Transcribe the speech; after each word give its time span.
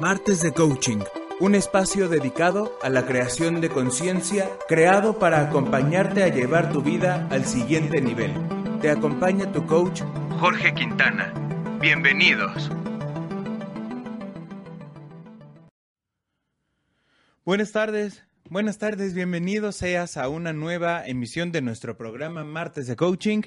Martes 0.00 0.40
de 0.40 0.52
Coaching, 0.52 0.98
un 1.38 1.54
espacio 1.54 2.08
dedicado 2.08 2.76
a 2.82 2.88
la 2.88 3.06
creación 3.06 3.60
de 3.60 3.68
conciencia, 3.68 4.50
creado 4.66 5.20
para 5.20 5.40
acompañarte 5.40 6.24
a 6.24 6.28
llevar 6.28 6.72
tu 6.72 6.82
vida 6.82 7.28
al 7.30 7.44
siguiente 7.44 8.00
nivel. 8.00 8.32
Te 8.80 8.90
acompaña 8.90 9.52
tu 9.52 9.64
coach, 9.66 10.02
Jorge 10.40 10.74
Quintana. 10.74 11.32
Bienvenidos. 11.80 12.72
Buenas 17.44 17.70
tardes, 17.70 18.24
buenas 18.50 18.78
tardes, 18.78 19.14
bienvenidos 19.14 19.76
seas 19.76 20.16
a 20.16 20.28
una 20.28 20.52
nueva 20.52 21.06
emisión 21.06 21.52
de 21.52 21.62
nuestro 21.62 21.96
programa 21.96 22.42
Martes 22.42 22.88
de 22.88 22.96
Coaching. 22.96 23.42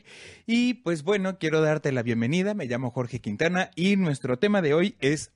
Y 0.46 0.76
pues 0.76 1.04
bueno, 1.04 1.40
quiero 1.40 1.60
darte 1.60 1.91
la 1.91 2.04
bienvenida, 2.04 2.54
me 2.54 2.68
llamo 2.68 2.91
Jorge 2.91 3.20
Quintana 3.20 3.70
y 3.76 3.98
nuestro 3.98 4.40
tema 4.40 4.62
de 4.62 4.74
hoy 4.74 4.96
es 5.02 5.34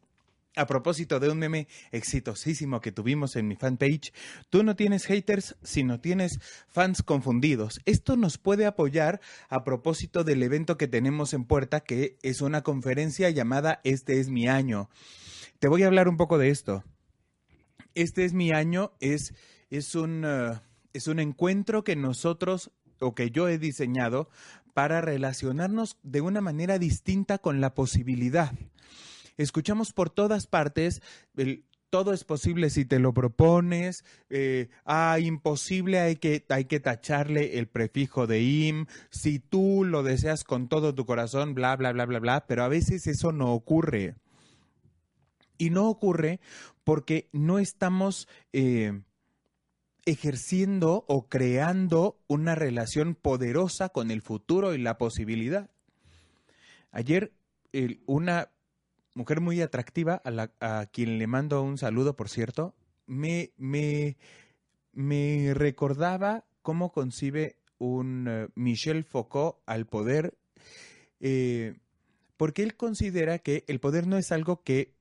a 0.55 0.67
propósito 0.67 1.19
de 1.19 1.29
un 1.29 1.39
meme 1.39 1.67
exitosísimo 1.91 2.81
que 2.81 2.91
tuvimos 2.91 3.35
en 3.35 3.47
mi 3.47 3.55
fanpage, 3.55 4.13
tú 4.49 4.63
no 4.63 4.75
tienes 4.75 5.05
haters, 5.05 5.55
sino 5.63 5.99
tienes 5.99 6.39
fans 6.67 7.03
confundidos. 7.03 7.79
Esto 7.85 8.17
nos 8.17 8.37
puede 8.37 8.65
apoyar 8.65 9.21
a 9.49 9.63
propósito 9.63 10.23
del 10.23 10.43
evento 10.43 10.77
que 10.77 10.87
tenemos 10.87 11.33
en 11.33 11.45
puerta, 11.45 11.81
que 11.81 12.17
es 12.21 12.41
una 12.41 12.63
conferencia 12.63 13.29
llamada 13.29 13.79
Este 13.83 14.19
es 14.19 14.29
mi 14.29 14.47
año. 14.47 14.89
Te 15.59 15.67
voy 15.67 15.83
a 15.83 15.87
hablar 15.87 16.07
un 16.07 16.17
poco 16.17 16.37
de 16.37 16.49
esto. 16.49 16.83
Este 17.95 18.25
es 18.25 18.33
mi 18.33 18.51
año 18.51 18.93
es, 18.99 19.33
es, 19.69 19.95
un, 19.95 20.25
uh, 20.25 20.59
es 20.93 21.07
un 21.07 21.19
encuentro 21.19 21.83
que 21.83 21.95
nosotros 21.95 22.71
o 22.99 23.15
que 23.15 23.31
yo 23.31 23.47
he 23.47 23.57
diseñado 23.57 24.29
para 24.73 25.01
relacionarnos 25.01 25.97
de 26.03 26.21
una 26.21 26.39
manera 26.39 26.79
distinta 26.79 27.37
con 27.37 27.59
la 27.59 27.73
posibilidad 27.73 28.53
escuchamos 29.37 29.93
por 29.93 30.09
todas 30.09 30.47
partes 30.47 31.01
el, 31.35 31.65
todo 31.91 32.13
es 32.13 32.23
posible 32.23 32.69
si 32.69 32.85
te 32.85 32.97
lo 32.97 33.13
propones, 33.13 34.03
eh, 34.29 34.69
ah, 34.85 35.19
imposible 35.19 35.99
hay 35.99 36.15
que, 36.15 36.45
hay 36.49 36.65
que 36.65 36.79
tacharle 36.79 37.59
el 37.59 37.67
prefijo 37.67 38.25
de 38.27 38.41
im, 38.41 38.85
si 39.09 39.39
tú 39.39 39.83
lo 39.83 40.01
deseas 40.01 40.43
con 40.43 40.69
todo 40.69 40.95
tu 40.95 41.05
corazón, 41.05 41.53
bla, 41.53 41.75
bla, 41.75 41.91
bla, 41.91 42.05
bla, 42.05 42.19
bla, 42.19 42.47
pero 42.47 42.63
a 42.63 42.69
veces 42.69 43.05
eso 43.07 43.33
no 43.33 43.53
ocurre. 43.53 44.15
Y 45.57 45.69
no 45.69 45.89
ocurre 45.89 46.39
porque 46.85 47.29
no 47.33 47.59
estamos 47.59 48.27
eh, 48.53 49.01
ejerciendo 50.05 51.03
o 51.07 51.27
creando 51.27 52.17
una 52.27 52.55
relación 52.55 53.15
poderosa 53.15 53.89
con 53.89 54.11
el 54.11 54.21
futuro 54.21 54.73
y 54.73 54.77
la 54.79 54.97
posibilidad. 54.97 55.69
Ayer 56.91 57.33
una 58.05 58.49
mujer 59.13 59.41
muy 59.41 59.61
atractiva, 59.61 60.21
a, 60.23 60.31
la, 60.31 60.51
a 60.59 60.85
quien 60.91 61.17
le 61.17 61.27
mando 61.27 61.61
un 61.61 61.77
saludo, 61.77 62.15
por 62.15 62.29
cierto, 62.29 62.75
me, 63.05 63.51
me, 63.57 64.17
me 64.93 65.53
recordaba 65.53 66.45
cómo 66.61 66.91
concibe 66.91 67.57
un 67.77 68.27
uh, 68.27 68.47
Michel 68.55 69.03
Foucault 69.03 69.57
al 69.65 69.87
poder, 69.87 70.37
eh, 71.19 71.75
porque 72.37 72.63
él 72.63 72.75
considera 72.75 73.39
que 73.39 73.63
el 73.67 73.79
poder 73.79 74.07
no 74.07 74.17
es 74.17 74.31
algo 74.31 74.63
que, 74.63 74.93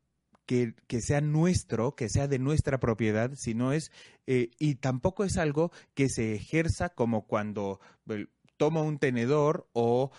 que, 0.47 0.75
que, 0.87 1.01
sea 1.01 1.21
nuestro, 1.21 1.95
que 1.95 2.09
sea 2.09 2.27
de 2.27 2.39
nuestra 2.39 2.81
propiedad, 2.81 3.31
sino 3.37 3.73
es, 3.73 3.93
eh, 4.27 4.51
y 4.59 4.77
tampoco 4.77 5.25
es 5.25 5.37
algo 5.37 5.71
que 5.95 6.09
se 6.09 6.35
ejerza 6.35 6.91
como 6.91 7.27
cuando 7.27 7.81
eh, 8.09 8.27
tomo 8.57 8.83
un 8.83 8.99
tenedor 8.99 9.69
o 9.73 10.11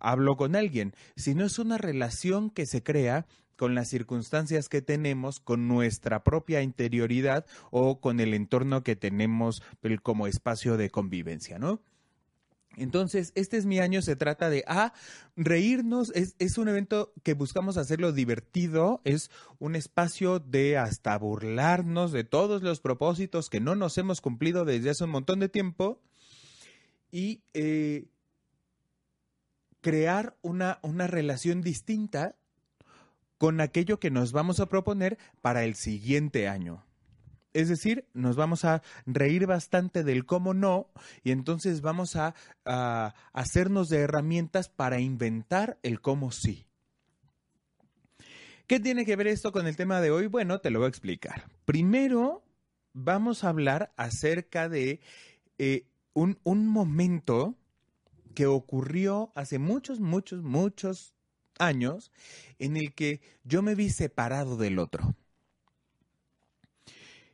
hablo 0.00 0.36
con 0.36 0.56
alguien, 0.56 0.94
sino 1.16 1.44
es 1.44 1.58
una 1.58 1.78
relación 1.78 2.50
que 2.50 2.66
se 2.66 2.82
crea 2.82 3.26
con 3.56 3.74
las 3.74 3.88
circunstancias 3.88 4.70
que 4.70 4.80
tenemos, 4.80 5.38
con 5.38 5.68
nuestra 5.68 6.24
propia 6.24 6.62
interioridad 6.62 7.44
o 7.70 8.00
con 8.00 8.18
el 8.18 8.32
entorno 8.32 8.82
que 8.82 8.96
tenemos 8.96 9.62
como 10.02 10.26
espacio 10.26 10.78
de 10.78 10.88
convivencia, 10.88 11.58
¿no? 11.58 11.82
Entonces, 12.76 13.32
este 13.34 13.56
es 13.56 13.66
mi 13.66 13.80
año, 13.80 14.00
se 14.00 14.16
trata 14.16 14.48
de, 14.48 14.64
ah, 14.66 14.92
reírnos, 15.36 16.12
es, 16.14 16.56
un 16.56 16.68
evento 16.68 17.12
que 17.22 17.34
buscamos 17.34 17.76
hacerlo 17.76 18.12
divertido, 18.12 19.02
es 19.04 19.30
un 19.58 19.74
espacio 19.74 20.38
de 20.38 20.78
hasta 20.78 21.18
burlarnos 21.18 22.12
de 22.12 22.24
todos 22.24 22.62
los 22.62 22.80
propósitos 22.80 23.50
que 23.50 23.60
no 23.60 23.74
nos 23.74 23.98
hemos 23.98 24.20
cumplido 24.20 24.64
desde 24.64 24.90
hace 24.90 25.04
un 25.04 25.10
montón 25.10 25.40
de 25.40 25.48
tiempo 25.48 26.00
y 27.10 27.42
eh, 27.54 28.06
crear 29.80 30.36
una, 30.42 30.78
una 30.82 31.06
relación 31.06 31.62
distinta 31.62 32.36
con 33.38 33.60
aquello 33.60 33.98
que 33.98 34.10
nos 34.10 34.32
vamos 34.32 34.60
a 34.60 34.66
proponer 34.66 35.18
para 35.40 35.64
el 35.64 35.74
siguiente 35.74 36.46
año. 36.46 36.84
Es 37.52 37.68
decir, 37.68 38.06
nos 38.14 38.36
vamos 38.36 38.64
a 38.64 38.82
reír 39.06 39.46
bastante 39.46 40.04
del 40.04 40.24
cómo 40.24 40.54
no 40.54 40.90
y 41.24 41.32
entonces 41.32 41.80
vamos 41.80 42.16
a, 42.16 42.34
hacernos 43.32 43.88
de 43.88 44.00
herramientas 44.00 44.68
para 44.68 45.00
inventar 45.00 45.78
el 45.82 46.00
cómo 46.00 46.30
sí. 46.30 46.66
¿Qué 48.66 48.78
tiene 48.78 49.04
que 49.04 49.16
ver 49.16 49.26
esto 49.26 49.50
con 49.50 49.66
el 49.66 49.76
tema 49.76 50.00
de 50.00 50.12
hoy? 50.12 50.28
Bueno, 50.28 50.60
te 50.60 50.70
lo 50.70 50.78
voy 50.78 50.86
a 50.86 50.90
explicar. 50.90 51.50
Primero, 51.64 52.44
vamos 52.92 53.42
a 53.42 53.48
hablar 53.48 53.92
acerca 53.96 54.68
de 54.68 55.00
eh, 55.58 55.86
un, 56.12 56.38
un 56.44 56.68
momento 56.68 57.56
que 58.34 58.46
ocurrió 58.46 59.32
hace 59.34 59.58
muchos, 59.58 60.00
muchos, 60.00 60.42
muchos 60.42 61.14
años 61.58 62.10
en 62.58 62.76
el 62.76 62.94
que 62.94 63.20
yo 63.44 63.62
me 63.62 63.74
vi 63.74 63.90
separado 63.90 64.56
del 64.56 64.78
otro. 64.78 65.14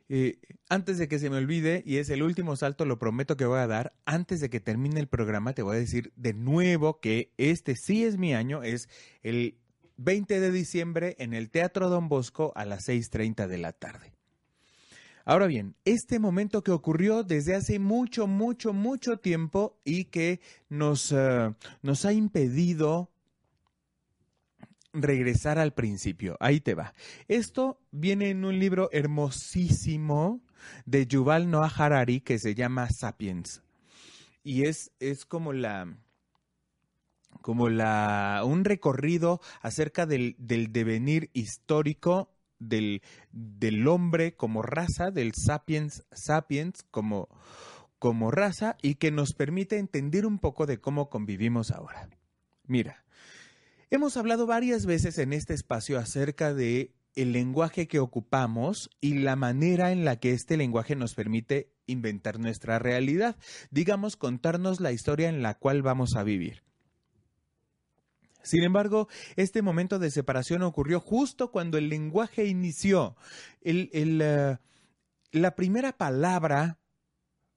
Eh, 0.09 0.39
antes 0.69 0.97
de 0.97 1.07
que 1.07 1.19
se 1.19 1.29
me 1.29 1.37
olvide, 1.37 1.83
y 1.85 1.97
es 1.97 2.09
el 2.09 2.23
último 2.23 2.55
salto, 2.55 2.85
lo 2.85 2.97
prometo 2.97 3.35
que 3.35 3.45
voy 3.45 3.59
a 3.59 3.67
dar, 3.67 3.93
antes 4.05 4.39
de 4.39 4.49
que 4.49 4.59
termine 4.59 4.99
el 4.99 5.07
programa, 5.07 5.53
te 5.53 5.63
voy 5.63 5.75
a 5.75 5.79
decir 5.79 6.13
de 6.15 6.33
nuevo 6.33 6.99
que 6.99 7.33
este 7.37 7.75
sí 7.75 8.05
es 8.05 8.17
mi 8.17 8.33
año, 8.33 8.63
es 8.63 8.89
el 9.21 9.57
20 9.97 10.39
de 10.39 10.51
diciembre 10.51 11.15
en 11.19 11.33
el 11.33 11.49
Teatro 11.49 11.89
Don 11.89 12.07
Bosco 12.07 12.53
a 12.55 12.65
las 12.65 12.87
6.30 12.87 13.47
de 13.47 13.57
la 13.57 13.73
tarde. 13.73 14.16
Ahora 15.29 15.47
bien, 15.47 15.75
este 15.83 16.19
momento 16.19 16.63
que 16.63 16.71
ocurrió 16.71 17.21
desde 17.21 17.53
hace 17.53 17.79
mucho, 17.79 18.27
mucho, 18.27 18.71
mucho 18.71 19.17
tiempo 19.17 19.77
y 19.83 20.05
que 20.05 20.39
nos, 20.69 21.11
uh, 21.11 21.53
nos 21.81 22.05
ha 22.05 22.13
impedido 22.13 23.11
regresar 24.93 25.59
al 25.59 25.73
principio. 25.73 26.37
Ahí 26.39 26.61
te 26.61 26.75
va. 26.75 26.93
Esto 27.27 27.77
viene 27.91 28.29
en 28.29 28.45
un 28.45 28.57
libro 28.57 28.87
hermosísimo 28.93 30.39
de 30.85 31.07
Yuval 31.07 31.51
Noah 31.51 31.73
Harari 31.75 32.21
que 32.21 32.39
se 32.39 32.55
llama 32.55 32.87
Sapiens. 32.89 33.63
Y 34.45 34.63
es, 34.63 34.93
es 35.01 35.25
como 35.25 35.51
la 35.51 35.93
como 37.41 37.67
la 37.67 38.43
un 38.45 38.63
recorrido 38.63 39.41
acerca 39.61 40.05
del, 40.05 40.37
del 40.37 40.71
devenir 40.71 41.29
histórico 41.33 42.36
del, 42.59 43.01
del 43.31 43.87
hombre 43.87 44.35
como 44.35 44.61
raza, 44.61 45.11
del 45.11 45.33
sapiens 45.33 46.05
sapiens 46.11 46.83
como, 46.91 47.29
como 47.99 48.31
raza 48.31 48.77
y 48.81 48.95
que 48.95 49.11
nos 49.11 49.33
permite 49.33 49.77
entender 49.77 50.25
un 50.25 50.39
poco 50.39 50.65
de 50.65 50.79
cómo 50.79 51.09
convivimos 51.09 51.71
ahora. 51.71 52.09
Mira, 52.65 53.05
hemos 53.89 54.17
hablado 54.17 54.45
varias 54.45 54.85
veces 54.85 55.17
en 55.17 55.33
este 55.33 55.53
espacio 55.53 55.97
acerca 55.97 56.53
de 56.53 56.93
el 57.15 57.31
lenguaje 57.31 57.87
que 57.87 57.99
ocupamos 57.99 58.91
y 59.01 59.15
la 59.15 59.35
manera 59.35 59.91
en 59.91 60.05
la 60.05 60.19
que 60.19 60.33
este 60.33 60.55
lenguaje 60.55 60.95
nos 60.95 61.15
permite 61.15 61.73
inventar 61.87 62.39
nuestra 62.39 62.77
realidad, 62.77 63.37
digamos, 63.71 64.17
contarnos 64.17 64.79
la 64.79 64.91
historia 64.91 65.29
en 65.29 65.41
la 65.41 65.55
cual 65.55 65.81
vamos 65.81 66.15
a 66.15 66.23
vivir. 66.23 66.61
Sin 68.47 68.63
embargo, 68.63 69.07
este 69.35 69.61
momento 69.61 69.99
de 69.99 70.11
separación 70.11 70.63
ocurrió 70.63 70.99
justo 70.99 71.51
cuando 71.51 71.77
el 71.77 71.89
lenguaje 71.89 72.45
inició. 72.45 73.15
El, 73.61 73.89
el, 73.93 74.21
uh, 74.21 74.57
la 75.31 75.55
primera 75.55 75.97
palabra 75.97 76.79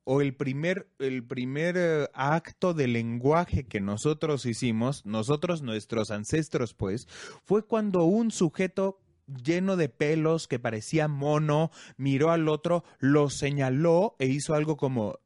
o 0.04 0.20
el 0.20 0.34
primer, 0.34 0.88
el 0.98 1.24
primer 1.24 1.76
eh, 1.78 2.08
acto 2.14 2.74
de 2.74 2.88
lenguaje 2.88 3.64
que 3.64 3.80
nosotros 3.80 4.44
hicimos, 4.46 5.06
nosotros, 5.06 5.62
nuestros 5.62 6.10
ancestros, 6.10 6.74
pues, 6.74 7.06
fue 7.44 7.64
cuando 7.64 8.04
un 8.04 8.30
sujeto 8.30 8.98
lleno 9.26 9.76
de 9.76 9.88
pelos 9.88 10.48
que 10.48 10.58
parecía 10.58 11.06
mono 11.06 11.70
miró 11.96 12.30
al 12.30 12.48
otro, 12.48 12.82
lo 12.98 13.30
señaló 13.30 14.16
e 14.18 14.26
hizo 14.26 14.54
algo 14.54 14.76
como 14.76 15.20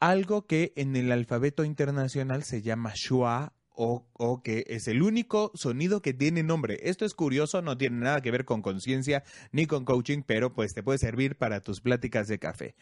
algo 0.00 0.46
que 0.46 0.72
en 0.76 0.96
el 0.96 1.12
alfabeto 1.12 1.64
internacional 1.64 2.44
se 2.44 2.62
llama 2.62 2.92
schwa 2.94 3.52
o, 3.78 4.40
que 4.42 4.64
es 4.68 4.88
el 4.88 5.02
único 5.02 5.52
sonido 5.54 6.00
que 6.00 6.14
tiene 6.14 6.42
nombre. 6.42 6.78
Esto 6.82 7.04
es 7.04 7.12
curioso, 7.12 7.60
no 7.60 7.76
tiene 7.76 7.98
nada 7.98 8.22
que 8.22 8.30
ver 8.30 8.46
con 8.46 8.62
conciencia 8.62 9.22
ni 9.52 9.66
con 9.66 9.84
coaching, 9.84 10.22
pero 10.26 10.54
pues 10.54 10.72
te 10.72 10.82
puede 10.82 10.98
servir 10.98 11.36
para 11.36 11.60
tus 11.60 11.80
pláticas 11.82 12.26
de 12.26 12.38
café. 12.38 12.74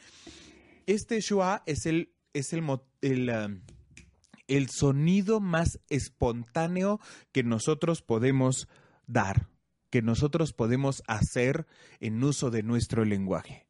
Este 0.86 1.20
schwa 1.20 1.64
es 1.66 1.86
el, 1.86 2.12
es 2.32 2.52
el, 2.52 2.62
el, 3.00 3.30
um, 3.30 3.60
el 4.46 4.68
sonido 4.70 5.40
más 5.40 5.80
espontáneo 5.88 7.00
que 7.32 7.42
nosotros 7.42 8.02
podemos 8.02 8.68
dar, 9.06 9.48
que 9.90 10.00
nosotros 10.00 10.52
podemos 10.52 11.02
hacer 11.08 11.66
en 11.98 12.22
uso 12.22 12.50
de 12.50 12.62
nuestro 12.62 13.04
lenguaje. 13.04 13.63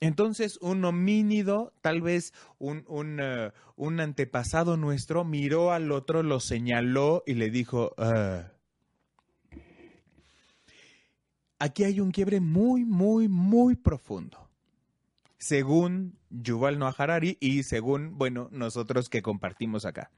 Entonces 0.00 0.58
un 0.60 0.84
homínido, 0.84 1.72
tal 1.80 2.02
vez 2.02 2.32
un, 2.58 2.84
uh, 2.86 3.50
un, 3.76 4.00
antepasado 4.00 4.76
nuestro, 4.76 5.24
miró 5.24 5.72
al 5.72 5.90
otro, 5.90 6.22
lo 6.22 6.38
señaló 6.38 7.24
y 7.26 7.34
le 7.34 7.50
dijo, 7.50 7.94
ah". 7.98 8.52
aquí 11.58 11.82
hay 11.82 11.98
un 11.98 12.12
quiebre 12.12 12.40
muy, 12.40 12.84
muy, 12.84 13.28
muy 13.28 13.74
profundo. 13.74 14.48
Según 15.36 16.16
Yuval 16.30 16.78
Noah 16.78 16.94
Harari 16.96 17.36
y 17.40 17.64
según, 17.64 18.18
bueno, 18.18 18.48
nosotros 18.52 19.08
que 19.08 19.22
compartimos 19.22 19.84
acá. 19.84 20.10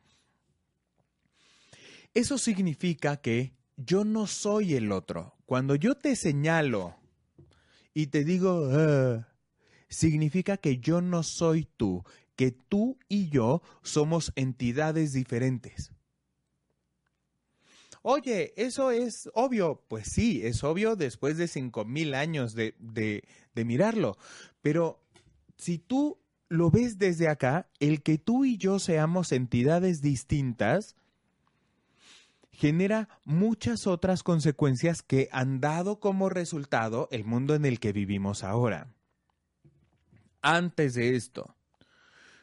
Eso 2.12 2.36
significa 2.38 3.18
que 3.18 3.54
yo 3.76 4.04
no 4.04 4.26
soy 4.26 4.74
el 4.74 4.92
otro. 4.92 5.36
Cuando 5.46 5.74
yo 5.74 5.94
te 5.94 6.16
señalo 6.16 6.96
y 7.94 8.08
te 8.08 8.24
digo, 8.24 8.68
ah", 8.72 9.29
significa 9.90 10.56
que 10.56 10.78
yo 10.78 11.02
no 11.02 11.22
soy 11.22 11.68
tú, 11.76 12.04
que 12.36 12.52
tú 12.52 12.96
y 13.08 13.28
yo 13.28 13.60
somos 13.82 14.32
entidades 14.36 15.12
diferentes. 15.12 15.92
Oye, 18.02 18.54
eso 18.56 18.92
es 18.92 19.28
obvio. 19.34 19.82
Pues 19.88 20.08
sí, 20.10 20.40
es 20.42 20.64
obvio 20.64 20.96
después 20.96 21.36
de 21.36 21.48
cinco 21.48 21.84
mil 21.84 22.14
años 22.14 22.54
de, 22.54 22.74
de, 22.78 23.24
de 23.54 23.64
mirarlo. 23.66 24.16
Pero 24.62 25.02
si 25.58 25.76
tú 25.76 26.18
lo 26.48 26.70
ves 26.70 26.96
desde 26.96 27.28
acá, 27.28 27.68
el 27.78 28.02
que 28.02 28.16
tú 28.16 28.46
y 28.46 28.56
yo 28.56 28.78
seamos 28.78 29.32
entidades 29.32 30.00
distintas 30.00 30.96
genera 32.52 33.08
muchas 33.24 33.86
otras 33.86 34.22
consecuencias 34.22 35.02
que 35.02 35.28
han 35.32 35.60
dado 35.60 36.00
como 36.00 36.28
resultado 36.28 37.08
el 37.10 37.24
mundo 37.24 37.54
en 37.54 37.64
el 37.64 37.80
que 37.80 37.92
vivimos 37.92 38.44
ahora 38.44 38.94
antes 40.42 40.94
de 40.94 41.16
esto. 41.16 41.54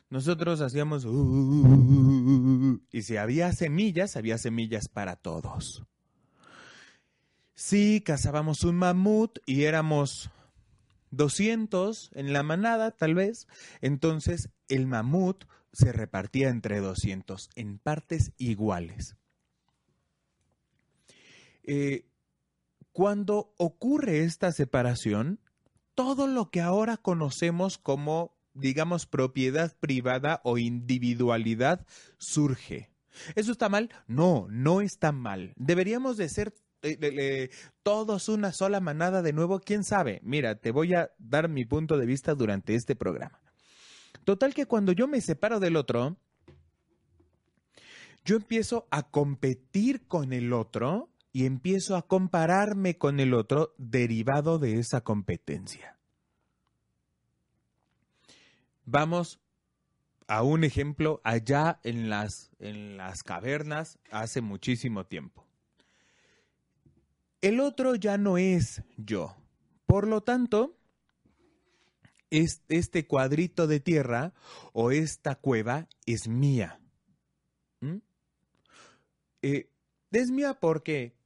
Nosotros 0.10 0.62
hacíamos... 0.62 1.06
Uh", 1.06 2.82
y 2.92 3.02
si 3.02 3.18
había 3.18 3.52
semillas, 3.52 4.16
había 4.16 4.38
semillas 4.38 4.88
para 4.88 5.16
todos. 5.16 5.84
Si 7.56 8.02
cazábamos 8.02 8.64
un 8.64 8.76
mamut 8.76 9.40
y 9.46 9.64
éramos 9.64 10.30
200 11.12 12.12
en 12.14 12.34
la 12.34 12.44
manada, 12.44 12.92
tal 12.92 13.16
vez, 13.16 13.48
entonces 13.82 14.50
el 14.68 14.88
mamut 14.88 15.46
se 15.74 15.92
repartía 15.92 16.50
entre 16.50 16.80
200 16.80 17.50
en 17.56 17.80
partes 17.80 18.32
iguales. 18.38 19.16
Eh, 21.64 22.06
cuando 22.92 23.54
ocurre 23.58 24.24
esta 24.24 24.52
separación, 24.52 25.40
todo 25.98 26.28
lo 26.28 26.52
que 26.52 26.62
ahora 26.62 26.96
conocemos 26.98 27.80
como, 27.80 28.38
digamos, 28.54 29.08
propiedad 29.08 29.76
privada 29.80 30.42
o 30.44 30.60
individualidad 30.60 31.88
surge. 32.20 32.92
¿Eso 33.34 33.52
está 33.52 33.68
mal? 33.68 33.90
No, 34.06 34.46
no 34.52 34.82
está 34.82 35.12
mal. 35.12 35.54
Deberíamos 35.56 36.16
de 36.16 36.30
ser 36.30 36.54
eh, 36.84 37.50
todos 37.82 38.30
una 38.30 38.52
sola 38.52 38.80
manada 38.80 39.24
de 39.24 39.34
nuevo, 39.34 39.60
quién 39.60 39.84
sabe. 39.84 40.20
Mira, 40.22 40.60
te 40.60 40.70
voy 40.70 40.94
a 40.94 41.10
dar 41.18 41.50
mi 41.50 41.66
punto 41.66 41.98
de 41.98 42.06
vista 42.06 42.36
durante 42.36 42.76
este 42.76 42.96
programa. 42.96 43.42
Total 44.24 44.54
que 44.54 44.68
cuando 44.68 44.92
yo 44.92 45.08
me 45.08 45.20
separo 45.20 45.60
del 45.60 45.76
otro, 45.76 46.16
yo 48.24 48.36
empiezo 48.36 48.88
a 48.92 49.10
competir 49.10 50.06
con 50.06 50.32
el 50.32 50.54
otro 50.54 51.10
y 51.38 51.46
empiezo 51.46 51.96
a 51.96 52.08
compararme 52.08 52.98
con 52.98 53.20
el 53.20 53.36
otro 53.36 53.76
derivado 53.78 54.58
de 54.58 54.80
esa 54.80 55.02
competencia. 55.02 55.96
Vamos 58.86 59.40
a 60.26 60.42
un 60.42 60.64
ejemplo 60.64 61.22
allá 61.24 61.80
en 61.84 62.10
las, 62.10 62.50
en 62.58 62.98
las 62.98 63.22
cavernas 63.22 64.00
hace 64.10 64.42
muchísimo 64.42 65.06
tiempo. 65.06 65.46
El 67.42 67.60
otro 67.60 67.94
ya 67.94 68.18
no 68.18 68.40
es 68.40 68.82
yo. 68.98 69.36
Por 69.86 70.08
lo 70.08 70.24
tanto, 70.24 70.76
este 72.32 73.06
cuadrito 73.06 73.68
de 73.68 73.80
tierra 73.80 74.34
o 74.74 74.90
esta 74.90 75.36
cueva 75.36 75.88
es 76.08 76.28
mía. 76.28 76.82
¿Mm? 77.82 77.98
Eh, 79.44 79.70
es 80.12 80.32
mía 80.32 80.56
porque 80.56 81.17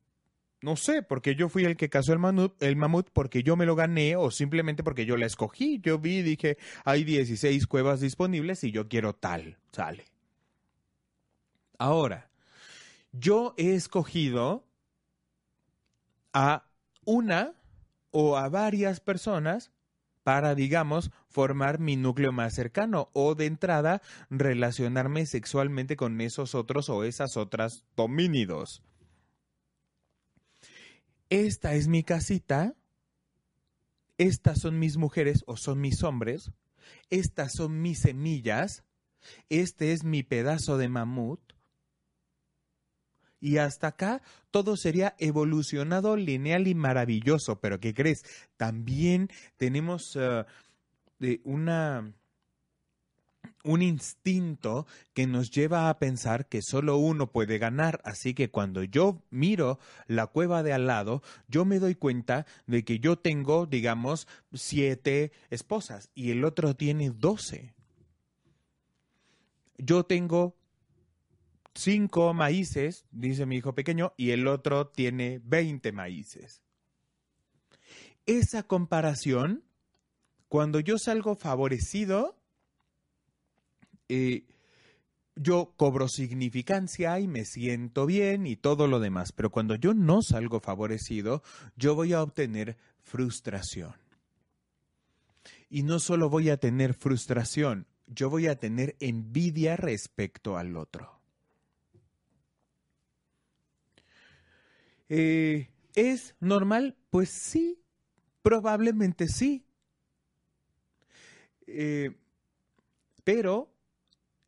no 0.62 0.76
sé, 0.76 1.02
porque 1.02 1.36
yo 1.36 1.50
fui 1.50 1.66
el 1.66 1.76
que 1.76 1.90
cazó 1.90 2.14
el 2.14 2.20
mamut, 2.20 2.62
el 2.62 2.76
mamut, 2.76 3.10
porque 3.12 3.42
yo 3.42 3.56
me 3.56 3.66
lo 3.66 3.76
gané 3.76 4.16
o 4.16 4.30
simplemente 4.30 4.84
porque 4.84 5.06
yo 5.06 5.18
la 5.18 5.26
escogí. 5.26 5.80
Yo 5.82 5.98
vi 5.98 6.18
y 6.18 6.22
dije, 6.22 6.58
hay 6.86 7.04
16 7.04 7.66
cuevas 7.66 8.00
disponibles 8.00 8.64
y 8.64 8.72
yo 8.72 8.88
quiero 8.88 9.14
tal, 9.14 9.58
sale. 9.72 10.06
Ahora, 11.80 12.30
yo 13.12 13.56
he 13.58 13.74
escogido 13.74 14.64
a 16.32 16.68
una 17.06 17.54
o 18.12 18.38
a 18.38 18.48
varias 18.50 19.00
personas 19.00 19.72
para, 20.22 20.54
digamos, 20.54 21.10
formar 21.28 21.80
mi 21.80 21.96
núcleo 21.96 22.32
más 22.32 22.54
cercano 22.54 23.10
o 23.14 23.34
de 23.34 23.48
entrada 23.48 24.04
relacionarme 24.30 25.26
sexualmente 25.26 25.96
con 25.96 26.22
esos 26.22 26.54
otros 26.54 26.90
o 26.90 27.04
esas 27.04 27.36
otras 27.36 27.84
domínidos 27.96 28.84
esta 31.32 31.76
es 31.76 31.88
mi 31.88 32.04
casita, 32.04 32.76
estas 34.18 34.60
son 34.60 34.78
mis 34.78 34.98
mujeres 34.98 35.44
o 35.48 35.56
son 35.56 35.80
mis 35.80 36.04
hombres, 36.04 36.52
estas 37.10 37.54
son 37.54 37.82
mis 37.82 38.02
semillas, 38.02 38.84
este 39.48 39.94
es 39.94 40.04
mi 40.04 40.24
pedazo 40.24 40.78
de 40.78 40.90
mamut. 40.90 41.40
Y 43.40 43.58
hasta 43.58 43.88
acá 43.88 44.22
todo 44.52 44.76
sería 44.76 45.16
evolucionado, 45.20 46.18
lineal 46.18 46.68
y 46.68 46.76
maravilloso. 46.76 47.62
Pero 47.62 47.80
¿qué 47.80 47.94
crees? 47.94 48.24
También 48.58 49.30
tenemos 49.56 50.16
uh, 50.18 50.44
una 51.46 52.14
un 53.64 53.82
instinto 53.82 54.88
que 55.14 55.28
nos 55.28 55.52
lleva 55.52 55.90
a 55.90 56.00
pensar 56.00 56.48
que 56.48 56.62
solo 56.62 56.98
uno 56.98 57.32
puede 57.32 57.58
ganar. 57.58 58.02
Así 58.04 58.34
que 58.34 58.50
cuando 58.50 58.84
yo 58.84 59.22
miro 59.30 59.80
la 60.08 60.28
cueva 60.28 60.64
de 60.64 60.74
al 60.74 60.88
lado, 60.88 61.22
yo 61.48 61.66
me 61.66 61.80
doy 61.80 61.96
cuenta 61.96 62.46
de 62.68 62.84
que 62.84 63.00
yo 63.00 63.18
tengo, 63.18 63.66
digamos, 63.66 64.28
siete 64.54 65.32
esposas 65.50 66.10
y 66.16 66.32
el 66.32 66.44
otro 66.44 66.76
tiene 66.76 67.10
doce. 67.10 67.74
Yo 69.78 70.06
tengo 70.06 70.56
cinco 71.74 72.34
maíces, 72.34 73.06
dice 73.12 73.46
mi 73.46 73.58
hijo 73.58 73.74
pequeño, 73.74 74.14
y 74.18 74.32
el 74.32 74.48
otro 74.48 74.88
tiene 74.88 75.40
veinte 75.44 75.92
maíces. 75.92 76.62
Esa 78.26 78.64
comparación, 78.64 79.64
cuando 80.48 80.80
yo 80.80 80.98
salgo 80.98 81.36
favorecido, 81.36 82.41
eh, 84.14 84.44
yo 85.38 85.74
cobro 85.78 86.10
significancia 86.10 87.18
y 87.22 87.30
me 87.30 87.46
siento 87.46 88.06
bien 88.06 88.46
y 88.46 88.58
todo 88.58 88.86
lo 88.88 89.00
demás, 89.00 89.32
pero 89.32 89.52
cuando 89.52 89.76
yo 89.76 89.94
no 89.94 90.22
salgo 90.22 90.60
favorecido, 90.60 91.42
yo 91.78 91.96
voy 91.96 92.12
a 92.12 92.22
obtener 92.22 92.76
frustración. 93.00 93.96
Y 95.70 95.84
no 95.84 96.00
solo 96.00 96.30
voy 96.30 96.50
a 96.50 96.58
tener 96.58 96.94
frustración, 96.94 97.88
yo 98.06 98.30
voy 98.30 98.48
a 98.48 98.60
tener 98.60 98.98
envidia 99.00 99.78
respecto 99.78 100.58
al 100.58 100.76
otro. 100.76 101.22
Eh, 105.08 105.70
¿Es 105.96 106.36
normal? 106.42 106.98
Pues 107.10 107.30
sí, 107.30 107.82
probablemente 108.42 109.30
sí. 109.30 109.66
Eh, 111.66 112.12
pero 113.24 113.71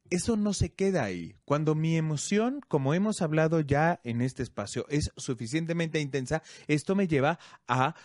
eso 0.09 0.37
no 0.37 0.53
se 0.53 0.73
queda 0.73 1.03
ahí. 1.03 1.35
Cuando 1.45 1.75
mi 1.75 1.97
emoción, 1.97 2.61
como 2.67 2.93
hemos 2.93 3.21
hablado 3.21 3.61
ya 3.61 3.99
en 4.03 4.21
este 4.21 4.43
espacio, 4.43 4.85
es 4.89 5.11
suficientemente 5.17 5.99
intensa, 5.99 6.43
esto 6.67 6.95
me 6.95 7.07
lleva 7.07 7.39
a, 7.67 7.95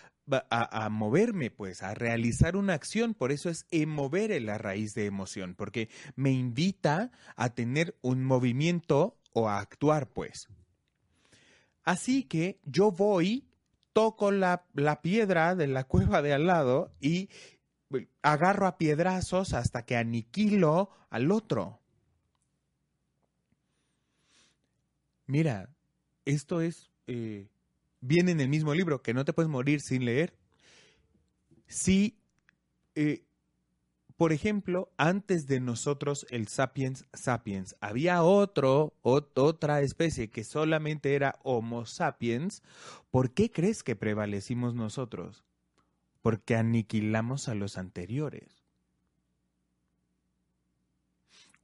moverme, 0.91 1.51
pues, 1.51 1.83
a 1.83 1.95
realizar 1.95 2.57
una 2.57 2.75
acción. 2.75 3.15
Por 3.15 3.33
eso 3.33 3.51
es 3.51 3.67
mover 3.87 4.33
en 4.33 4.47
la 4.47 4.59
raíz 4.59 4.95
de 4.95 5.07
emoción, 5.07 5.55
porque 5.55 5.89
me 6.17 6.31
invita 6.31 7.11
a 7.37 7.51
tener 7.51 7.97
un 8.03 8.25
movimiento 8.25 9.19
o 9.33 9.49
a 9.49 9.59
actuar, 9.59 10.09
pues. 10.09 10.49
Así 11.85 12.25
que 12.25 12.61
yo 12.65 12.91
voy, 12.91 13.49
toco 13.93 14.31
la 14.31 15.01
piedra 15.03 15.55
de 15.55 15.67
la 15.67 15.85
cueva 15.85 16.23
de 16.23 16.33
al 16.33 16.47
lado 16.47 16.93
y 17.01 17.29
agarro 18.23 18.67
a 18.67 18.79
piedrazos 18.79 19.55
hasta 19.55 19.85
que 19.85 19.97
aniquilo 19.97 20.91
al 21.11 21.31
otro. 21.31 21.81
Mira, 25.29 25.69
esto 26.25 26.63
es, 26.63 26.91
eh, 27.07 27.49
viene 28.01 28.33
en 28.33 28.41
el 28.41 28.49
mismo 28.49 28.75
libro, 28.75 29.03
que 29.03 29.13
no 29.15 29.25
te 29.27 29.35
puedes 29.35 29.51
morir 29.51 29.81
sin 29.83 30.05
leer. 30.07 30.35
Si, 31.67 32.19
eh, 32.95 33.25
por 34.17 34.33
ejemplo, 34.33 34.93
antes 34.99 35.47
de 35.47 35.61
nosotros, 35.61 36.27
el 36.31 36.49
sapiens 36.49 37.07
sapiens, 37.13 37.77
había 37.81 38.23
otro, 38.23 38.95
otra 39.03 39.83
especie 39.83 40.31
que 40.31 40.45
solamente 40.45 41.15
era 41.15 41.39
Homo 41.45 41.87
sapiens, 41.87 42.63
¿por 43.11 43.33
qué 43.33 43.51
crees 43.51 43.83
que 43.83 43.97
prevalecimos 43.97 44.75
nosotros? 44.75 45.45
Porque 46.23 46.57
aniquilamos 46.57 47.49
a 47.49 47.55
los 47.55 47.79
anteriores. 47.79 48.58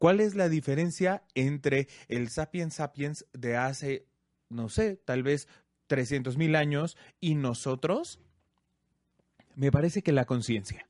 ¿Cuál 0.05 0.21
es 0.21 0.35
la 0.35 0.51
diferencia 0.51 1.25
entre 1.35 1.89
el 2.09 2.29
sapiens 2.29 2.75
sapiens 2.75 3.25
de 3.33 3.57
hace, 3.57 4.07
no 4.51 4.69
sé, 4.69 4.97
tal 4.97 5.23
vez 5.23 5.49
300 5.87 6.37
mil 6.37 6.57
años 6.57 6.99
y 7.23 7.37
nosotros? 7.37 8.21
Me 9.55 9.73
parece 9.73 10.03
que 10.03 10.13
la 10.13 10.27
conciencia. 10.27 10.87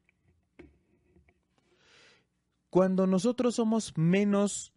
Cuando 2.71 3.06
nosotros 3.06 3.54
somos 3.54 3.97
menos 3.97 4.73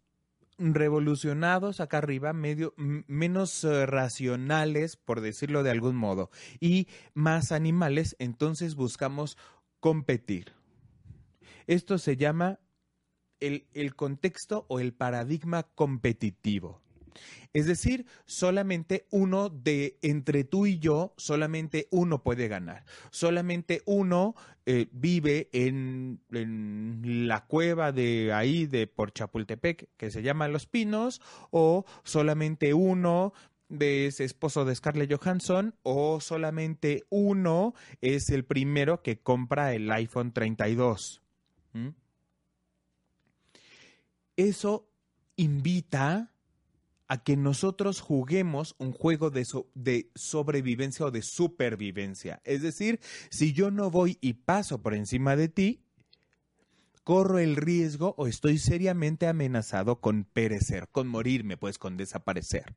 revolucionados 0.56 1.80
acá 1.80 1.98
arriba, 1.98 2.32
medio, 2.32 2.74
menos 2.76 3.64
eh, 3.64 3.86
racionales, 3.86 4.94
por 4.94 5.20
decirlo 5.20 5.64
de 5.64 5.72
algún 5.72 5.96
modo, 5.96 6.30
y 6.60 6.86
más 7.12 7.50
animales, 7.50 8.14
entonces 8.20 8.76
buscamos 8.76 9.36
competir. 9.80 10.52
Esto 11.66 11.98
se 11.98 12.16
llama 12.16 12.60
el, 13.40 13.94
contexto 13.94 14.64
o 14.68 14.80
el 14.80 14.92
paradigma 14.92 15.64
competitivo. 15.74 16.82
Es 17.52 17.66
decir, 17.66 18.06
solamente 18.26 19.06
uno 19.10 19.48
de 19.48 19.98
entre 20.02 20.44
tú 20.44 20.66
y 20.66 20.78
yo, 20.78 21.14
solamente 21.16 21.88
uno 21.90 22.22
puede 22.22 22.46
ganar. 22.46 22.84
Solamente 23.10 23.82
uno 23.86 24.34
eh, 24.66 24.86
vive 24.92 25.48
en, 25.52 26.20
la 26.28 27.46
cueva 27.46 27.90
de 27.90 28.32
ahí, 28.32 28.66
de 28.66 28.86
por 28.86 29.12
Chapultepec, 29.12 29.88
que 29.96 30.10
se 30.10 30.22
llama 30.22 30.48
Los 30.48 30.66
Pinos, 30.66 31.20
o 31.50 31.86
solamente 32.04 32.74
uno 32.74 33.32
es 33.80 34.20
esposo 34.20 34.64
de 34.64 34.74
Scarlett 34.74 35.12
Johansson, 35.12 35.74
o 35.82 36.20
solamente 36.20 37.04
uno 37.08 37.74
es 38.00 38.28
el 38.30 38.44
primero 38.44 39.02
que 39.02 39.18
compra 39.20 39.74
el 39.74 39.90
iPhone 39.90 40.32
32 40.32 41.22
eso 44.38 44.88
invita 45.36 46.32
a 47.08 47.24
que 47.24 47.36
nosotros 47.36 48.00
juguemos 48.00 48.76
un 48.78 48.92
juego 48.92 49.30
de, 49.30 49.44
sobrevivencia 50.14 51.06
o 51.06 51.10
de 51.10 51.22
supervivencia. 51.22 52.40
Es 52.44 52.62
decir, 52.62 53.00
si 53.30 53.52
yo 53.52 53.70
no 53.70 53.90
voy 53.90 54.16
y 54.20 54.34
paso 54.34 54.80
por 54.80 54.94
encima 54.94 55.34
de 55.34 55.48
ti, 55.48 55.82
corro 57.02 57.38
el 57.38 57.56
riesgo 57.56 58.14
o 58.16 58.26
estoy 58.26 58.58
seriamente 58.58 59.26
amenazado 59.26 60.00
con 60.00 60.24
perecer, 60.24 60.88
con 60.88 61.08
morirme, 61.08 61.56
pues 61.56 61.78
con 61.78 61.96
desaparecer. 61.96 62.76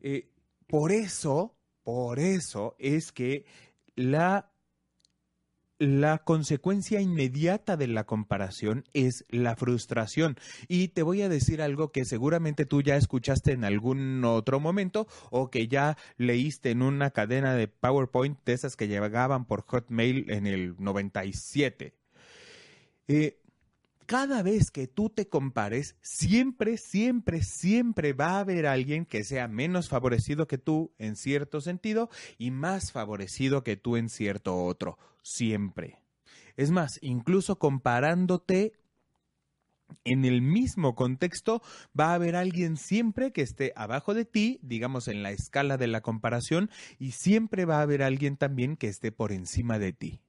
Eh, 0.00 0.30
por 0.66 0.90
eso, 0.90 1.56
por 1.84 2.18
eso 2.18 2.74
es 2.78 3.12
que 3.12 3.44
la 3.94 4.50
la 5.78 6.18
consecuencia 6.18 7.00
inmediata 7.00 7.76
de 7.76 7.86
la 7.86 8.04
comparación 8.04 8.84
es 8.92 9.24
la 9.28 9.56
frustración. 9.56 10.36
Y 10.66 10.88
te 10.88 11.02
voy 11.02 11.22
a 11.22 11.28
decir 11.28 11.62
algo 11.62 11.92
que 11.92 12.04
seguramente 12.04 12.66
tú 12.66 12.82
ya 12.82 12.96
escuchaste 12.96 13.52
en 13.52 13.64
algún 13.64 14.24
otro 14.24 14.60
momento 14.60 15.06
o 15.30 15.50
que 15.50 15.68
ya 15.68 15.96
leíste 16.16 16.70
en 16.70 16.82
una 16.82 17.10
cadena 17.10 17.54
de 17.54 17.68
PowerPoint 17.68 18.38
de 18.44 18.52
esas 18.52 18.76
que 18.76 18.88
llegaban 18.88 19.44
por 19.46 19.62
Hotmail 19.62 20.30
en 20.30 20.46
el 20.46 20.74
97. 20.78 21.94
Eh, 23.10 23.37
cada 24.08 24.42
vez 24.42 24.70
que 24.70 24.86
tú 24.88 25.10
te 25.10 25.28
compares, 25.28 25.94
siempre, 26.00 26.78
siempre, 26.78 27.42
siempre 27.42 28.14
va 28.14 28.36
a 28.36 28.40
haber 28.40 28.66
alguien 28.66 29.04
que 29.04 29.22
sea 29.22 29.48
menos 29.48 29.90
favorecido 29.90 30.46
que 30.46 30.56
tú 30.56 30.94
en 30.96 31.14
cierto 31.14 31.60
sentido 31.60 32.08
y 32.38 32.50
más 32.50 32.90
favorecido 32.90 33.62
que 33.62 33.76
tú 33.76 33.96
en 33.96 34.08
cierto 34.08 34.64
otro. 34.64 34.96
Siempre. 35.22 36.00
Es 36.56 36.70
más, 36.70 36.98
incluso 37.02 37.58
comparándote 37.58 38.72
en 40.04 40.24
el 40.24 40.40
mismo 40.40 40.94
contexto 40.94 41.60
va 41.98 42.12
a 42.12 42.14
haber 42.14 42.34
alguien 42.34 42.78
siempre 42.78 43.30
que 43.30 43.42
esté 43.42 43.74
abajo 43.76 44.14
de 44.14 44.24
ti, 44.24 44.58
digamos 44.62 45.08
en 45.08 45.22
la 45.22 45.32
escala 45.32 45.76
de 45.76 45.86
la 45.86 46.00
comparación, 46.00 46.70
y 46.98 47.10
siempre 47.10 47.66
va 47.66 47.80
a 47.80 47.82
haber 47.82 48.02
alguien 48.02 48.38
también 48.38 48.78
que 48.78 48.88
esté 48.88 49.12
por 49.12 49.32
encima 49.32 49.78
de 49.78 49.92
ti. 49.92 50.22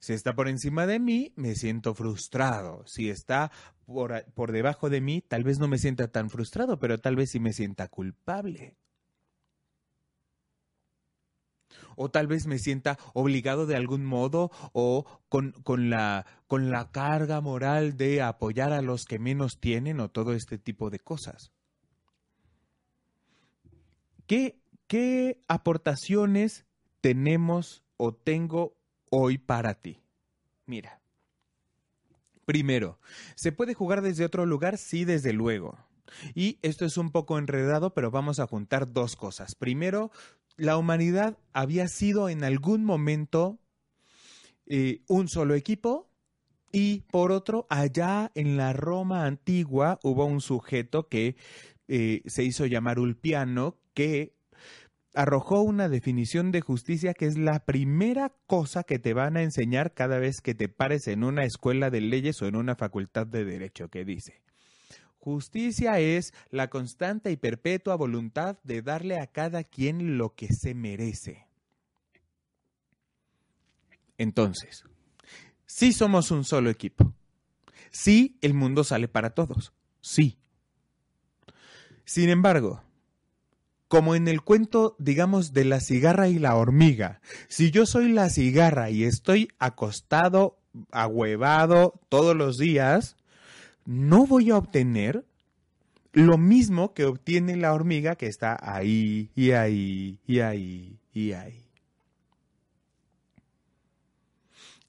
Si 0.00 0.12
está 0.12 0.34
por 0.34 0.48
encima 0.48 0.86
de 0.86 0.98
mí, 0.98 1.32
me 1.36 1.54
siento 1.54 1.94
frustrado. 1.94 2.84
Si 2.86 3.10
está 3.10 3.50
por, 3.86 4.24
por 4.34 4.52
debajo 4.52 4.90
de 4.90 5.00
mí, 5.00 5.20
tal 5.20 5.44
vez 5.44 5.58
no 5.58 5.68
me 5.68 5.78
sienta 5.78 6.08
tan 6.08 6.30
frustrado, 6.30 6.78
pero 6.78 6.98
tal 6.98 7.16
vez 7.16 7.30
sí 7.30 7.40
me 7.40 7.52
sienta 7.52 7.88
culpable. 7.88 8.76
o 11.98 12.10
tal 12.10 12.28
vez 12.28 12.46
me 12.46 12.58
sienta 12.58 12.96
obligado 13.12 13.66
de 13.66 13.74
algún 13.74 14.04
modo 14.04 14.52
o 14.72 15.04
con, 15.28 15.50
con, 15.64 15.90
la, 15.90 16.26
con 16.46 16.70
la 16.70 16.92
carga 16.92 17.40
moral 17.40 17.96
de 17.96 18.22
apoyar 18.22 18.72
a 18.72 18.82
los 18.82 19.04
que 19.04 19.18
menos 19.18 19.58
tienen 19.58 19.98
o 19.98 20.08
todo 20.08 20.32
este 20.32 20.58
tipo 20.58 20.90
de 20.90 21.00
cosas. 21.00 21.52
¿Qué, 24.28 24.60
qué 24.86 25.42
aportaciones 25.48 26.66
tenemos 27.00 27.82
o 27.96 28.14
tengo 28.14 28.77
hoy 29.10 29.38
para 29.38 29.74
ti. 29.74 30.00
Mira. 30.66 31.00
Primero, 32.44 32.98
¿se 33.34 33.52
puede 33.52 33.74
jugar 33.74 34.00
desde 34.00 34.24
otro 34.24 34.46
lugar? 34.46 34.78
Sí, 34.78 35.04
desde 35.04 35.32
luego. 35.32 35.78
Y 36.34 36.58
esto 36.62 36.86
es 36.86 36.96
un 36.96 37.10
poco 37.10 37.38
enredado, 37.38 37.92
pero 37.92 38.10
vamos 38.10 38.40
a 38.40 38.46
juntar 38.46 38.90
dos 38.90 39.16
cosas. 39.16 39.54
Primero, 39.54 40.10
la 40.56 40.78
humanidad 40.78 41.36
había 41.52 41.88
sido 41.88 42.30
en 42.30 42.44
algún 42.44 42.84
momento 42.84 43.58
eh, 44.66 45.02
un 45.08 45.28
solo 45.28 45.54
equipo 45.54 46.08
y 46.72 47.00
por 47.10 47.32
otro, 47.32 47.66
allá 47.70 48.30
en 48.34 48.56
la 48.56 48.72
Roma 48.72 49.24
antigua 49.24 49.98
hubo 50.02 50.26
un 50.26 50.40
sujeto 50.40 51.08
que 51.08 51.36
eh, 51.88 52.22
se 52.26 52.44
hizo 52.44 52.66
llamar 52.66 52.98
Ulpiano, 52.98 53.78
que 53.94 54.36
arrojó 55.18 55.62
una 55.62 55.88
definición 55.88 56.52
de 56.52 56.60
justicia 56.60 57.12
que 57.12 57.26
es 57.26 57.36
la 57.36 57.64
primera 57.64 58.32
cosa 58.46 58.84
que 58.84 59.00
te 59.00 59.14
van 59.14 59.36
a 59.36 59.42
enseñar 59.42 59.92
cada 59.92 60.20
vez 60.20 60.40
que 60.40 60.54
te 60.54 60.68
pares 60.68 61.08
en 61.08 61.24
una 61.24 61.42
escuela 61.42 61.90
de 61.90 62.00
leyes 62.00 62.40
o 62.40 62.46
en 62.46 62.54
una 62.54 62.76
facultad 62.76 63.26
de 63.26 63.44
derecho, 63.44 63.88
que 63.88 64.04
dice, 64.04 64.40
justicia 65.18 65.98
es 65.98 66.32
la 66.50 66.70
constante 66.70 67.32
y 67.32 67.36
perpetua 67.36 67.96
voluntad 67.96 68.58
de 68.62 68.80
darle 68.80 69.18
a 69.18 69.26
cada 69.26 69.64
quien 69.64 70.18
lo 70.18 70.36
que 70.36 70.52
se 70.52 70.76
merece. 70.76 71.48
Entonces, 74.18 74.84
sí 75.66 75.92
somos 75.92 76.30
un 76.30 76.44
solo 76.44 76.70
equipo. 76.70 77.12
Sí, 77.90 78.38
el 78.40 78.54
mundo 78.54 78.84
sale 78.84 79.08
para 79.08 79.30
todos. 79.30 79.72
Sí. 80.00 80.38
Sin 82.04 82.30
embargo, 82.30 82.84
como 83.88 84.14
en 84.14 84.28
el 84.28 84.42
cuento, 84.42 84.94
digamos, 84.98 85.52
de 85.52 85.64
la 85.64 85.80
cigarra 85.80 86.28
y 86.28 86.38
la 86.38 86.54
hormiga. 86.54 87.20
Si 87.48 87.70
yo 87.70 87.86
soy 87.86 88.12
la 88.12 88.28
cigarra 88.28 88.90
y 88.90 89.04
estoy 89.04 89.48
acostado, 89.58 90.58
ahuevado 90.92 92.00
todos 92.08 92.36
los 92.36 92.58
días, 92.58 93.16
no 93.86 94.26
voy 94.26 94.50
a 94.50 94.58
obtener 94.58 95.24
lo 96.12 96.36
mismo 96.36 96.92
que 96.94 97.06
obtiene 97.06 97.56
la 97.56 97.72
hormiga 97.72 98.16
que 98.16 98.26
está 98.26 98.58
ahí 98.60 99.30
y 99.34 99.52
ahí 99.52 100.18
y 100.26 100.40
ahí 100.40 100.98
y 101.12 101.32
ahí. 101.32 101.64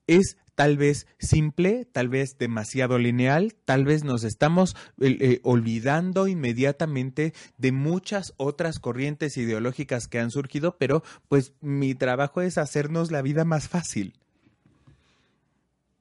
Es 0.08 0.38
tal 0.60 0.76
vez 0.76 1.08
simple, 1.20 1.86
tal 1.86 2.10
vez 2.10 2.38
demasiado 2.38 2.98
lineal, 3.00 3.56
tal 3.64 3.86
vez 3.86 4.04
nos 4.04 4.26
estamos 4.26 4.76
eh, 5.00 5.40
olvidando 5.44 6.28
inmediatamente 6.28 7.34
de 7.58 7.72
muchas 7.72 8.34
otras 8.36 8.80
corrientes 8.80 9.38
ideológicas 9.38 10.10
que 10.10 10.20
han 10.20 10.32
surgido, 10.32 10.76
pero 10.78 11.02
pues 11.30 11.54
mi 11.62 11.96
trabajo 11.96 12.42
es 12.42 12.58
hacernos 12.58 13.10
la 13.10 13.22
vida 13.22 13.46
más 13.46 13.70
fácil. 13.70 14.20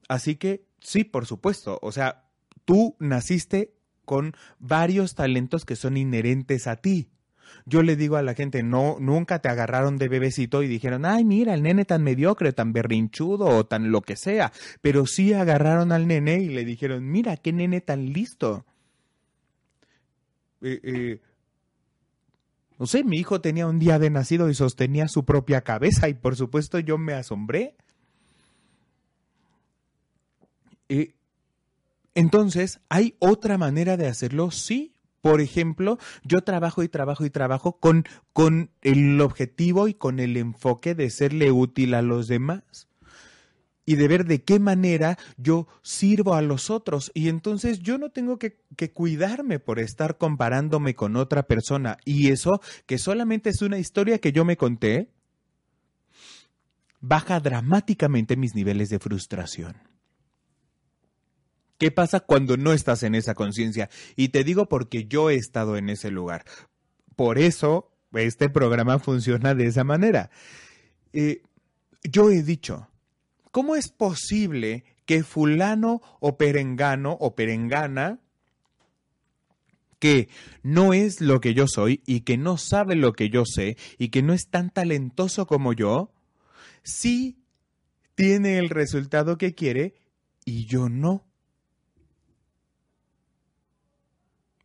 Así 0.08 0.34
que 0.34 0.66
sí, 0.80 1.04
por 1.04 1.26
supuesto, 1.26 1.78
o 1.80 1.92
sea, 1.92 2.24
tú 2.64 2.96
naciste 2.98 3.76
con 4.04 4.34
varios 4.58 5.14
talentos 5.14 5.64
que 5.64 5.76
son 5.76 5.96
inherentes 5.96 6.66
a 6.66 6.74
ti. 6.74 7.12
Yo 7.66 7.82
le 7.82 7.96
digo 7.96 8.16
a 8.16 8.22
la 8.22 8.34
gente, 8.34 8.62
no, 8.62 8.96
nunca 9.00 9.40
te 9.40 9.48
agarraron 9.48 9.98
de 9.98 10.08
bebecito 10.08 10.62
y 10.62 10.68
dijeron, 10.68 11.04
ay, 11.04 11.24
mira, 11.24 11.54
el 11.54 11.62
nene 11.62 11.84
tan 11.84 12.02
mediocre, 12.02 12.52
tan 12.52 12.72
berrinchudo 12.72 13.46
o 13.46 13.66
tan 13.66 13.90
lo 13.90 14.02
que 14.02 14.16
sea. 14.16 14.52
Pero 14.80 15.06
sí 15.06 15.32
agarraron 15.32 15.92
al 15.92 16.06
nene 16.06 16.40
y 16.40 16.48
le 16.48 16.64
dijeron, 16.64 17.10
mira, 17.10 17.36
qué 17.36 17.52
nene 17.52 17.80
tan 17.80 18.12
listo. 18.12 18.64
Eh, 20.62 20.80
eh, 20.82 21.20
no 22.78 22.86
sé, 22.86 23.04
mi 23.04 23.18
hijo 23.18 23.40
tenía 23.40 23.66
un 23.66 23.78
día 23.78 23.98
de 23.98 24.10
nacido 24.10 24.48
y 24.48 24.54
sostenía 24.54 25.08
su 25.08 25.24
propia 25.24 25.62
cabeza 25.62 26.08
y 26.08 26.14
por 26.14 26.36
supuesto 26.36 26.78
yo 26.78 26.96
me 26.96 27.12
asombré. 27.12 27.76
Eh, 30.88 31.14
entonces, 32.14 32.80
¿hay 32.88 33.14
otra 33.18 33.58
manera 33.58 33.96
de 33.96 34.06
hacerlo? 34.06 34.50
Sí. 34.50 34.94
Por 35.28 35.42
ejemplo, 35.42 35.98
yo 36.24 36.40
trabajo 36.40 36.82
y 36.82 36.88
trabajo 36.88 37.26
y 37.26 37.28
trabajo 37.28 37.72
con, 37.78 38.06
con 38.32 38.70
el 38.80 39.20
objetivo 39.20 39.86
y 39.86 39.92
con 39.92 40.20
el 40.20 40.38
enfoque 40.38 40.94
de 40.94 41.10
serle 41.10 41.52
útil 41.52 41.92
a 41.92 42.00
los 42.00 42.28
demás 42.28 42.88
y 43.84 43.96
de 43.96 44.08
ver 44.08 44.24
de 44.24 44.42
qué 44.42 44.58
manera 44.58 45.18
yo 45.36 45.68
sirvo 45.82 46.32
a 46.32 46.40
los 46.40 46.70
otros. 46.70 47.10
Y 47.12 47.28
entonces 47.28 47.80
yo 47.80 47.98
no 47.98 48.08
tengo 48.08 48.38
que, 48.38 48.62
que, 48.74 48.90
cuidarme 48.90 49.58
por 49.58 49.80
estar 49.80 50.16
comparándome 50.16 50.94
con 50.94 51.14
otra 51.14 51.42
persona. 51.42 51.98
Y 52.06 52.30
eso, 52.30 52.62
que 52.86 52.96
solamente 52.96 53.50
es 53.50 53.60
una 53.60 53.78
historia 53.78 54.20
que 54.20 54.32
yo 54.32 54.46
me 54.46 54.56
conté, 54.56 55.10
baja 57.02 57.38
dramáticamente 57.38 58.34
mis 58.38 58.54
niveles 58.54 58.88
de 58.88 58.98
frustración. 58.98 59.76
¿Qué 61.78 61.92
pasa 61.92 62.20
cuando 62.20 62.56
no 62.56 62.72
estás 62.72 63.04
en 63.04 63.14
esa 63.14 63.34
conciencia? 63.34 63.88
Y 64.16 64.28
te 64.28 64.42
digo 64.42 64.68
porque 64.68 65.06
yo 65.06 65.30
he 65.30 65.36
estado 65.36 65.76
en 65.76 65.88
ese 65.88 66.10
lugar. 66.10 66.44
Por 67.14 67.38
eso 67.38 67.92
este 68.12 68.48
programa 68.48 68.98
funciona 68.98 69.54
de 69.54 69.66
esa 69.66 69.84
manera. 69.84 70.30
Eh, 71.12 71.42
yo 72.02 72.30
he 72.30 72.42
dicho, 72.42 72.88
¿cómo 73.50 73.76
es 73.76 73.88
posible 73.88 74.84
que 75.04 75.22
fulano 75.22 76.02
o 76.20 76.36
perengano 76.36 77.16
o 77.20 77.34
perengana 77.34 78.20
que 79.98 80.28
no 80.62 80.92
es 80.92 81.20
lo 81.20 81.40
que 81.40 81.54
yo 81.54 81.66
soy 81.66 82.02
y 82.06 82.20
que 82.20 82.36
no 82.36 82.56
sabe 82.56 82.94
lo 82.94 83.12
que 83.12 83.30
yo 83.30 83.44
sé 83.44 83.76
y 83.98 84.08
que 84.08 84.22
no 84.22 84.32
es 84.32 84.48
tan 84.48 84.70
talentoso 84.70 85.46
como 85.46 85.72
yo, 85.72 86.12
sí 86.82 87.42
tiene 88.14 88.58
el 88.58 88.68
resultado 88.68 89.38
que 89.38 89.54
quiere 89.54 89.94
y 90.44 90.66
yo 90.66 90.88
no? 90.88 91.27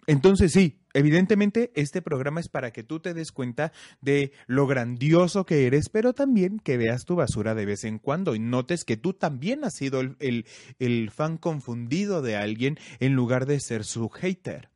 Entonces 0.05 0.51
sí, 0.51 0.79
evidentemente 0.93 1.71
este 1.75 2.01
programa 2.01 2.41
es 2.41 2.49
para 2.49 2.71
que 2.71 2.83
tú 2.83 2.99
te 2.99 3.13
des 3.13 3.31
cuenta 3.31 3.71
de 4.01 4.33
lo 4.47 4.67
grandioso 4.67 5.45
que 5.45 5.65
eres, 5.65 5.89
pero 5.89 6.13
también 6.13 6.59
que 6.59 6.77
veas 6.77 7.05
tu 7.05 7.15
basura 7.15 7.55
de 7.55 7.65
vez 7.65 7.83
en 7.85 7.99
cuando 7.99 8.35
y 8.35 8.39
notes 8.39 8.83
que 8.83 8.97
tú 8.97 9.13
también 9.13 9.63
has 9.63 9.75
sido 9.75 10.01
el, 10.01 11.11
fan 11.11 11.37
confundido 11.37 12.21
de 12.21 12.35
alguien 12.35 12.77
en 12.99 13.13
lugar 13.13 13.45
de 13.45 13.59
ser 13.59 13.85
su 13.85 14.09
hater. 14.09 14.69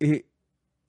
Eh, 0.00 0.26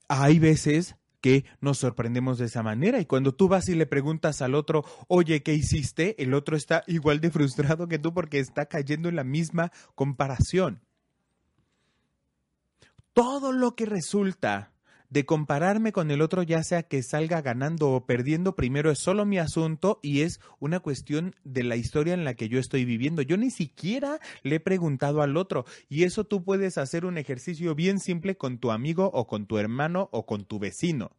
hay 0.07 0.39
veces 0.39 0.95
que 1.21 1.45
nos 1.61 1.79
sorprendemos 1.79 2.37
de 2.37 2.45
esa 2.45 2.63
manera 2.63 2.99
y 2.99 3.05
cuando 3.05 3.33
tú 3.33 3.47
vas 3.47 3.69
y 3.69 3.75
le 3.75 3.85
preguntas 3.85 4.41
al 4.41 4.55
otro, 4.55 4.83
oye, 5.07 5.43
¿qué 5.43 5.53
hiciste? 5.53 6.21
El 6.21 6.33
otro 6.33 6.55
está 6.57 6.83
igual 6.87 7.19
de 7.21 7.31
frustrado 7.31 7.87
que 7.87 7.99
tú 7.99 8.13
porque 8.13 8.39
está 8.39 8.65
cayendo 8.65 9.09
en 9.09 9.15
la 9.15 9.23
misma 9.23 9.71
comparación 9.95 10.86
todo 13.17 13.51
lo 13.51 13.73
que 13.75 13.87
resulta 13.87 14.73
de 15.09 15.25
compararme 15.25 15.91
con 15.91 16.11
el 16.11 16.21
otro, 16.21 16.43
ya 16.43 16.61
sea 16.61 16.83
que 16.83 17.01
salga 17.01 17.41
ganando 17.41 17.89
o 17.89 18.05
perdiendo, 18.05 18.55
primero 18.55 18.91
es 18.91 18.99
solo 18.99 19.25
mi 19.25 19.39
asunto 19.39 19.99
y 20.03 20.21
es 20.21 20.39
una 20.59 20.81
cuestión 20.81 21.35
de 21.43 21.63
la 21.63 21.77
historia 21.77 22.13
en 22.13 22.25
la 22.25 22.35
que 22.35 22.47
yo 22.47 22.59
estoy 22.59 22.85
viviendo. 22.85 23.23
Yo 23.23 23.35
ni 23.35 23.49
siquiera 23.49 24.19
le 24.43 24.57
he 24.57 24.59
preguntado 24.59 25.23
al 25.23 25.35
otro 25.35 25.65
y 25.89 26.03
eso 26.03 26.25
tú 26.25 26.43
puedes 26.43 26.77
hacer 26.77 27.05
un 27.05 27.17
ejercicio 27.17 27.73
bien 27.73 27.99
simple 27.99 28.37
con 28.37 28.59
tu 28.59 28.69
amigo 28.69 29.09
o 29.11 29.25
con 29.25 29.47
tu 29.47 29.57
hermano 29.57 30.09
o 30.11 30.27
con 30.27 30.45
tu 30.45 30.59
vecino. 30.59 31.16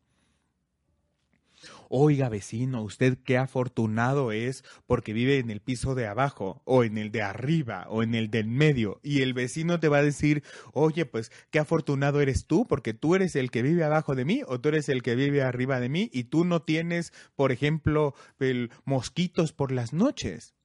Oiga, 1.90 2.29
vecino, 2.29 2.83
usted 2.83 3.16
qué 3.24 3.38
afortunado 3.38 4.31
es 4.31 4.62
porque 4.87 5.14
vive 5.14 5.38
en 5.38 5.51
el 5.51 5.61
piso 5.61 5.94
de 5.94 6.07
abajo, 6.07 6.61
o 6.66 6.85
en 6.85 6.98
el 6.98 7.11
de 7.11 7.22
arriba, 7.22 7.87
o 7.88 8.03
en 8.03 8.14
el 8.14 8.31
del 8.31 8.46
medio. 8.46 9.01
Y 9.03 9.22
el 9.22 9.33
vecino 9.33 9.81
te 9.81 9.88
va 9.88 9.98
a 9.98 10.03
decir, 10.03 10.42
oye, 10.74 11.07
pues 11.07 11.33
qué 11.51 11.59
afortunado 11.59 12.20
eres 12.20 12.46
tú, 12.46 12.66
porque 12.66 12.92
tú 12.92 13.14
eres 13.14 13.37
el 13.37 13.51
que 13.51 13.62
vive 13.62 13.85
abajo 13.85 14.14
de 14.14 14.27
mí, 14.27 14.42
o 14.46 14.61
tú 14.61 14.68
eres 14.68 14.90
el 14.90 15.03
que 15.03 15.14
vive 15.14 15.42
arriba 15.42 15.81
de 15.81 15.88
mí, 15.88 16.11
y 16.12 16.24
tú 16.24 16.44
no 16.44 16.61
tienes, 16.61 17.14
por 17.37 17.53
ejemplo, 17.53 18.14
el 18.38 18.70
mosquitos 18.85 19.53
por 19.53 19.72
las 19.72 19.94
noches. 19.94 20.58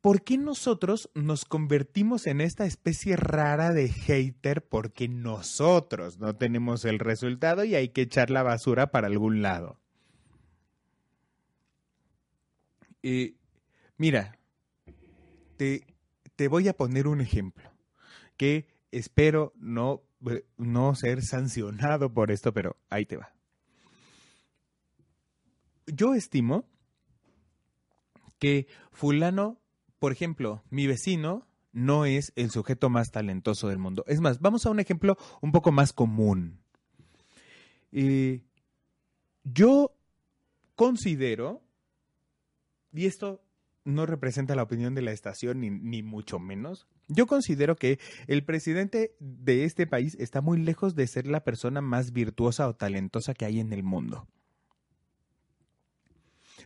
¿Por 0.00 0.22
qué 0.22 0.38
nosotros 0.38 1.10
nos 1.14 1.44
convertimos 1.44 2.26
en 2.26 2.40
esta 2.40 2.64
especie 2.64 3.16
rara 3.16 3.72
de 3.72 3.88
hater 3.88 4.66
porque 4.66 5.08
nosotros 5.08 6.18
no 6.18 6.36
tenemos 6.36 6.84
el 6.84 6.98
resultado 6.98 7.64
y 7.64 7.74
hay 7.74 7.88
que 7.90 8.02
echar 8.02 8.30
la 8.30 8.42
basura 8.42 8.90
para 8.90 9.08
algún 9.08 9.42
lado? 9.42 9.80
Eh, 13.02 13.34
mira, 13.96 14.38
te, 15.56 15.86
te, 16.36 16.48
voy 16.48 16.68
a 16.68 16.76
poner 16.76 17.06
un 17.06 17.20
ejemplo 17.20 17.70
que 18.36 18.66
espero 18.90 19.52
no, 19.56 20.02
no 20.56 20.94
ser 20.94 21.22
sancionado 21.22 22.12
por 22.12 22.30
esto, 22.30 22.52
pero 22.52 22.76
ahí 22.90 23.06
te 23.06 23.16
va. 23.16 23.32
Yo 25.86 26.14
estimo 26.14 26.64
que 28.38 28.66
fulano 28.92 29.58
por 29.98 30.12
ejemplo, 30.12 30.62
mi 30.70 30.86
vecino 30.86 31.46
no 31.72 32.04
es 32.04 32.32
el 32.36 32.50
sujeto 32.50 32.90
más 32.90 33.10
talentoso 33.10 33.68
del 33.68 33.78
mundo. 33.78 34.04
Es 34.06 34.20
más, 34.20 34.40
vamos 34.40 34.66
a 34.66 34.70
un 34.70 34.80
ejemplo 34.80 35.16
un 35.40 35.52
poco 35.52 35.72
más 35.72 35.92
común. 35.92 36.60
yo 39.44 39.94
considero, 40.74 41.62
y 42.92 43.06
esto 43.06 43.42
no 43.84 44.06
representa 44.06 44.54
la 44.54 44.62
opinión 44.62 44.94
de 44.94 45.02
la 45.02 45.12
estación 45.12 45.60
ni, 45.60 45.70
ni, 45.70 46.02
mucho 46.02 46.38
menos, 46.38 46.86
yo 47.08 47.26
considero 47.26 47.76
que 47.76 47.98
el 48.26 48.44
presidente 48.44 49.16
de 49.18 49.64
este 49.64 49.86
país 49.86 50.14
está 50.20 50.42
muy 50.42 50.58
lejos 50.58 50.94
de 50.94 51.06
ser 51.06 51.26
la 51.26 51.42
persona 51.42 51.80
más 51.80 52.12
virtuosa 52.12 52.68
o 52.68 52.76
talentosa 52.76 53.32
que 53.32 53.46
hay 53.46 53.60
en 53.60 53.72
el 53.72 53.82
mundo. 53.82 54.28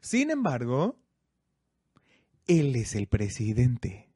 Sin 0.01 0.31
embargo, 0.31 0.99
él 2.47 2.77
es 2.77 2.95
el 2.95 3.07
presidente. 3.07 4.09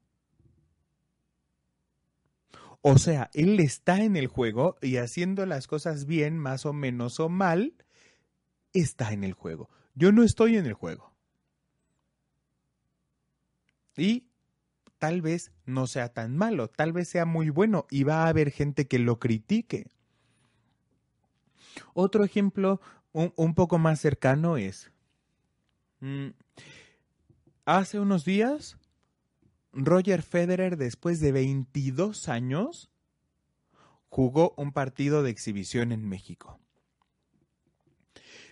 O 2.82 2.98
sea, 2.98 3.30
él 3.34 3.58
está 3.58 4.02
en 4.02 4.16
el 4.16 4.28
juego 4.28 4.76
y 4.80 4.98
haciendo 4.98 5.44
las 5.44 5.66
cosas 5.66 6.06
bien, 6.06 6.38
más 6.38 6.66
o 6.66 6.72
menos 6.72 7.18
o 7.18 7.28
mal, 7.28 7.74
está 8.72 9.12
en 9.12 9.24
el 9.24 9.32
juego. 9.32 9.68
Yo 9.94 10.12
no 10.12 10.22
estoy 10.22 10.56
en 10.56 10.66
el 10.66 10.74
juego. 10.74 11.12
Y 13.96 14.28
tal 14.98 15.22
vez 15.22 15.52
no 15.64 15.86
sea 15.86 16.12
tan 16.12 16.36
malo, 16.36 16.68
tal 16.68 16.92
vez 16.92 17.08
sea 17.08 17.24
muy 17.24 17.50
bueno 17.50 17.86
y 17.90 18.04
va 18.04 18.24
a 18.24 18.28
haber 18.28 18.50
gente 18.50 18.86
que 18.86 18.98
lo 18.98 19.18
critique. 19.18 19.90
Otro 21.94 22.24
ejemplo 22.24 22.80
un, 23.12 23.54
poco 23.54 23.78
más 23.78 23.98
cercano 24.00 24.58
es, 24.58 24.92
mm, 26.00 26.28
Hace 27.66 27.98
unos 27.98 28.24
días, 28.24 28.78
Roger 29.72 30.22
Federer, 30.22 30.76
después 30.76 31.18
de 31.18 31.32
22 31.32 32.28
años, 32.28 32.92
jugó 34.08 34.54
un 34.56 34.70
partido 34.70 35.24
de 35.24 35.30
exhibición 35.30 35.90
en 35.90 36.08
México. 36.08 36.60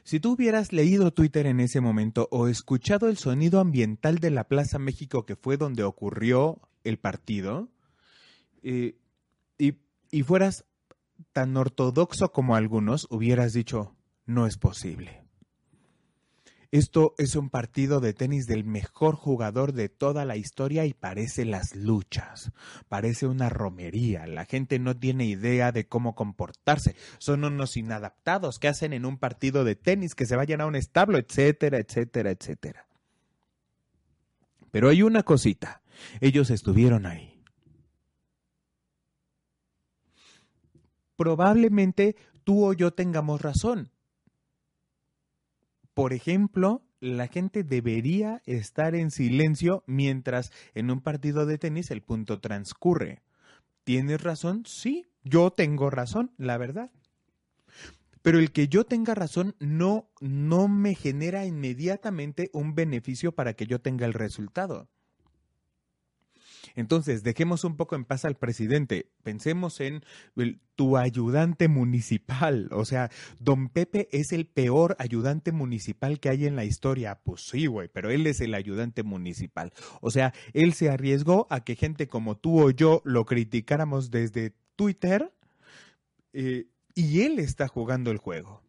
Si 0.02 0.18
tú 0.18 0.32
hubieras 0.32 0.72
leído 0.72 1.12
Twitter 1.12 1.46
en 1.46 1.60
ese 1.60 1.80
momento 1.80 2.26
o 2.32 2.48
escuchado 2.48 3.08
el 3.08 3.16
sonido 3.16 3.60
ambiental 3.60 4.18
de 4.18 4.32
la 4.32 4.48
Plaza 4.48 4.80
México 4.80 5.24
que 5.24 5.36
fue 5.36 5.58
donde 5.58 5.84
ocurrió 5.84 6.60
el 6.82 6.98
partido, 6.98 7.68
eh, 8.64 8.96
y, 9.58 9.74
y 10.10 10.22
fueras 10.24 10.64
tan 11.32 11.56
ortodoxo 11.56 12.32
como 12.32 12.56
algunos, 12.56 13.06
hubieras 13.10 13.52
dicho, 13.52 13.94
no 14.26 14.48
es 14.48 14.58
posible 14.58 15.23
Esto 16.74 17.14
es 17.18 17.36
un 17.36 17.50
partido 17.50 18.00
de 18.00 18.14
tenis 18.14 18.48
del 18.48 18.64
mejor 18.64 19.14
jugador 19.14 19.74
de 19.74 19.88
toda 19.88 20.24
la 20.24 20.36
historia 20.36 20.84
y 20.86 20.92
parece 20.92 21.44
las 21.44 21.76
luchas. 21.76 22.50
Parece 22.88 23.28
una 23.28 23.48
romería. 23.48 24.26
La 24.26 24.44
gente 24.44 24.80
no 24.80 24.96
tiene 24.96 25.24
idea 25.24 25.70
de 25.70 25.86
cómo 25.86 26.16
comportarse. 26.16 26.96
Son 27.18 27.44
unos 27.44 27.76
inadaptados 27.76 28.58
que 28.58 28.66
hacen 28.66 28.92
en 28.92 29.06
un 29.06 29.18
partido 29.18 29.62
de 29.62 29.76
tenis 29.76 30.16
que 30.16 30.26
se 30.26 30.34
vayan 30.34 30.62
a 30.62 30.66
un 30.66 30.74
establo, 30.74 31.16
etcétera, 31.16 31.78
etcétera, 31.78 32.32
etcétera. 32.32 32.88
Pero 34.72 34.88
hay 34.88 35.02
una 35.02 35.22
cosita. 35.22 35.80
Ellos 36.20 36.50
estuvieron 36.50 37.06
ahí. 37.06 37.40
Probablemente 41.14 42.16
tú 42.42 42.64
o 42.64 42.72
yo 42.72 42.92
tengamos 42.94 43.42
razón 43.42 43.93
por 45.94 46.12
ejemplo, 46.12 46.82
la 47.00 47.28
gente 47.28 47.62
debería 47.62 48.42
estar 48.46 48.94
en 48.94 49.10
silencio 49.10 49.84
mientras 49.86 50.52
en 50.74 50.90
un 50.90 51.00
partido 51.00 51.46
de 51.46 51.58
tenis 51.58 51.90
el 51.90 52.02
punto 52.02 52.40
transcurre. 52.40 53.22
¿Tienes 53.84 54.22
razón? 54.22 54.64
Sí, 54.66 55.06
yo 55.22 55.50
tengo 55.50 55.90
razón, 55.90 56.32
la 56.36 56.58
verdad. 56.58 56.90
Pero 58.22 58.38
el 58.38 58.52
que 58.52 58.68
yo 58.68 58.84
tenga 58.84 59.14
razón 59.14 59.54
no, 59.60 60.08
no 60.20 60.66
me 60.66 60.94
genera 60.94 61.44
inmediatamente 61.44 62.48
un 62.54 62.74
beneficio 62.74 63.32
para 63.32 63.52
que 63.52 63.66
yo 63.66 63.80
tenga 63.82 64.06
el 64.06 64.14
resultado. 64.14 64.88
Entonces, 66.76 67.22
dejemos 67.22 67.64
un 67.64 67.76
poco 67.76 67.94
en 67.94 68.04
paz 68.04 68.24
al 68.24 68.36
presidente. 68.36 69.10
Pensemos 69.22 69.80
en 69.80 70.04
tu 70.74 70.96
ayudante 70.96 71.68
municipal. 71.68 72.68
O 72.72 72.84
sea, 72.84 73.10
don 73.38 73.68
Pepe 73.68 74.08
es 74.10 74.32
el 74.32 74.46
peor 74.46 74.96
ayudante 74.98 75.52
municipal 75.52 76.18
que 76.18 76.30
hay 76.30 76.46
en 76.46 76.56
la 76.56 76.64
historia. 76.64 77.20
Pues 77.22 77.42
sí, 77.42 77.66
güey, 77.66 77.88
pero 77.88 78.10
él 78.10 78.26
es 78.26 78.40
el 78.40 78.54
ayudante 78.54 79.04
municipal. 79.04 79.72
O 80.00 80.10
sea, 80.10 80.34
él 80.52 80.74
se 80.74 80.90
arriesgó 80.90 81.46
a 81.48 81.62
que 81.62 81.76
gente 81.76 82.08
como 82.08 82.36
tú 82.36 82.60
o 82.60 82.70
yo 82.70 83.02
lo 83.04 83.24
criticáramos 83.24 84.10
desde 84.10 84.52
Twitter 84.74 85.32
eh, 86.32 86.66
y 86.94 87.22
él 87.22 87.38
está 87.38 87.68
jugando 87.68 88.10
el 88.10 88.18
juego. 88.18 88.62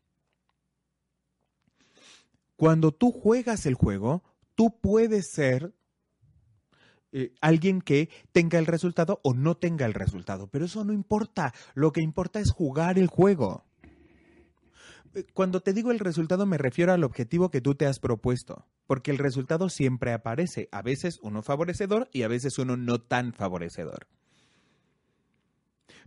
Cuando 2.55 2.91
tú 2.93 3.11
juegas 3.11 3.65
el 3.65 3.73
juego, 3.73 4.23
tú 4.53 4.79
puedes 4.79 5.31
ser 5.31 5.73
eh, 7.17 7.33
alguien 7.39 7.79
que 7.79 8.09
tenga 8.33 8.59
el 8.59 8.65
resultado 8.65 9.21
o 9.23 9.33
no 9.33 9.55
tenga 9.55 9.85
el 9.85 9.93
resultado. 9.93 10.47
Pero 10.47 10.65
eso 10.65 10.83
no 10.83 10.91
importa. 10.91 11.53
Lo 11.73 11.93
que 11.93 12.01
importa 12.01 12.41
es 12.41 12.51
jugar 12.51 12.99
el 12.99 13.07
juego. 13.07 13.63
Eh, 15.13 15.23
cuando 15.33 15.61
te 15.61 15.71
digo 15.71 15.91
el 15.91 15.99
resultado 15.99 16.45
me 16.45 16.57
refiero 16.57 16.91
al 16.91 17.05
objetivo 17.05 17.49
que 17.49 17.61
tú 17.61 17.73
te 17.73 17.85
has 17.85 17.99
propuesto, 17.99 18.67
porque 18.85 19.11
el 19.11 19.17
resultado 19.17 19.69
siempre 19.69 20.11
aparece, 20.11 20.67
a 20.73 20.81
veces 20.81 21.19
uno 21.21 21.41
favorecedor 21.41 22.09
y 22.11 22.23
a 22.23 22.27
veces 22.27 22.59
uno 22.59 22.75
no 22.75 22.99
tan 22.99 23.31
favorecedor. 23.31 24.07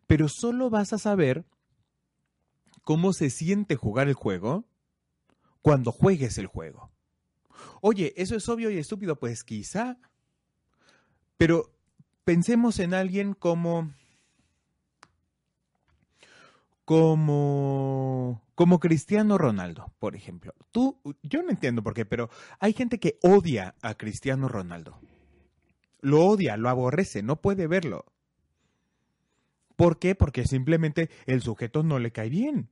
Pero 0.07 0.29
solo 0.29 0.69
vas 0.69 0.93
a 0.93 0.99
saber 0.99 1.47
cómo 2.83 3.15
se 3.15 3.31
siente 3.31 3.77
jugar 3.77 4.09
el 4.09 4.15
juego 4.15 4.67
cuando 5.63 5.91
juegues 5.91 6.37
el 6.37 6.49
juego. 6.49 6.91
Oye, 7.81 8.13
eso 8.19 8.37
es 8.37 8.47
obvio 8.51 8.69
y 8.71 8.77
estúpido, 8.77 9.19
pues 9.19 9.43
quizá 9.43 9.99
pero 11.39 11.73
pensemos 12.25 12.79
en 12.81 12.93
alguien 12.93 13.33
como 13.33 13.91
como 16.85 18.43
como 18.55 18.81
Cristiano 18.81 19.39
Ronaldo, 19.39 19.93
por 19.99 20.17
ejemplo. 20.17 20.53
Tú 20.73 21.01
yo 21.23 21.43
no 21.43 21.51
entiendo 21.51 21.83
por 21.83 21.95
qué, 21.95 22.05
pero 22.05 22.29
hay 22.59 22.73
gente 22.73 22.99
que 22.99 23.19
odia 23.23 23.77
a 23.81 23.95
Cristiano 23.95 24.49
Ronaldo. 24.49 24.99
Lo 26.01 26.27
odia, 26.27 26.57
lo 26.57 26.69
aborrece, 26.69 27.23
no 27.23 27.41
puede 27.41 27.67
verlo. 27.67 28.05
¿Por 29.77 29.99
qué? 29.99 30.15
Porque 30.17 30.45
simplemente 30.45 31.09
el 31.27 31.41
sujeto 31.41 31.83
no 31.85 31.99
le 32.01 32.11
cae 32.11 32.29
bien. 32.29 32.69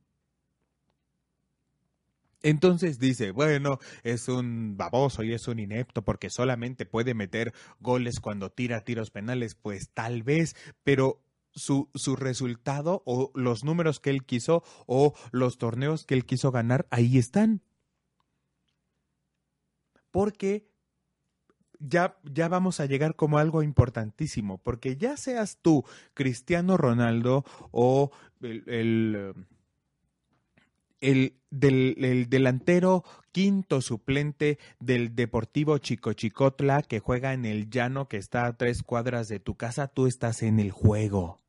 Entonces 2.47 2.97
dice, 2.97 3.31
bueno, 3.31 3.77
es 4.03 4.29
un 4.29 4.77
baboso 4.77 5.21
y 5.21 5.33
es 5.33 5.49
un 5.49 5.59
inepto 5.59 6.05
porque 6.05 6.29
solamente 6.29 6.85
puede 6.85 7.13
meter 7.13 7.53
goles 7.81 8.21
cuando 8.21 8.53
tira 8.53 8.85
tiros 8.85 9.11
penales, 9.11 9.53
pues 9.53 9.89
tal 9.89 10.23
vez, 10.23 10.55
pero 10.85 11.21
su, 11.51 11.89
su, 11.93 12.15
resultado 12.15 13.03
o 13.05 13.33
los 13.35 13.65
números 13.65 13.99
que 13.99 14.11
él 14.11 14.23
quiso 14.23 14.63
o 14.85 15.13
los 15.31 15.57
torneos 15.57 16.05
que 16.05 16.13
él 16.13 16.25
quiso 16.25 16.51
ganar, 16.53 16.87
ahí 16.89 17.17
están. 17.17 17.63
Porque 20.09 20.69
ya, 21.79 22.17
ya 22.23 22.47
vamos 22.47 22.79
a 22.79 22.85
llegar 22.85 23.17
como 23.17 23.39
algo 23.39 23.61
importantísimo, 23.61 24.57
porque 24.59 24.95
ya 24.95 25.17
seas 25.17 25.57
tú 25.61 25.83
Cristiano 26.13 26.77
Ronaldo 26.77 27.43
o 27.71 28.11
el 28.39 28.63
el, 28.67 29.33
del, 31.01 32.27
delantero 32.29 33.03
quinto 33.31 33.81
suplente 33.81 34.57
del 34.79 35.15
Deportivo 35.15 35.77
Chicochicotla 35.77 36.81
que 36.81 36.99
juega 36.99 37.33
en 37.33 37.45
el 37.45 37.69
llano 37.69 38.07
que 38.07 38.17
está 38.17 38.45
a 38.45 38.57
tres 38.57 38.83
cuadras 38.83 39.27
de 39.27 39.39
tu 39.39 39.55
casa, 39.55 39.87
tú 39.87 40.07
estás 40.07 40.41
en 40.43 40.59
el 40.59 40.71
juego. 40.71 41.39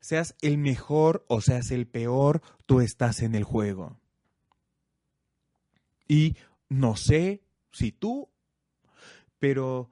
Seas 0.00 0.36
el 0.40 0.58
mejor 0.58 1.24
o 1.28 1.40
seas 1.40 1.72
el 1.72 1.86
peor, 1.86 2.40
tú 2.66 2.80
estás 2.80 3.22
en 3.22 3.34
el 3.34 3.42
juego. 3.42 3.98
Y 6.06 6.36
no 6.68 6.94
sé 6.94 7.42
si 7.72 7.90
tú, 7.90 8.28
pero, 9.40 9.90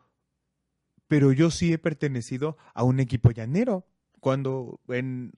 pero 1.08 1.32
yo 1.32 1.50
sí 1.50 1.72
he 1.72 1.78
pertenecido 1.78 2.56
a 2.74 2.84
un 2.84 3.00
equipo 3.00 3.32
llanero. 3.32 3.86
Cuando 4.20 4.80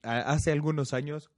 hace 0.03 0.51
algunos 0.51 0.93
años 0.93 1.31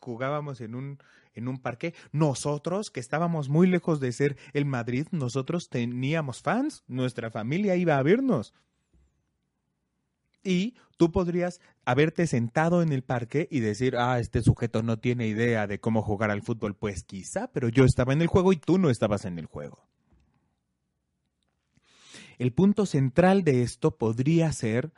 jugábamos 0.00 0.60
en 0.60 0.74
un, 0.74 0.98
en 1.34 1.48
un 1.48 1.58
parque, 1.58 1.94
nosotros, 2.12 2.90
que 2.90 3.00
estábamos 3.00 3.48
muy 3.48 3.66
lejos 3.66 4.00
de 4.00 4.12
ser 4.12 4.36
el 4.52 4.64
Madrid, 4.64 5.06
nosotros 5.10 5.68
teníamos 5.68 6.42
fans, 6.42 6.84
nuestra 6.88 7.30
familia 7.30 7.76
iba 7.76 7.96
a 7.96 8.02
vernos. 8.02 8.54
Y 10.42 10.76
tú 10.96 11.12
podrías 11.12 11.60
haberte 11.84 12.26
sentado 12.26 12.82
en 12.82 12.92
el 12.92 13.02
parque 13.02 13.48
y 13.50 13.60
decir, 13.60 13.96
ah, 13.96 14.18
este 14.18 14.42
sujeto 14.42 14.82
no 14.82 14.98
tiene 14.98 15.26
idea 15.26 15.66
de 15.66 15.80
cómo 15.80 16.02
jugar 16.02 16.30
al 16.30 16.42
fútbol. 16.42 16.74
Pues 16.76 17.04
quizá, 17.04 17.50
pero 17.52 17.68
yo 17.68 17.84
estaba 17.84 18.12
en 18.12 18.22
el 18.22 18.28
juego 18.28 18.52
y 18.52 18.56
tú 18.56 18.78
no 18.78 18.90
estabas 18.90 19.24
en 19.24 19.38
el 19.38 19.46
juego. 19.46 19.88
El 22.38 22.52
punto 22.52 22.86
central 22.86 23.42
de 23.42 23.62
esto 23.62 23.96
podría 23.96 24.52
ser, 24.52 24.92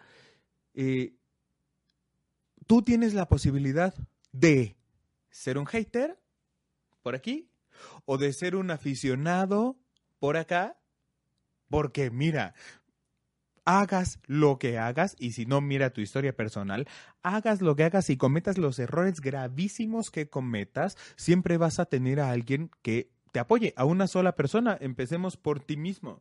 eh, 0.75 1.15
tú 2.67 2.83
tienes 2.83 3.15
la 3.15 3.29
posibilidad 3.29 3.95
de 4.33 4.77
ser 5.31 5.59
un 5.59 5.67
hater 5.67 6.21
por 7.03 7.15
aquí 7.15 7.51
o 8.05 8.19
de 8.19 8.33
ser 8.33 8.57
un 8.57 8.71
aficionado 8.71 9.79
por 10.19 10.37
acá. 10.37 10.77
Porque 11.69 12.11
mira, 12.11 12.55
hagas 13.65 14.19
lo 14.27 14.59
que 14.59 14.79
hagas, 14.79 15.15
y 15.19 15.33
si 15.33 15.47
no 15.47 15.61
mira 15.61 15.91
tu 15.91 16.01
historia 16.01 16.35
personal, 16.35 16.89
hagas 17.23 17.63
lo 17.63 17.77
que 17.77 17.85
hagas 17.85 18.11
y 18.11 18.17
cometas 18.17 18.59
los 18.59 18.79
errores 18.79 19.21
gravísimos 19.21 20.11
que 20.11 20.29
cometas, 20.29 20.97
siempre 21.17 21.57
vas 21.57 21.79
a 21.79 21.87
tener 21.87 22.21
a 22.21 22.31
alguien 22.31 22.71
que 22.83 23.13
te 23.33 23.39
apoye, 23.39 23.73
a 23.77 23.85
una 23.85 24.07
sola 24.09 24.35
persona. 24.35 24.77
Empecemos 24.81 25.37
por 25.37 25.61
ti 25.61 25.77
mismo. 25.77 26.21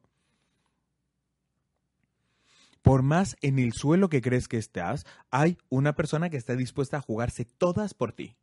Por 2.82 3.02
más 3.02 3.36
en 3.41 3.60
el 3.60 3.74
suelo 3.74 4.10
que 4.10 4.22
crees 4.22 4.48
que 4.48 4.58
estás, 4.58 5.06
hay 5.32 5.58
una 5.69 5.95
persona 5.95 6.30
que 6.30 6.38
está 6.38 6.56
dispuesta 6.56 6.98
a 6.98 7.02
jugarse 7.02 7.45
todas 7.45 7.93
por 7.93 8.13
ti. 8.13 8.38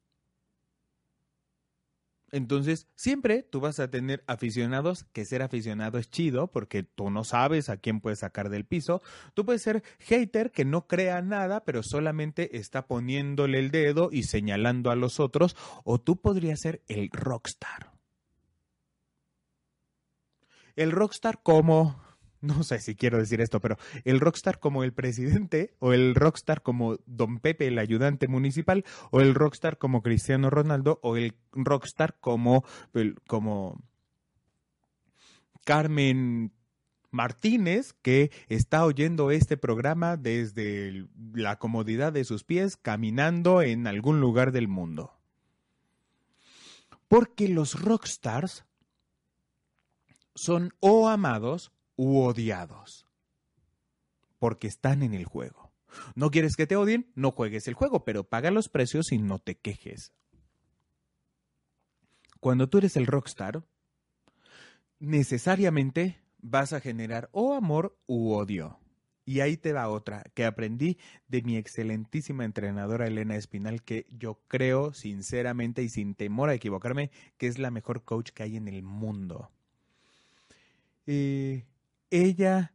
Entonces, 2.33 2.89
siempre 2.97 3.43
tú 3.43 3.61
vas 3.61 3.79
a 3.79 3.91
tener 3.91 4.25
aficionados, 4.27 5.05
que 5.13 5.25
ser 5.25 5.43
aficionado 5.43 5.99
es 5.99 6.11
chido 6.11 6.49
porque 6.49 6.83
tú 6.83 7.11
no 7.11 7.23
sabes 7.23 7.69
a 7.69 7.77
quién 7.77 8.01
puedes 8.01 8.21
sacar 8.21 8.51
del 8.51 8.65
piso. 8.65 9.01
Tú 9.35 9.45
puedes 9.45 9.63
ser 9.63 9.85
hater 10.01 10.51
que 10.51 10.65
no 10.65 10.87
crea 10.87 11.23
nada, 11.23 11.65
pero 11.65 11.83
solamente 11.83 12.59
está 12.59 12.87
poniéndole 12.87 13.61
el 13.61 13.71
dedo 13.71 14.09
y 14.11 14.25
señalando 14.25 14.91
a 14.91 14.97
los 14.97 15.21
otros. 15.21 15.57
O 15.85 16.01
tú 16.01 16.21
podrías 16.21 16.61
ser 16.61 16.83
el 16.89 17.11
rockstar. 17.11 17.93
El 20.75 20.91
rockstar 20.91 21.43
como 21.43 22.06
no 22.47 22.63
sé 22.63 22.79
si 22.81 22.95
quiero 22.95 23.19
decir 23.19 23.41
esto, 23.41 23.61
pero 23.61 23.77
el 24.05 24.21
rockstar 24.21 24.59
como 24.59 24.85
el 24.85 24.93
presidente, 24.93 25.75
o 25.79 25.93
el 25.93 26.15
rockstar 26.15 26.63
como 26.63 26.99
Don 27.07 27.41
Pepe, 27.41 27.67
el 27.67 27.79
ayudante 27.79 28.29
municipal, 28.29 28.85
o 29.11 29.21
el 29.21 29.35
rockstar 29.35 29.79
como 29.79 30.03
Cristiano 30.03 30.51
Ronaldo, 30.51 30.99
o 31.03 31.17
el 31.17 31.35
rockstar 31.53 32.19
como, 32.21 32.65
como 33.27 33.83
Carmen 35.65 36.53
Martínez, 37.11 37.95
que 38.03 38.31
está 38.49 38.85
oyendo 38.85 39.31
este 39.31 39.57
programa 39.57 40.17
desde 40.17 41.07
la 41.35 41.59
comodidad 41.59 42.13
de 42.13 42.25
sus 42.25 42.45
pies, 42.45 42.77
caminando 42.77 43.63
en 43.63 43.87
algún 43.87 44.21
lugar 44.21 44.53
del 44.53 44.69
mundo. 44.69 45.13
Porque 47.09 47.49
los 47.49 47.81
rockstars 47.81 48.65
son 50.35 50.75
o 50.81 51.09
amados 51.09 51.73
u 51.97 52.21
odiados. 52.21 53.07
Porque 54.39 54.67
están 54.67 55.03
en 55.03 55.15
el 55.15 55.25
juego. 55.25 55.73
No 56.15 56.31
quieres 56.31 56.57
que 56.57 56.67
te 56.67 56.77
odien, 56.77 57.11
no 57.15 57.31
juegues 57.31 57.69
el 57.69 57.75
juego, 57.75 58.05
pero 58.05 58.25
paga 58.25 58.51
los 58.51 58.69
precios 58.69 59.13
y 59.13 59.19
no 59.19 59.39
te 59.39 59.57
quejes. 59.57 60.13
Cuando 62.41 62.69
tú 62.69 62.79
eres 62.79 62.97
el 62.97 63.07
rockstar, 63.07 63.65
necesariamente 64.99 66.21
vas 66.39 66.73
a 66.73 66.81
generar 66.81 67.29
o 67.33 67.55
amor 67.55 67.99
u 68.07 68.33
odio. 68.33 68.79
Y 69.25 69.41
ahí 69.41 69.57
te 69.57 69.73
va 69.73 69.89
otra 69.89 70.23
que 70.35 70.45
aprendí 70.45 70.99
de 71.27 71.43
mi 71.43 71.57
excelentísima 71.57 72.45
entrenadora 72.45 73.09
Elena 73.09 73.35
Espinal, 73.35 73.83
que 73.83 74.07
yo 74.11 74.41
creo 74.47 74.93
sinceramente 74.93 75.83
y 75.83 75.89
sin 75.89 76.15
temor 76.15 76.49
a 76.49 76.55
equivocarme 76.55 77.11
que 77.37 77.49
es 77.49 77.59
la 77.59 77.73
mejor 77.73 78.05
coach 78.05 78.31
que 78.31 78.45
hay 78.45 78.57
en 78.57 78.69
el 78.69 78.85
mundo. 78.85 79.51
Eh, 81.09 81.65
ella 82.11 82.75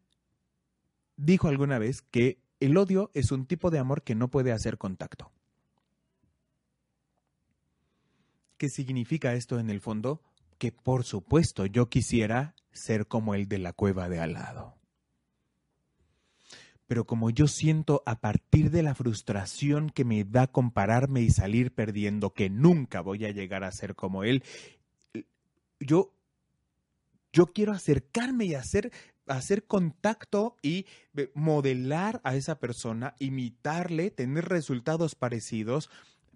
dijo 1.17 1.47
alguna 1.47 1.79
vez 1.79 2.01
que 2.01 2.39
el 2.59 2.77
odio 2.77 3.11
es 3.13 3.31
un 3.31 3.45
tipo 3.45 3.71
de 3.71 3.79
amor 3.79 4.03
que 4.03 4.15
no 4.15 4.29
puede 4.29 4.51
hacer 4.51 4.77
contacto. 4.77 5.31
¿Qué 8.57 8.69
significa 8.69 9.33
esto 9.33 9.59
en 9.59 9.69
el 9.69 9.81
fondo? 9.81 10.21
Que 10.57 10.71
por 10.71 11.03
supuesto 11.03 11.65
yo 11.65 11.89
quisiera 11.89 12.55
ser 12.71 13.07
como 13.07 13.33
el 13.33 13.47
de 13.47 13.57
la 13.57 13.73
cueva 13.73 14.09
de 14.09 14.19
al 14.19 14.33
lado 14.33 14.81
pero 16.91 17.05
como 17.05 17.29
yo 17.29 17.47
siento 17.47 18.03
a 18.05 18.19
partir 18.19 18.69
de 18.69 18.83
la 18.83 18.93
frustración 18.93 19.91
que 19.91 20.03
me 20.03 20.25
da 20.25 20.47
compararme 20.47 21.21
y 21.21 21.29
salir 21.29 21.73
perdiendo, 21.73 22.33
que 22.33 22.49
nunca 22.49 22.99
voy 22.99 23.23
a 23.23 23.31
llegar 23.31 23.63
a 23.63 23.71
ser 23.71 23.95
como 23.95 24.25
él, 24.25 24.43
yo, 25.79 26.13
yo 27.31 27.47
quiero 27.53 27.71
acercarme 27.71 28.43
y 28.43 28.55
hacer, 28.55 28.91
hacer 29.37 29.65
contacto 29.65 30.57
y 30.61 30.85
eh, 31.15 31.31
modelar 31.33 32.21
a 32.23 32.35
esa 32.35 32.59
persona, 32.59 33.15
imitarle, 33.19 34.11
tener 34.11 34.45
resultados 34.45 35.15
parecidos, 35.15 35.89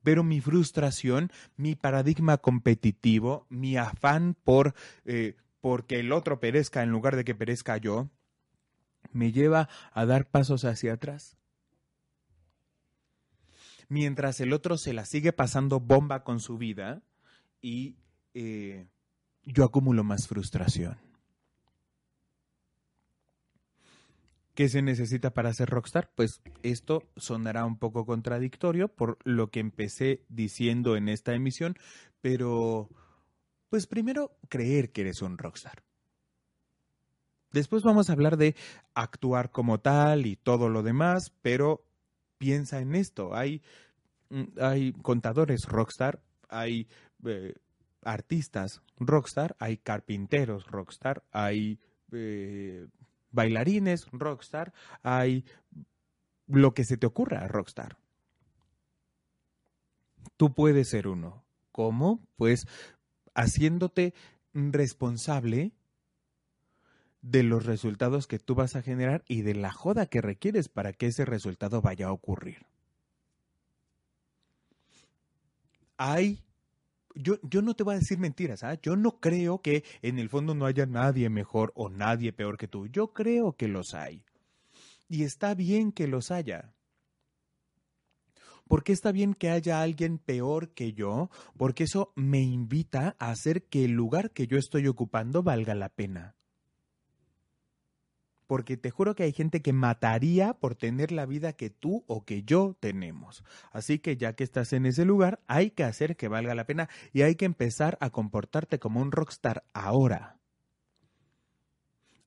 pero 0.03 0.23
mi 0.23 0.39
frustración, 0.41 1.31
mi 1.57 1.75
paradigma 1.75 2.37
competitivo, 2.37 3.47
mi 3.49 3.77
afán 3.77 4.35
por 4.43 4.75
eh, 5.05 5.35
porque 5.61 5.99
el 5.99 6.11
otro 6.11 6.39
perezca 6.39 6.83
en 6.83 6.91
lugar 6.91 7.15
de 7.15 7.23
que 7.25 7.33
perezca 7.33 7.77
yo, 7.77 8.09
me 9.11 9.31
lleva 9.31 9.67
a 9.93 10.05
dar 10.05 10.29
pasos 10.29 10.63
hacia 10.63 10.93
atrás. 10.93 11.37
Mientras 13.87 14.39
el 14.41 14.53
otro 14.53 14.77
se 14.77 14.93
la 14.93 15.05
sigue 15.05 15.33
pasando 15.33 15.79
bomba 15.79 16.23
con 16.23 16.39
su 16.39 16.57
vida 16.57 17.01
y 17.61 17.95
eh, 18.35 18.87
yo 19.43 19.63
acumulo 19.63 20.03
más 20.03 20.27
frustración. 20.27 21.04
¿Qué 24.55 24.69
se 24.69 24.81
necesita 24.81 25.31
para 25.31 25.53
ser 25.53 25.69
rockstar? 25.69 26.09
Pues 26.15 26.41
esto 26.63 27.03
sonará 27.17 27.65
un 27.65 27.77
poco 27.77 28.05
contradictorio 28.05 28.87
por 28.87 29.17
lo 29.25 29.51
que 29.51 29.59
empecé 29.59 30.23
diciendo 30.29 30.95
en 30.95 31.09
esta 31.09 31.33
emisión, 31.33 31.75
pero 32.21 32.89
pues 33.67 33.85
primero 33.85 34.37
creer 34.47 34.93
que 34.93 35.01
eres 35.01 35.21
un 35.21 35.37
rockstar. 35.37 35.83
Después 37.51 37.83
vamos 37.83 38.09
a 38.09 38.13
hablar 38.13 38.37
de 38.37 38.55
actuar 38.93 39.51
como 39.51 39.81
tal 39.81 40.25
y 40.25 40.37
todo 40.37 40.69
lo 40.69 40.83
demás, 40.83 41.33
pero 41.41 41.85
piensa 42.37 42.79
en 42.79 42.95
esto. 42.95 43.35
Hay, 43.35 43.61
mm, 44.29 44.59
hay 44.61 44.93
contadores 44.93 45.65
rockstar, 45.65 46.21
hay 46.47 46.87
eh, 47.25 47.55
artistas 48.03 48.81
rockstar, 48.97 49.57
hay 49.59 49.77
carpinteros 49.77 50.65
rockstar, 50.67 51.23
hay 51.31 51.77
eh, 52.13 52.87
bailarines 53.35 54.07
rockstar, 54.11 54.73
hay 55.03 55.45
lo 56.47 56.73
que 56.73 56.83
se 56.83 56.97
te 56.97 57.05
ocurra 57.05 57.47
rockstar. 57.47 57.97
Tú 60.37 60.53
puedes 60.53 60.89
ser 60.89 61.07
uno. 61.07 61.43
¿Cómo? 61.71 62.25
Pues 62.35 62.67
haciéndote 63.33 64.13
responsable 64.53 65.73
de 67.21 67.43
los 67.43 67.65
resultados 67.65 68.27
que 68.27 68.39
tú 68.39 68.55
vas 68.55 68.75
a 68.75 68.81
generar 68.81 69.23
y 69.27 69.41
de 69.41 69.55
la 69.55 69.71
joda 69.71 70.05
que 70.05 70.21
requieres 70.21 70.69
para 70.69 70.93
que 70.93 71.07
ese 71.07 71.25
resultado 71.25 71.81
vaya 71.81 72.07
a 72.07 72.11
ocurrir. 72.11 72.65
Hay, 75.97 76.44
yo, 77.15 77.39
yo 77.41 77.61
no 77.61 77.75
te 77.75 77.83
voy 77.83 77.95
a 77.95 77.99
decir 77.99 78.19
mentiras, 78.19 78.63
¿ah? 78.63 78.77
yo 78.81 78.95
no 78.95 79.19
creo 79.19 79.61
que 79.61 79.83
en 80.01 80.19
el 80.19 80.29
fondo 80.29 80.53
no 80.53 80.65
haya 80.65 80.85
nadie 80.85 81.29
mejor 81.29 81.71
o 81.75 81.89
nadie 81.89 82.33
peor 82.33 82.57
que 82.57 82.67
tú, 82.67 82.87
yo 82.87 83.13
creo 83.13 83.53
que 83.53 83.67
los 83.67 83.93
hay. 83.93 84.23
Y 85.07 85.23
está 85.23 85.53
bien 85.53 85.91
que 85.91 86.07
los 86.07 86.31
haya. 86.31 86.73
¿Por 88.67 88.83
qué 88.83 88.93
está 88.93 89.11
bien 89.11 89.35
que 89.35 89.51
haya 89.51 89.81
alguien 89.81 90.17
peor 90.17 90.69
que 90.69 90.93
yo? 90.93 91.29
Porque 91.55 91.83
eso 91.83 92.11
me 92.15 92.41
invita 92.41 93.15
a 93.19 93.29
hacer 93.29 93.63
que 93.63 93.85
el 93.85 93.91
lugar 93.91 94.31
que 94.31 94.47
yo 94.47 94.57
estoy 94.57 94.87
ocupando 94.87 95.43
valga 95.43 95.75
la 95.75 95.89
pena 95.89 96.34
porque 98.47 98.77
te 98.77 98.91
juro 98.91 99.15
que 99.15 99.23
hay 99.23 99.31
gente 99.31 99.61
que 99.61 99.73
mataría 99.73 100.53
por 100.53 100.75
tener 100.75 101.11
la 101.11 101.25
vida 101.25 101.53
que 101.53 101.69
tú 101.69 102.03
o 102.07 102.25
que 102.25 102.43
yo 102.43 102.75
tenemos. 102.79 103.43
Así 103.71 103.99
que 103.99 104.17
ya 104.17 104.33
que 104.33 104.43
estás 104.43 104.73
en 104.73 104.85
ese 104.85 105.05
lugar, 105.05 105.41
hay 105.47 105.71
que 105.71 105.83
hacer 105.83 106.15
que 106.15 106.27
valga 106.27 106.55
la 106.55 106.65
pena 106.65 106.89
y 107.13 107.23
hay 107.23 107.35
que 107.35 107.45
empezar 107.45 107.97
a 108.01 108.09
comportarte 108.09 108.79
como 108.79 109.01
un 109.01 109.11
rockstar 109.11 109.63
ahora. 109.73 110.37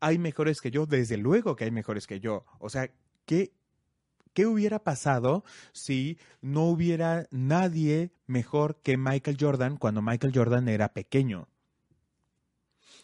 Hay 0.01 0.19
mejores 0.19 0.61
que 0.61 0.71
yo, 0.71 0.87
desde 0.87 1.17
luego 1.17 1.57
que 1.57 1.65
hay 1.65 1.71
mejores 1.71 2.07
que 2.07 2.21
yo. 2.21 2.45
O 2.59 2.69
sea, 2.69 2.91
¿qué, 3.25 3.53
qué 4.33 4.47
hubiera 4.47 4.85
pasado 4.85 5.45
si 5.73 6.19
no 6.41 6.67
hubiera 6.67 7.27
nadie 7.31 8.13
mejor 8.27 8.81
que 8.83 8.97
Michael 8.97 9.37
Jordan 9.41 9.77
cuando 9.77 10.03
Michael 10.03 10.33
Jordan 10.35 10.69
era 10.69 10.93
pequeño? 10.93 11.49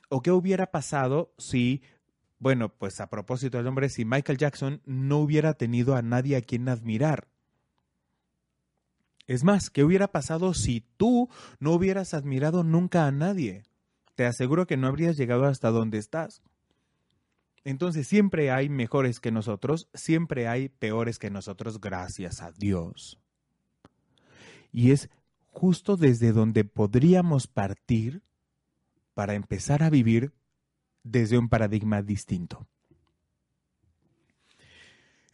¿O 0.09 0.23
qué 0.23 0.31
hubiera 0.31 0.71
pasado 0.71 1.35
si 1.39 1.83
bueno, 2.39 2.69
pues 2.69 3.01
a 3.01 3.09
propósito 3.09 3.59
del 3.59 3.67
hombre, 3.67 3.89
si 3.89 4.05
Michael 4.05 4.39
Jackson 4.39 4.83
no 4.85 5.19
hubiera 5.19 5.55
tenido 5.55 5.95
a 5.95 6.03
nadie 6.03 6.37
a 6.37 6.43
quien 6.43 6.69
admirar. 6.69 7.29
Es 9.27 9.45
más, 9.45 9.71
¿qué 9.71 9.85
hubiera 9.85 10.09
pasado 10.09 10.53
si 10.53 10.83
tú 10.97 11.31
no 11.59 11.73
hubieras 11.73 12.13
admirado 12.13 12.63
nunca 12.63 13.07
a 13.07 13.13
nadie? 13.13 13.65
Te 14.15 14.27
aseguro 14.27 14.67
que 14.67 14.77
no 14.77 14.87
habrías 14.87 15.17
llegado 15.17 15.47
hasta 15.47 15.71
donde 15.71 15.99
estás. 15.99 16.43
Entonces 17.65 18.07
siempre 18.07 18.51
hay 18.51 18.69
mejores 18.69 19.21
que 19.21 19.33
nosotros, 19.33 19.89
siempre 19.95 20.47
hay 20.47 20.69
peores 20.69 21.19
que 21.19 21.31
nosotros, 21.31 21.81
gracias 21.81 22.43
a 22.43 22.53
Dios. 22.53 23.19
Y 24.71 24.91
es 24.91 25.09
justo 25.47 25.97
desde 25.97 26.33
donde 26.33 26.65
podríamos 26.65 27.47
partir 27.47 28.23
para 29.15 29.35
empezar 29.35 29.83
a 29.83 29.89
vivir 29.89 30.33
desde 31.05 31.39
un 31.39 31.49
paradigma 31.49 32.03
distinto. 32.03 32.67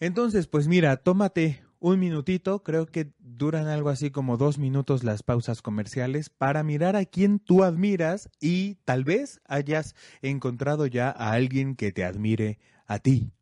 Entonces, 0.01 0.47
pues 0.47 0.69
mira, 0.69 0.97
tómate 0.99 1.63
un 1.79 1.99
minutito, 1.99 2.63
creo 2.63 2.87
que 2.87 3.13
duran 3.19 3.67
algo 3.67 3.89
así 3.89 4.11
como 4.11 4.37
dos 4.37 4.59
minutos 4.59 5.03
las 5.03 5.23
pausas 5.23 5.63
comerciales, 5.63 6.29
para 6.29 6.63
mirar 6.63 6.95
a 6.95 7.07
quien 7.07 7.39
tú 7.39 7.65
admiras 7.65 8.29
y 8.41 8.75
tal 8.85 9.05
vez 9.05 9.41
hayas 9.47 9.95
encontrado 10.21 10.87
ya 10.87 11.09
a 11.11 11.33
alguien 11.33 11.75
que 11.75 11.93
te 11.93 12.05
admire 12.05 12.59
a 12.87 12.99
ti. 12.99 13.33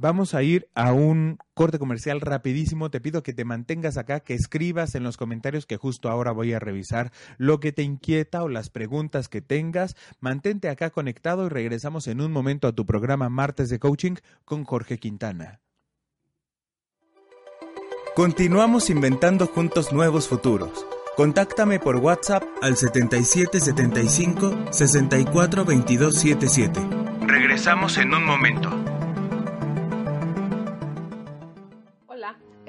Vamos 0.00 0.32
a 0.34 0.42
ir 0.42 0.66
a 0.74 0.94
un 0.94 1.36
corte 1.52 1.78
comercial 1.78 2.22
rapidísimo. 2.22 2.90
Te 2.90 3.02
pido 3.02 3.22
que 3.22 3.34
te 3.34 3.44
mantengas 3.44 3.98
acá, 3.98 4.20
que 4.20 4.32
escribas 4.32 4.94
en 4.94 5.02
los 5.02 5.18
comentarios 5.18 5.66
que 5.66 5.76
justo 5.76 6.08
ahora 6.08 6.32
voy 6.32 6.54
a 6.54 6.58
revisar 6.58 7.12
lo 7.36 7.60
que 7.60 7.70
te 7.70 7.82
inquieta 7.82 8.42
o 8.42 8.48
las 8.48 8.70
preguntas 8.70 9.28
que 9.28 9.42
tengas. 9.42 9.96
Mantente 10.18 10.70
acá 10.70 10.88
conectado 10.88 11.44
y 11.44 11.50
regresamos 11.50 12.06
en 12.06 12.22
un 12.22 12.32
momento 12.32 12.66
a 12.66 12.72
tu 12.72 12.86
programa 12.86 13.28
Martes 13.28 13.68
de 13.68 13.78
Coaching 13.78 14.14
con 14.46 14.64
Jorge 14.64 14.96
Quintana. 14.96 15.60
Continuamos 18.16 18.88
inventando 18.88 19.46
juntos 19.48 19.92
nuevos 19.92 20.28
futuros. 20.28 20.86
Contáctame 21.14 21.78
por 21.78 21.96
WhatsApp 21.96 22.42
al 22.62 22.78
7775 22.78 24.72
64 24.72 25.66
Regresamos 27.26 27.98
en 27.98 28.14
un 28.14 28.24
momento. 28.24 28.89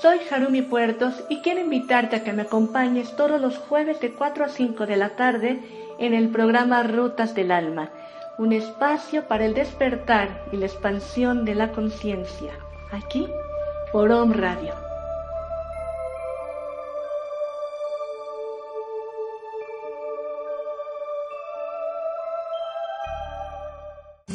Soy 0.00 0.18
Harumi 0.30 0.60
Puertos 0.60 1.14
y 1.30 1.40
quiero 1.40 1.60
invitarte 1.60 2.16
a 2.16 2.24
que 2.24 2.34
me 2.34 2.42
acompañes 2.42 3.16
todos 3.16 3.40
los 3.40 3.56
jueves 3.56 3.98
de 4.00 4.12
4 4.12 4.44
a 4.44 4.48
5 4.48 4.84
de 4.84 4.96
la 4.96 5.16
tarde 5.16 5.60
en 5.98 6.12
el 6.12 6.28
programa 6.28 6.82
Rutas 6.82 7.34
del 7.34 7.50
Alma, 7.50 7.90
un 8.36 8.52
espacio 8.52 9.26
para 9.26 9.46
el 9.46 9.54
despertar 9.54 10.44
y 10.52 10.58
la 10.58 10.66
expansión 10.66 11.46
de 11.46 11.54
la 11.54 11.72
conciencia, 11.72 12.52
aquí 12.92 13.26
por 13.90 14.12
Om 14.12 14.32
Radio. 14.32 14.74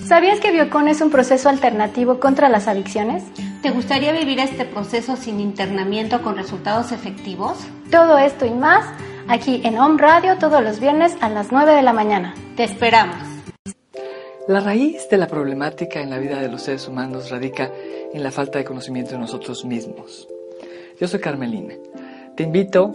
¿Sabías 0.08 0.39
que 0.39 0.52
Biocon 0.52 0.88
es 0.88 1.02
un 1.02 1.12
proceso 1.12 1.50
alternativo 1.50 2.19
contra 2.19 2.50
las 2.50 2.67
adicciones? 2.67 3.24
¿Te 3.62 3.69
gustaría 3.69 4.12
vivir 4.12 4.39
este 4.39 4.65
proceso 4.65 5.15
sin 5.15 5.39
internamiento 5.39 6.24
con 6.24 6.36
resultados 6.36 6.91
efectivos? 6.91 7.60
Todo 7.91 8.17
esto 8.17 8.47
y 8.47 8.50
más 8.50 8.84
aquí 9.28 9.62
en 9.63 9.78
Home 9.78 10.02
Radio 10.02 10.39
todos 10.39 10.63
los 10.63 10.80
viernes 10.80 11.15
a 11.21 11.30
las 11.30 11.52
9 11.52 11.76
de 11.76 11.84
la 11.84 11.93
mañana. 11.93 12.34
Te 12.58 12.63
esperamos. 12.63 13.17
La 14.47 14.62
raíz 14.62 15.08
de 15.10 15.17
la 15.17 15.28
problemática 15.28 16.02
en 16.02 16.10
la 16.10 16.17
vida 16.17 16.41
de 16.41 16.50
los 16.50 16.63
seres 16.63 16.88
humanos 16.88 17.30
radica 17.30 17.71
en 18.12 18.24
la 18.24 18.32
falta 18.32 18.58
de 18.58 18.65
conocimiento 18.65 19.12
de 19.12 19.19
nosotros 19.19 19.63
mismos. 19.63 20.28
Yo 21.00 21.08
soy 21.08 21.19
Carmelina. 21.19 21.76
Te 22.36 22.41
invito 22.41 22.91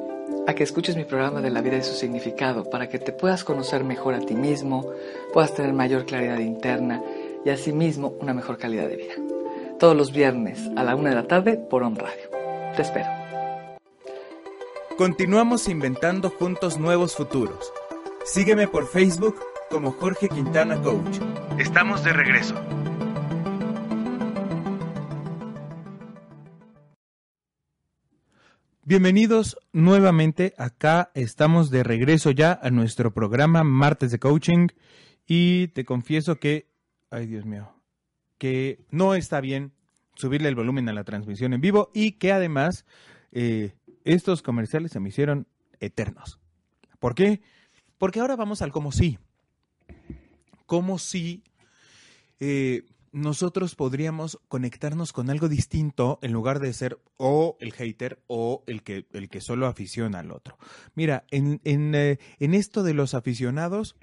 a 0.48 0.54
que 0.54 0.64
escuches 0.64 0.96
mi 0.96 1.04
programa 1.04 1.40
de 1.40 1.50
la 1.50 1.60
vida 1.60 1.76
y 1.76 1.82
su 1.82 1.94
significado 1.94 2.68
para 2.68 2.88
que 2.88 2.98
te 2.98 3.12
puedas 3.12 3.44
conocer 3.44 3.84
mejor 3.84 4.14
a 4.14 4.18
ti 4.20 4.34
mismo, 4.34 4.90
puedas 5.32 5.54
tener 5.54 5.72
mayor 5.72 6.06
claridad 6.06 6.40
interna 6.40 7.00
y 7.44 7.50
asimismo 7.50 8.14
una 8.20 8.34
mejor 8.34 8.58
calidad 8.58 8.88
de 8.88 8.96
vida 8.96 9.25
todos 9.78 9.96
los 9.96 10.12
viernes 10.12 10.58
a 10.76 10.82
la 10.82 10.96
una 10.96 11.10
de 11.10 11.16
la 11.16 11.26
tarde 11.26 11.56
por 11.56 11.82
On 11.82 11.96
Radio. 11.96 12.30
Te 12.74 12.82
espero. 12.82 13.08
Continuamos 14.96 15.68
inventando 15.68 16.30
juntos 16.30 16.78
nuevos 16.78 17.14
futuros. 17.14 17.72
Sígueme 18.24 18.66
por 18.66 18.86
Facebook 18.86 19.36
como 19.70 19.92
Jorge 19.92 20.28
Quintana 20.28 20.80
Coach. 20.80 21.18
Estamos 21.58 22.02
de 22.02 22.12
regreso. 22.12 22.54
Bienvenidos 28.82 29.58
nuevamente. 29.72 30.54
Acá 30.56 31.10
estamos 31.14 31.70
de 31.70 31.82
regreso 31.82 32.30
ya 32.30 32.58
a 32.62 32.70
nuestro 32.70 33.12
programa 33.12 33.64
Martes 33.64 34.12
de 34.12 34.18
Coaching 34.18 34.68
y 35.26 35.68
te 35.68 35.84
confieso 35.84 36.36
que, 36.36 36.70
ay 37.10 37.26
Dios 37.26 37.44
mío, 37.44 37.75
que 38.38 38.84
no 38.90 39.14
está 39.14 39.40
bien 39.40 39.72
subirle 40.14 40.48
el 40.48 40.54
volumen 40.54 40.88
a 40.88 40.92
la 40.92 41.04
transmisión 41.04 41.52
en 41.52 41.60
vivo 41.60 41.90
y 41.94 42.12
que 42.12 42.32
además 42.32 42.84
eh, 43.32 43.74
estos 44.04 44.42
comerciales 44.42 44.92
se 44.92 45.00
me 45.00 45.10
hicieron 45.10 45.46
eternos. 45.80 46.40
¿Por 46.98 47.14
qué? 47.14 47.42
Porque 47.98 48.20
ahora 48.20 48.36
vamos 48.36 48.62
al 48.62 48.72
como 48.72 48.92
sí. 48.92 49.18
Como 50.66 50.98
si 50.98 51.44
eh, 52.40 52.84
nosotros 53.12 53.74
podríamos 53.74 54.38
conectarnos 54.48 55.12
con 55.12 55.30
algo 55.30 55.48
distinto 55.48 56.18
en 56.22 56.32
lugar 56.32 56.60
de 56.60 56.72
ser 56.72 56.98
o 57.16 57.56
el 57.60 57.72
hater 57.72 58.22
o 58.26 58.62
el 58.66 58.82
que, 58.82 59.06
el 59.12 59.28
que 59.28 59.40
solo 59.40 59.66
aficiona 59.66 60.18
al 60.18 60.32
otro. 60.32 60.58
Mira, 60.94 61.24
en, 61.30 61.60
en, 61.64 61.94
eh, 61.94 62.18
en 62.38 62.54
esto 62.54 62.82
de 62.82 62.94
los 62.94 63.14
aficionados, 63.14 63.96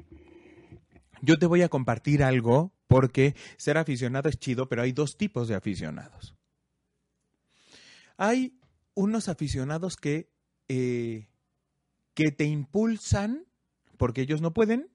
yo 1.21 1.37
te 1.37 1.45
voy 1.45 1.61
a 1.61 1.69
compartir 1.69 2.23
algo 2.23 2.71
porque 2.93 3.35
ser 3.57 3.79
aficionado 3.79 4.29
es 4.29 4.37
chido, 4.37 4.69
pero 4.69 4.83
hay 4.83 4.91
dos 4.91 5.17
tipos 5.17 5.47
de 5.47 5.55
aficionados. 5.55 6.35
Hay 8.17 8.53
unos 8.93 9.29
aficionados 9.29 9.95
que, 9.95 10.29
eh, 10.67 11.27
que 12.13 12.31
te 12.31 12.43
impulsan 12.43 13.45
porque 13.97 14.21
ellos 14.21 14.41
no 14.41 14.53
pueden, 14.53 14.89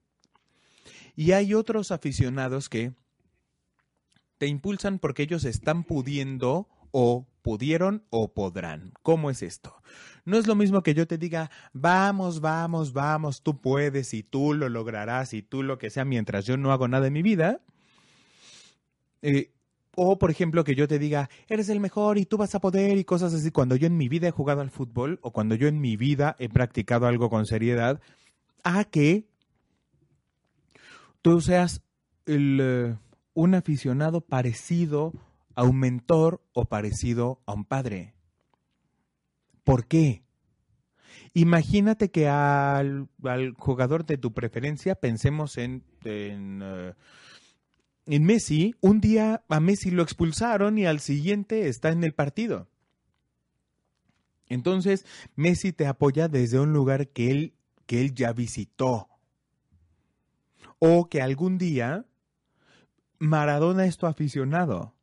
y 1.17 1.33
hay 1.33 1.53
otros 1.53 1.91
aficionados 1.91 2.69
que 2.69 2.93
te 4.37 4.47
impulsan 4.47 4.99
porque 4.99 5.23
ellos 5.23 5.43
están 5.43 5.83
pudiendo 5.83 6.69
o 6.91 7.27
pudieron 7.41 8.05
o 8.11 8.33
podrán. 8.33 8.93
¿Cómo 9.03 9.29
es 9.29 9.43
esto? 9.43 9.75
No 10.23 10.37
es 10.37 10.47
lo 10.47 10.55
mismo 10.55 10.83
que 10.83 10.93
yo 10.93 11.05
te 11.05 11.17
diga, 11.17 11.51
vamos, 11.73 12.39
vamos, 12.39 12.93
vamos, 12.93 13.43
tú 13.43 13.59
puedes 13.59 14.13
y 14.13 14.23
tú 14.23 14.53
lo 14.53 14.69
lograrás 14.69 15.33
y 15.33 15.41
tú 15.41 15.63
lo 15.63 15.77
que 15.77 15.89
sea 15.89 16.05
mientras 16.05 16.45
yo 16.45 16.55
no 16.55 16.71
hago 16.71 16.87
nada 16.87 17.07
en 17.07 17.13
mi 17.13 17.23
vida, 17.23 17.59
eh, 19.21 19.51
o, 19.95 20.17
por 20.17 20.31
ejemplo, 20.31 20.63
que 20.63 20.75
yo 20.75 20.87
te 20.87 20.99
diga, 20.99 21.29
eres 21.47 21.69
el 21.69 21.79
mejor 21.79 22.17
y 22.17 22.25
tú 22.25 22.37
vas 22.37 22.55
a 22.55 22.61
poder 22.61 22.97
y 22.97 23.03
cosas 23.03 23.33
así. 23.33 23.51
Cuando 23.51 23.75
yo 23.75 23.87
en 23.87 23.97
mi 23.97 24.07
vida 24.07 24.27
he 24.27 24.31
jugado 24.31 24.61
al 24.61 24.69
fútbol 24.69 25.19
o 25.21 25.31
cuando 25.31 25.55
yo 25.55 25.67
en 25.67 25.81
mi 25.81 25.97
vida 25.97 26.35
he 26.39 26.47
practicado 26.47 27.05
algo 27.07 27.29
con 27.29 27.45
seriedad, 27.45 27.99
a 28.63 28.85
que 28.85 29.27
tú 31.21 31.41
seas 31.41 31.81
eh, 32.27 32.95
un 33.33 33.55
aficionado 33.55 34.21
parecido 34.21 35.13
a 35.55 35.63
un 35.63 35.79
mentor 35.79 36.41
o 36.53 36.65
parecido 36.65 37.41
a 37.45 37.53
un 37.53 37.65
padre. 37.65 38.13
¿Por 39.63 39.85
qué? 39.85 40.23
Imagínate 41.33 42.09
que 42.09 42.27
al, 42.27 43.09
jugador 43.57 44.05
de 44.05 44.17
tu 44.17 44.33
preferencia, 44.33 44.95
pensemos 44.95 45.57
en, 45.57 45.83
eh, 46.05 46.93
en 48.11 48.25
Messi, 48.25 48.75
un 48.81 49.01
día 49.01 49.43
a 49.47 49.59
Messi 49.59 49.91
lo 49.91 50.01
expulsaron 50.01 50.79
y 50.79 50.87
al 50.87 50.99
siguiente 50.99 51.67
está 51.67 51.89
en 51.89 52.03
el 52.03 52.13
partido. 52.13 52.67
Entonces, 54.47 55.05
Messi 55.35 55.73
te 55.73 55.85
apoya 55.85 56.27
desde 56.27 56.59
un 56.59 56.73
lugar 56.73 57.09
que 57.09 57.29
él, 57.29 57.53
que 57.85 58.01
él 58.01 58.15
ya 58.15 58.33
visitó. 58.33 59.09
O 60.79 61.07
que 61.07 61.21
algún 61.21 61.59
día 61.59 62.07
Maradona 63.19 63.85
es 63.85 63.97
tu 63.97 64.07
aficionado. 64.07 64.95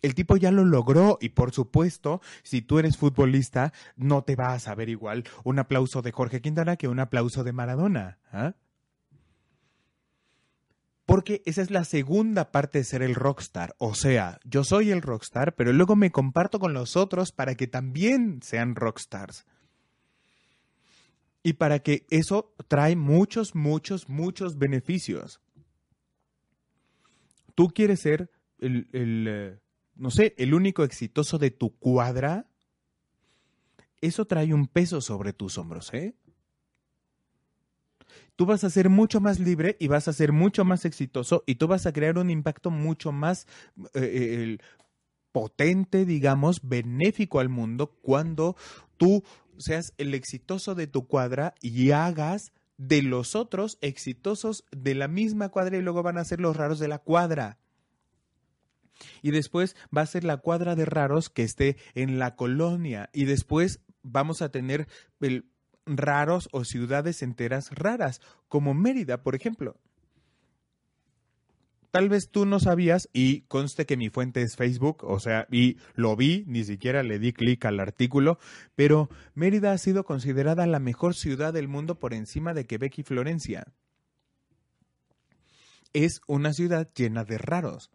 El 0.00 0.16
tipo 0.16 0.36
ya 0.36 0.50
lo 0.50 0.64
logró 0.64 1.16
y 1.20 1.28
por 1.28 1.52
supuesto, 1.52 2.20
si 2.42 2.60
tú 2.60 2.80
eres 2.80 2.96
futbolista, 2.96 3.72
no 3.94 4.24
te 4.24 4.34
vas 4.34 4.66
a 4.66 4.74
ver 4.74 4.88
igual 4.88 5.22
un 5.44 5.60
aplauso 5.60 6.02
de 6.02 6.10
Jorge 6.10 6.40
Quintana 6.40 6.74
que 6.74 6.88
un 6.88 6.98
aplauso 6.98 7.44
de 7.44 7.52
Maradona. 7.52 8.18
¿ah? 8.32 8.54
Porque 11.04 11.42
esa 11.46 11.62
es 11.62 11.70
la 11.70 11.84
segunda 11.84 12.52
parte 12.52 12.78
de 12.78 12.84
ser 12.84 13.02
el 13.02 13.14
rockstar. 13.14 13.74
O 13.78 13.94
sea, 13.94 14.38
yo 14.44 14.64
soy 14.64 14.90
el 14.90 15.02
rockstar, 15.02 15.54
pero 15.54 15.72
luego 15.72 15.96
me 15.96 16.12
comparto 16.12 16.58
con 16.58 16.74
los 16.74 16.96
otros 16.96 17.32
para 17.32 17.54
que 17.54 17.66
también 17.66 18.40
sean 18.42 18.76
rockstars. 18.76 19.44
Y 21.42 21.54
para 21.54 21.80
que 21.80 22.06
eso 22.08 22.54
trae 22.68 22.94
muchos, 22.94 23.54
muchos, 23.54 24.08
muchos 24.08 24.58
beneficios. 24.58 25.40
Tú 27.56 27.68
quieres 27.68 28.00
ser 28.00 28.30
el, 28.58 28.88
el 28.92 29.26
eh, 29.28 29.58
no 29.96 30.10
sé, 30.10 30.34
el 30.38 30.54
único 30.54 30.84
exitoso 30.84 31.38
de 31.38 31.50
tu 31.50 31.76
cuadra. 31.78 32.46
Eso 34.00 34.24
trae 34.24 34.52
un 34.52 34.66
peso 34.66 35.00
sobre 35.00 35.32
tus 35.32 35.58
hombros, 35.58 35.92
¿eh? 35.94 36.14
Tú 38.36 38.46
vas 38.46 38.64
a 38.64 38.70
ser 38.70 38.88
mucho 38.88 39.20
más 39.20 39.38
libre 39.38 39.76
y 39.78 39.88
vas 39.88 40.08
a 40.08 40.12
ser 40.12 40.32
mucho 40.32 40.64
más 40.64 40.84
exitoso 40.84 41.44
y 41.46 41.56
tú 41.56 41.66
vas 41.68 41.86
a 41.86 41.92
crear 41.92 42.18
un 42.18 42.30
impacto 42.30 42.70
mucho 42.70 43.12
más 43.12 43.46
eh, 43.94 44.58
potente, 45.32 46.04
digamos, 46.04 46.60
benéfico 46.62 47.40
al 47.40 47.48
mundo 47.48 47.98
cuando 48.02 48.56
tú 48.96 49.24
seas 49.58 49.94
el 49.98 50.14
exitoso 50.14 50.74
de 50.74 50.86
tu 50.86 51.06
cuadra 51.06 51.54
y 51.60 51.90
hagas 51.90 52.52
de 52.76 53.02
los 53.02 53.34
otros 53.34 53.78
exitosos 53.80 54.64
de 54.72 54.94
la 54.94 55.08
misma 55.08 55.48
cuadra 55.50 55.76
y 55.76 55.82
luego 55.82 56.02
van 56.02 56.18
a 56.18 56.24
ser 56.24 56.40
los 56.40 56.56
raros 56.56 56.78
de 56.78 56.88
la 56.88 56.98
cuadra. 56.98 57.58
Y 59.22 59.30
después 59.30 59.76
va 59.96 60.02
a 60.02 60.06
ser 60.06 60.24
la 60.24 60.36
cuadra 60.36 60.74
de 60.74 60.84
raros 60.84 61.28
que 61.28 61.42
esté 61.42 61.76
en 61.94 62.18
la 62.18 62.36
colonia 62.36 63.10
y 63.12 63.24
después 63.24 63.80
vamos 64.02 64.42
a 64.42 64.50
tener 64.50 64.88
raros 65.86 66.48
o 66.52 66.64
ciudades 66.64 67.22
enteras 67.22 67.70
raras, 67.70 68.20
como 68.48 68.74
Mérida, 68.74 69.22
por 69.22 69.34
ejemplo. 69.34 69.76
Tal 71.90 72.08
vez 72.08 72.30
tú 72.30 72.46
no 72.46 72.58
sabías, 72.58 73.10
y 73.12 73.42
conste 73.42 73.84
que 73.84 73.98
mi 73.98 74.08
fuente 74.08 74.40
es 74.40 74.56
Facebook, 74.56 75.04
o 75.04 75.20
sea, 75.20 75.46
y 75.50 75.76
lo 75.94 76.16
vi, 76.16 76.42
ni 76.46 76.64
siquiera 76.64 77.02
le 77.02 77.18
di 77.18 77.34
clic 77.34 77.66
al 77.66 77.80
artículo, 77.80 78.38
pero 78.74 79.10
Mérida 79.34 79.72
ha 79.72 79.78
sido 79.78 80.04
considerada 80.04 80.66
la 80.66 80.78
mejor 80.78 81.14
ciudad 81.14 81.52
del 81.52 81.68
mundo 81.68 81.98
por 81.98 82.14
encima 82.14 82.54
de 82.54 82.66
Quebec 82.66 82.98
y 82.98 83.02
Florencia. 83.02 83.66
Es 85.92 86.22
una 86.26 86.54
ciudad 86.54 86.88
llena 86.94 87.24
de 87.24 87.36
raros 87.36 87.90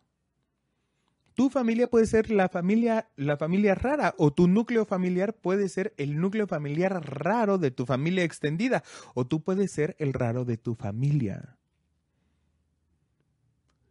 tu 1.37 1.51
familia 1.51 1.87
puede 1.87 2.07
ser 2.07 2.31
la 2.31 2.49
familia, 2.49 3.09
la 3.15 3.37
familia 3.37 3.75
rara 3.75 4.15
o 4.17 4.33
tu 4.33 4.47
núcleo 4.47 4.85
familiar 4.85 5.35
puede 5.35 5.69
ser 5.69 5.93
el 5.97 6.19
núcleo 6.19 6.47
familiar 6.47 6.99
raro 7.07 7.59
de 7.59 7.69
tu 7.69 7.85
familia 7.85 8.23
extendida 8.23 8.83
o 9.13 9.27
tú 9.27 9.43
puedes 9.43 9.71
ser 9.71 9.95
el 9.99 10.13
raro 10.13 10.45
de 10.45 10.57
tu 10.57 10.73
familia. 10.73 11.59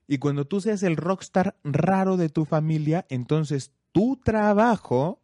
Y 0.09 0.19
cuando 0.19 0.45
tú 0.45 0.61
seas 0.61 0.83
el 0.83 0.97
rockstar 0.97 1.57
raro 1.63 2.17
de 2.17 2.31
tu 2.31 2.47
familia, 2.47 3.07
entonces 3.11 3.71
tu 3.93 4.17
trabajo, 4.17 5.23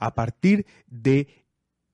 a 0.00 0.16
partir 0.16 0.66
de 0.88 1.28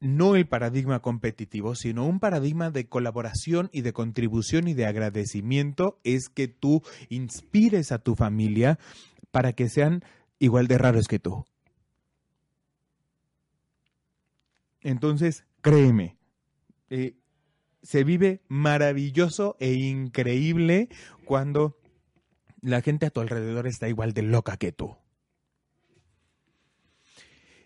no 0.00 0.36
el 0.36 0.48
paradigma 0.48 1.00
competitivo, 1.00 1.74
sino 1.74 2.06
un 2.06 2.18
paradigma 2.18 2.70
de 2.70 2.88
colaboración 2.88 3.68
y 3.72 3.82
de 3.82 3.92
contribución 3.92 4.68
y 4.68 4.74
de 4.74 4.86
agradecimiento, 4.86 6.00
es 6.02 6.30
que 6.30 6.48
tú 6.48 6.82
inspires 7.10 7.92
a 7.92 7.98
tu 7.98 8.16
familia 8.16 8.78
para 9.30 9.52
que 9.52 9.68
sean 9.68 10.04
igual 10.38 10.66
de 10.66 10.78
raros 10.78 11.08
que 11.08 11.18
tú. 11.18 11.44
Entonces, 14.82 15.44
créeme, 15.60 16.16
eh, 16.88 17.16
se 17.82 18.04
vive 18.04 18.42
maravilloso 18.48 19.56
e 19.60 19.72
increíble 19.72 20.88
cuando 21.24 21.78
la 22.62 22.80
gente 22.82 23.06
a 23.06 23.10
tu 23.10 23.20
alrededor 23.20 23.66
está 23.66 23.88
igual 23.88 24.12
de 24.12 24.22
loca 24.22 24.56
que 24.56 24.72
tú. 24.72 24.96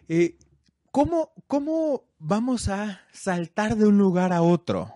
Eh, 0.08 0.36
¿cómo, 0.90 1.32
¿Cómo 1.46 2.04
vamos 2.18 2.68
a 2.68 3.00
saltar 3.12 3.76
de 3.76 3.86
un 3.86 3.98
lugar 3.98 4.32
a 4.32 4.42
otro? 4.42 4.94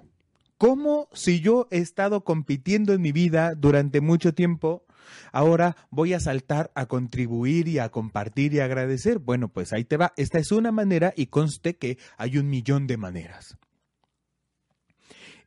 ¿Cómo 0.58 1.08
si 1.12 1.40
yo 1.40 1.68
he 1.70 1.78
estado 1.78 2.24
compitiendo 2.24 2.92
en 2.92 3.00
mi 3.00 3.12
vida 3.12 3.54
durante 3.54 4.00
mucho 4.00 4.34
tiempo, 4.34 4.84
Ahora 5.32 5.76
voy 5.90 6.14
a 6.14 6.20
saltar 6.20 6.70
a 6.74 6.86
contribuir 6.86 7.68
y 7.68 7.78
a 7.78 7.90
compartir 7.90 8.54
y 8.54 8.60
agradecer. 8.60 9.18
Bueno, 9.18 9.48
pues 9.48 9.72
ahí 9.72 9.84
te 9.84 9.96
va. 9.96 10.12
Esta 10.16 10.38
es 10.38 10.52
una 10.52 10.72
manera 10.72 11.12
y 11.16 11.26
conste 11.26 11.76
que 11.76 11.98
hay 12.16 12.38
un 12.38 12.48
millón 12.48 12.86
de 12.86 12.96
maneras. 12.96 13.56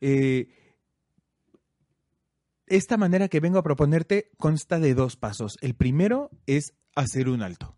Eh, 0.00 0.48
esta 2.66 2.96
manera 2.96 3.28
que 3.28 3.40
vengo 3.40 3.58
a 3.58 3.62
proponerte 3.62 4.30
consta 4.38 4.78
de 4.78 4.94
dos 4.94 5.16
pasos. 5.16 5.58
El 5.60 5.74
primero 5.74 6.30
es 6.46 6.74
hacer 6.94 7.28
un 7.28 7.42
alto. 7.42 7.76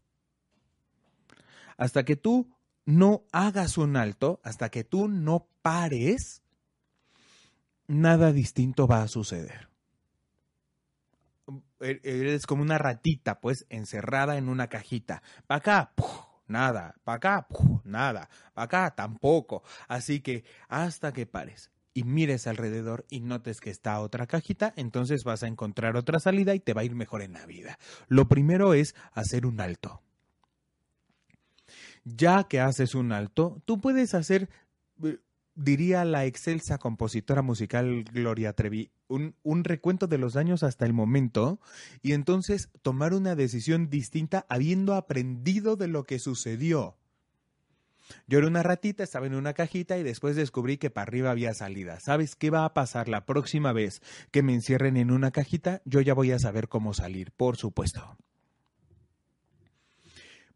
Hasta 1.76 2.04
que 2.04 2.16
tú 2.16 2.54
no 2.86 3.24
hagas 3.32 3.78
un 3.78 3.96
alto, 3.96 4.40
hasta 4.44 4.70
que 4.70 4.84
tú 4.84 5.08
no 5.08 5.48
pares, 5.62 6.42
nada 7.86 8.32
distinto 8.32 8.86
va 8.86 9.02
a 9.02 9.08
suceder. 9.08 9.73
Er, 11.84 12.00
eres 12.02 12.46
como 12.46 12.62
una 12.62 12.78
ratita, 12.78 13.40
pues, 13.40 13.66
encerrada 13.68 14.36
en 14.38 14.48
una 14.48 14.68
cajita. 14.68 15.22
Para 15.46 15.58
acá, 15.58 15.92
nada. 16.46 16.94
Para 17.04 17.16
acá, 17.16 17.46
nada. 17.84 18.28
Para 18.54 18.64
acá, 18.64 18.94
tampoco. 18.94 19.62
Así 19.88 20.20
que 20.20 20.44
hasta 20.68 21.12
que 21.12 21.26
pares 21.26 21.70
y 21.94 22.02
mires 22.02 22.46
alrededor 22.46 23.06
y 23.08 23.20
notes 23.20 23.60
que 23.60 23.70
está 23.70 24.00
otra 24.00 24.26
cajita, 24.26 24.74
entonces 24.76 25.22
vas 25.22 25.44
a 25.44 25.46
encontrar 25.46 25.96
otra 25.96 26.18
salida 26.18 26.54
y 26.54 26.60
te 26.60 26.74
va 26.74 26.80
a 26.80 26.84
ir 26.84 26.94
mejor 26.94 27.22
en 27.22 27.34
la 27.34 27.46
vida. 27.46 27.78
Lo 28.08 28.28
primero 28.28 28.74
es 28.74 28.94
hacer 29.12 29.46
un 29.46 29.60
alto. 29.60 30.02
Ya 32.04 32.44
que 32.44 32.60
haces 32.60 32.94
un 32.94 33.12
alto, 33.12 33.62
tú 33.64 33.80
puedes 33.80 34.14
hacer 34.14 34.48
eh, 35.02 35.18
diría 35.54 36.04
la 36.04 36.24
excelsa 36.24 36.78
compositora 36.78 37.42
musical 37.42 38.04
Gloria 38.04 38.52
Trevi, 38.52 38.90
un, 39.08 39.34
un, 39.42 39.64
recuento 39.64 40.06
de 40.06 40.18
los 40.18 40.36
años 40.36 40.62
hasta 40.62 40.86
el 40.86 40.92
momento 40.92 41.60
y 42.02 42.12
entonces 42.12 42.70
tomar 42.82 43.14
una 43.14 43.34
decisión 43.34 43.90
distinta 43.90 44.46
habiendo 44.48 44.94
aprendido 44.94 45.76
de 45.76 45.88
lo 45.88 46.04
que 46.04 46.18
sucedió. 46.18 46.96
Yo 48.26 48.38
era 48.38 48.46
una 48.46 48.62
ratita, 48.62 49.02
estaba 49.02 49.26
en 49.26 49.34
una 49.34 49.54
cajita 49.54 49.96
y 49.96 50.02
después 50.02 50.36
descubrí 50.36 50.76
que 50.76 50.90
para 50.90 51.04
arriba 51.04 51.30
había 51.30 51.54
salida. 51.54 52.00
¿Sabes 52.00 52.36
qué 52.36 52.50
va 52.50 52.64
a 52.64 52.74
pasar 52.74 53.08
la 53.08 53.24
próxima 53.24 53.72
vez 53.72 54.02
que 54.30 54.42
me 54.42 54.54
encierren 54.54 54.96
en 54.96 55.10
una 55.10 55.30
cajita? 55.30 55.80
Yo 55.84 56.00
ya 56.00 56.14
voy 56.14 56.32
a 56.32 56.38
saber 56.38 56.68
cómo 56.68 56.94
salir, 56.94 57.32
por 57.32 57.56
supuesto. 57.56 58.16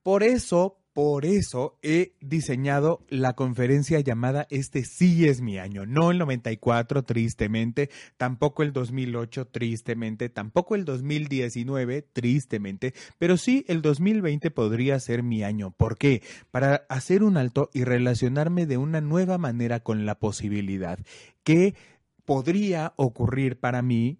Por 0.02 0.22
eso, 0.22 0.78
por 0.98 1.26
eso 1.26 1.78
he 1.80 2.16
diseñado 2.20 3.04
la 3.08 3.34
conferencia 3.34 4.00
llamada 4.00 4.48
Este 4.50 4.82
sí 4.82 5.28
es 5.28 5.40
mi 5.40 5.56
año, 5.56 5.86
no 5.86 6.10
el 6.10 6.18
94 6.18 7.04
tristemente, 7.04 7.88
tampoco 8.16 8.64
el 8.64 8.72
2008 8.72 9.46
tristemente, 9.46 10.28
tampoco 10.28 10.74
el 10.74 10.84
2019 10.84 12.02
tristemente, 12.02 12.94
pero 13.16 13.36
sí 13.36 13.64
el 13.68 13.80
2020 13.80 14.50
podría 14.50 14.98
ser 14.98 15.22
mi 15.22 15.44
año. 15.44 15.70
¿Por 15.70 15.96
qué? 15.98 16.20
Para 16.50 16.84
hacer 16.88 17.22
un 17.22 17.36
alto 17.36 17.70
y 17.72 17.84
relacionarme 17.84 18.66
de 18.66 18.78
una 18.78 19.00
nueva 19.00 19.38
manera 19.38 19.78
con 19.78 20.04
la 20.04 20.18
posibilidad 20.18 20.98
que 21.44 21.76
podría 22.24 22.94
ocurrir 22.96 23.60
para 23.60 23.82
mí 23.82 24.18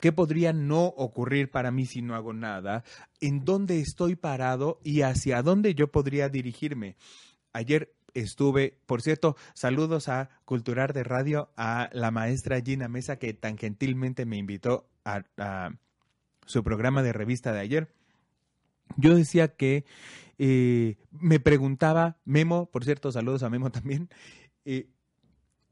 ¿Qué 0.00 0.12
podría 0.12 0.52
no 0.52 0.84
ocurrir 0.86 1.50
para 1.50 1.70
mí 1.70 1.86
si 1.86 2.02
no 2.02 2.14
hago 2.14 2.32
nada? 2.32 2.84
¿En 3.20 3.44
dónde 3.44 3.80
estoy 3.80 4.16
parado 4.16 4.80
y 4.84 5.02
hacia 5.02 5.42
dónde 5.42 5.74
yo 5.74 5.90
podría 5.90 6.28
dirigirme? 6.28 6.96
Ayer 7.52 7.94
estuve, 8.14 8.78
por 8.86 9.02
cierto, 9.02 9.36
saludos 9.54 10.08
a 10.08 10.30
Culturar 10.44 10.92
de 10.92 11.04
Radio, 11.04 11.50
a 11.56 11.90
la 11.92 12.10
maestra 12.10 12.60
Gina 12.60 12.88
Mesa 12.88 13.18
que 13.18 13.34
tan 13.34 13.58
gentilmente 13.58 14.26
me 14.26 14.36
invitó 14.36 14.88
a, 15.04 15.70
su 16.46 16.62
programa 16.62 17.02
de 17.02 17.12
revista 17.12 17.52
de 17.52 17.60
ayer. 17.60 17.92
Yo 18.96 19.14
decía 19.14 19.48
que 19.56 19.84
eh, 20.38 20.96
me 21.10 21.40
preguntaba, 21.40 22.18
Memo, 22.24 22.66
por 22.70 22.84
cierto, 22.84 23.12
saludos 23.12 23.42
a 23.42 23.50
Memo 23.50 23.70
también, 23.70 24.08
eh, 24.64 24.88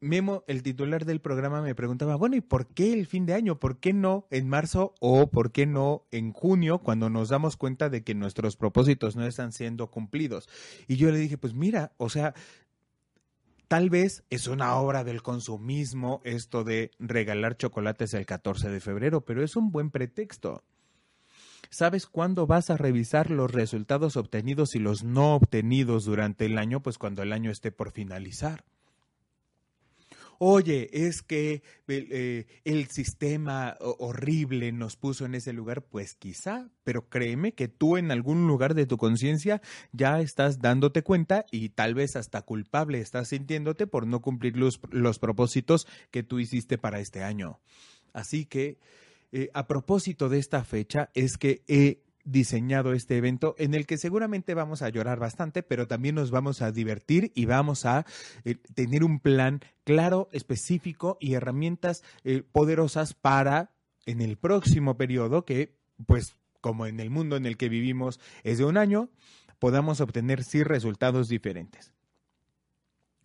Memo, 0.00 0.44
el 0.46 0.62
titular 0.62 1.06
del 1.06 1.20
programa, 1.20 1.62
me 1.62 1.74
preguntaba, 1.74 2.16
bueno, 2.16 2.36
¿y 2.36 2.42
por 2.42 2.66
qué 2.66 2.92
el 2.92 3.06
fin 3.06 3.24
de 3.24 3.32
año? 3.32 3.58
¿Por 3.58 3.78
qué 3.78 3.94
no 3.94 4.26
en 4.30 4.46
marzo 4.46 4.94
o 5.00 5.30
por 5.30 5.52
qué 5.52 5.64
no 5.64 6.04
en 6.10 6.32
junio 6.32 6.80
cuando 6.80 7.08
nos 7.08 7.30
damos 7.30 7.56
cuenta 7.56 7.88
de 7.88 8.04
que 8.04 8.14
nuestros 8.14 8.56
propósitos 8.56 9.16
no 9.16 9.26
están 9.26 9.52
siendo 9.52 9.90
cumplidos? 9.90 10.48
Y 10.86 10.96
yo 10.96 11.10
le 11.10 11.18
dije, 11.18 11.38
pues 11.38 11.54
mira, 11.54 11.92
o 11.96 12.10
sea, 12.10 12.34
tal 13.68 13.88
vez 13.88 14.22
es 14.28 14.48
una 14.48 14.76
obra 14.76 15.02
del 15.02 15.22
consumismo 15.22 16.20
esto 16.24 16.62
de 16.62 16.90
regalar 16.98 17.56
chocolates 17.56 18.12
el 18.12 18.26
14 18.26 18.68
de 18.68 18.80
febrero, 18.80 19.24
pero 19.24 19.42
es 19.42 19.56
un 19.56 19.72
buen 19.72 19.90
pretexto. 19.90 20.62
¿Sabes 21.70 22.06
cuándo 22.06 22.46
vas 22.46 22.68
a 22.68 22.76
revisar 22.76 23.30
los 23.30 23.50
resultados 23.50 24.18
obtenidos 24.18 24.74
y 24.74 24.78
los 24.78 25.04
no 25.04 25.34
obtenidos 25.34 26.04
durante 26.04 26.44
el 26.44 26.58
año? 26.58 26.82
Pues 26.82 26.98
cuando 26.98 27.22
el 27.22 27.32
año 27.32 27.50
esté 27.50 27.72
por 27.72 27.92
finalizar 27.92 28.62
oye, 30.38 30.88
es 30.92 31.22
que 31.22 31.62
eh, 31.88 32.46
el 32.64 32.88
sistema 32.88 33.76
horrible 33.80 34.72
nos 34.72 34.96
puso 34.96 35.24
en 35.26 35.34
ese 35.34 35.52
lugar, 35.52 35.82
pues 35.82 36.14
quizá, 36.14 36.70
pero 36.84 37.08
créeme 37.08 37.52
que 37.52 37.68
tú 37.68 37.96
en 37.96 38.10
algún 38.10 38.46
lugar 38.46 38.74
de 38.74 38.86
tu 38.86 38.96
conciencia 38.96 39.60
ya 39.92 40.20
estás 40.20 40.60
dándote 40.60 41.02
cuenta 41.02 41.44
y 41.50 41.70
tal 41.70 41.94
vez 41.94 42.16
hasta 42.16 42.42
culpable 42.42 43.00
estás 43.00 43.28
sintiéndote 43.28 43.86
por 43.86 44.06
no 44.06 44.20
cumplir 44.20 44.56
los, 44.56 44.80
los 44.90 45.18
propósitos 45.18 45.86
que 46.10 46.22
tú 46.22 46.38
hiciste 46.38 46.78
para 46.78 47.00
este 47.00 47.22
año. 47.22 47.60
Así 48.12 48.46
que, 48.46 48.78
eh, 49.32 49.50
a 49.52 49.66
propósito 49.66 50.28
de 50.28 50.38
esta 50.38 50.64
fecha, 50.64 51.10
es 51.14 51.36
que 51.36 51.62
he 51.68 52.05
diseñado 52.26 52.92
este 52.92 53.16
evento 53.16 53.54
en 53.56 53.72
el 53.72 53.86
que 53.86 53.96
seguramente 53.96 54.52
vamos 54.52 54.82
a 54.82 54.88
llorar 54.90 55.18
bastante, 55.18 55.62
pero 55.62 55.86
también 55.86 56.16
nos 56.16 56.30
vamos 56.30 56.60
a 56.60 56.72
divertir 56.72 57.32
y 57.34 57.46
vamos 57.46 57.86
a 57.86 58.04
eh, 58.44 58.56
tener 58.74 59.04
un 59.04 59.20
plan 59.20 59.60
claro, 59.84 60.28
específico 60.32 61.16
y 61.20 61.34
herramientas 61.34 62.02
eh, 62.24 62.42
poderosas 62.42 63.14
para 63.14 63.70
en 64.04 64.20
el 64.20 64.36
próximo 64.36 64.96
periodo 64.96 65.44
que, 65.44 65.78
pues, 66.04 66.34
como 66.60 66.86
en 66.86 67.00
el 67.00 67.10
mundo 67.10 67.36
en 67.36 67.46
el 67.46 67.56
que 67.56 67.68
vivimos 67.68 68.20
es 68.42 68.58
de 68.58 68.64
un 68.64 68.76
año, 68.76 69.08
podamos 69.60 70.00
obtener 70.00 70.42
sí 70.42 70.64
resultados 70.64 71.28
diferentes. 71.28 71.92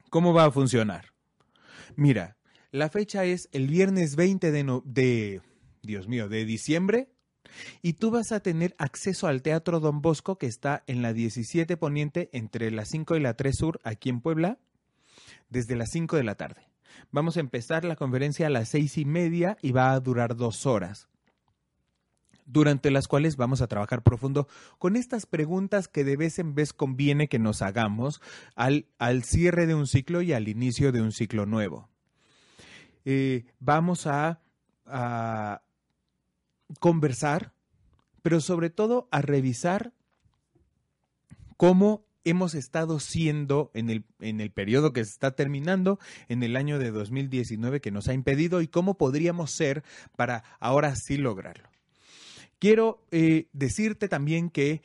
¿Cómo 0.10 0.34
va 0.34 0.46
a 0.46 0.52
funcionar? 0.52 1.06
Mira, 1.96 2.38
la 2.70 2.90
fecha 2.90 3.26
es 3.26 3.50
el 3.52 3.68
viernes 3.68 4.16
20 4.16 4.52
de, 4.52 4.82
de 4.86 5.42
Dios 5.82 6.08
mío, 6.08 6.30
de 6.30 6.46
diciembre 6.46 7.11
y 7.82 7.94
tú 7.94 8.12
vas 8.12 8.32
a 8.32 8.40
tener 8.40 8.76
acceso 8.78 9.28
al 9.28 9.42
Teatro 9.42 9.80
Don 9.80 10.02
Bosco 10.02 10.38
que 10.38 10.48
está 10.48 10.84
en 10.88 11.02
la 11.02 11.14
17 11.14 11.78
Poniente 11.78 12.30
entre 12.34 12.72
las 12.72 12.90
5 12.90 13.16
y 13.16 13.20
la 13.20 13.36
3 13.36 13.56
Sur 13.56 13.80
aquí 13.84 14.10
en 14.10 14.22
Puebla 14.22 14.58
desde 15.50 15.76
las 15.76 15.90
5 15.92 16.16
de 16.16 16.24
la 16.24 16.36
tarde. 16.36 16.72
Vamos 17.12 17.38
a 17.38 17.42
empezar 17.42 17.84
la 17.84 17.96
conferencia 17.96 18.48
a 18.48 18.50
las 18.50 18.70
seis 18.70 18.98
y 18.98 19.06
media 19.06 19.58
y 19.62 19.72
va 19.72 19.92
a 19.92 20.00
durar 20.00 20.36
dos 20.36 20.66
horas 20.66 21.08
durante 22.46 22.92
las 22.92 23.08
cuales 23.08 23.38
vamos 23.38 23.62
a 23.62 23.68
trabajar 23.68 24.04
profundo 24.04 24.48
con 24.78 24.96
estas 24.96 25.26
preguntas 25.26 25.88
que 25.88 26.04
de 26.04 26.18
vez 26.18 26.38
en 26.38 26.54
vez 26.54 26.74
conviene 26.74 27.30
que 27.30 27.40
nos 27.40 27.62
hagamos 27.62 28.22
al, 28.56 28.88
al 28.98 29.24
cierre 29.24 29.68
de 29.68 29.76
un 29.76 29.88
ciclo 29.88 30.22
y 30.22 30.34
al 30.34 30.48
inicio 30.48 30.92
de 30.92 31.02
un 31.02 31.12
ciclo 31.12 31.46
nuevo. 31.46 31.90
Eh, 33.06 33.46
vamos 33.60 34.06
a, 34.06 34.42
a 34.86 35.62
conversar, 36.80 37.54
pero 38.22 38.40
sobre 38.42 38.70
todo 38.70 39.08
a 39.12 39.22
revisar 39.22 39.94
cómo 41.58 42.06
hemos 42.24 42.54
estado 42.54 43.00
siendo 43.00 43.72
en 43.74 43.90
el, 43.90 44.04
en 44.20 44.42
el 44.42 44.52
periodo 44.52 44.94
que 44.94 45.04
se 45.04 45.12
está 45.12 45.32
terminando, 45.36 46.00
en 46.30 46.44
el 46.44 46.56
año 46.56 46.80
de 46.80 46.92
2019 46.92 47.82
que 47.82 47.92
nos 47.92 48.08
ha 48.08 48.14
impedido 48.14 48.62
y 48.62 48.68
cómo 48.68 48.98
podríamos 48.98 49.52
ser 49.52 49.84
para 50.16 50.44
ahora 50.60 50.96
sí 50.96 51.18
lograrlo. 51.18 51.70
Quiero 52.60 53.04
eh, 53.12 53.48
decirte 53.54 54.08
también 54.08 54.50
que 54.50 54.84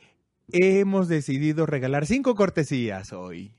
hemos 0.49 1.07
decidido 1.07 1.65
regalar 1.65 2.07
cinco 2.07 2.33
cortesías 2.33 3.13
hoy. 3.13 3.53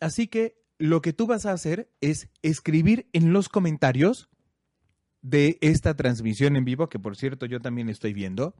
Así 0.00 0.26
que 0.26 0.56
lo 0.78 1.00
que 1.00 1.12
tú 1.12 1.26
vas 1.26 1.46
a 1.46 1.52
hacer 1.52 1.88
es 2.00 2.28
escribir 2.42 3.06
en 3.12 3.32
los 3.32 3.48
comentarios 3.48 4.28
de 5.24 5.56
esta 5.62 5.96
transmisión 5.96 6.54
en 6.54 6.66
vivo, 6.66 6.90
que 6.90 6.98
por 6.98 7.16
cierto 7.16 7.46
yo 7.46 7.58
también 7.60 7.88
estoy 7.88 8.12
viendo, 8.12 8.54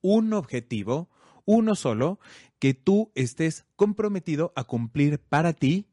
un 0.00 0.32
objetivo, 0.32 1.10
uno 1.44 1.74
solo, 1.74 2.18
que 2.58 2.72
tú 2.72 3.12
estés 3.14 3.66
comprometido 3.76 4.54
a 4.56 4.64
cumplir 4.64 5.18
para 5.20 5.52
ti 5.52 5.86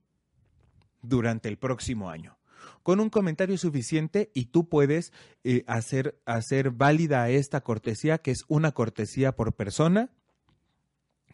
durante 1.02 1.50
el 1.50 1.58
próximo 1.58 2.10
año. 2.10 2.38
Con 2.82 3.02
un 3.02 3.10
comentario 3.10 3.58
suficiente 3.58 4.32
y 4.34 4.46
tú 4.46 4.70
puedes 4.70 5.12
eh, 5.44 5.66
hacer, 5.68 6.18
hacer 6.26 6.72
válida 6.72 7.30
esta 7.30 7.60
cortesía, 7.62 8.20
que 8.20 8.32
es 8.32 8.46
una 8.48 8.72
cortesía 8.72 9.36
por 9.36 9.54
persona, 9.54 10.12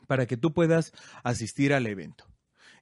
para 0.08 0.26
que 0.26 0.38
tú 0.38 0.54
puedas 0.54 0.92
asistir 1.24 1.72
al 1.72 1.86
evento. 1.86 2.31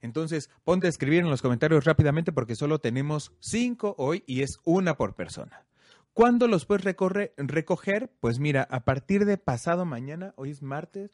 Entonces, 0.00 0.50
ponte 0.64 0.86
a 0.86 0.90
escribir 0.90 1.20
en 1.20 1.30
los 1.30 1.42
comentarios 1.42 1.84
rápidamente 1.84 2.32
porque 2.32 2.56
solo 2.56 2.78
tenemos 2.78 3.32
cinco 3.40 3.94
hoy 3.98 4.24
y 4.26 4.42
es 4.42 4.58
una 4.64 4.96
por 4.96 5.14
persona. 5.14 5.66
¿Cuándo 6.12 6.48
los 6.48 6.66
puedes 6.66 6.84
recoger? 6.84 8.12
Pues 8.20 8.38
mira, 8.40 8.66
a 8.70 8.80
partir 8.84 9.24
de 9.24 9.38
pasado 9.38 9.84
mañana, 9.84 10.34
hoy 10.36 10.50
es 10.50 10.62
martes, 10.62 11.12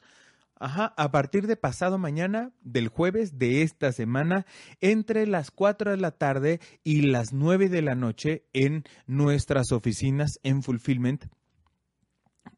Ajá, 0.59 0.93
a 0.97 1.11
partir 1.11 1.45
de 1.45 1.55
pasado 1.55 1.99
mañana, 1.99 2.51
del 2.61 2.87
jueves 2.87 3.37
de 3.37 3.61
esta 3.61 3.91
semana, 3.91 4.47
entre 4.81 5.27
las 5.27 5.51
4 5.51 5.91
de 5.91 5.97
la 5.97 6.09
tarde 6.09 6.59
y 6.83 7.01
las 7.01 7.31
9 7.31 7.69
de 7.69 7.83
la 7.83 7.93
noche 7.93 8.43
en 8.53 8.83
nuestras 9.05 9.71
oficinas 9.71 10.39
en 10.41 10.63
Fulfillment 10.63 11.25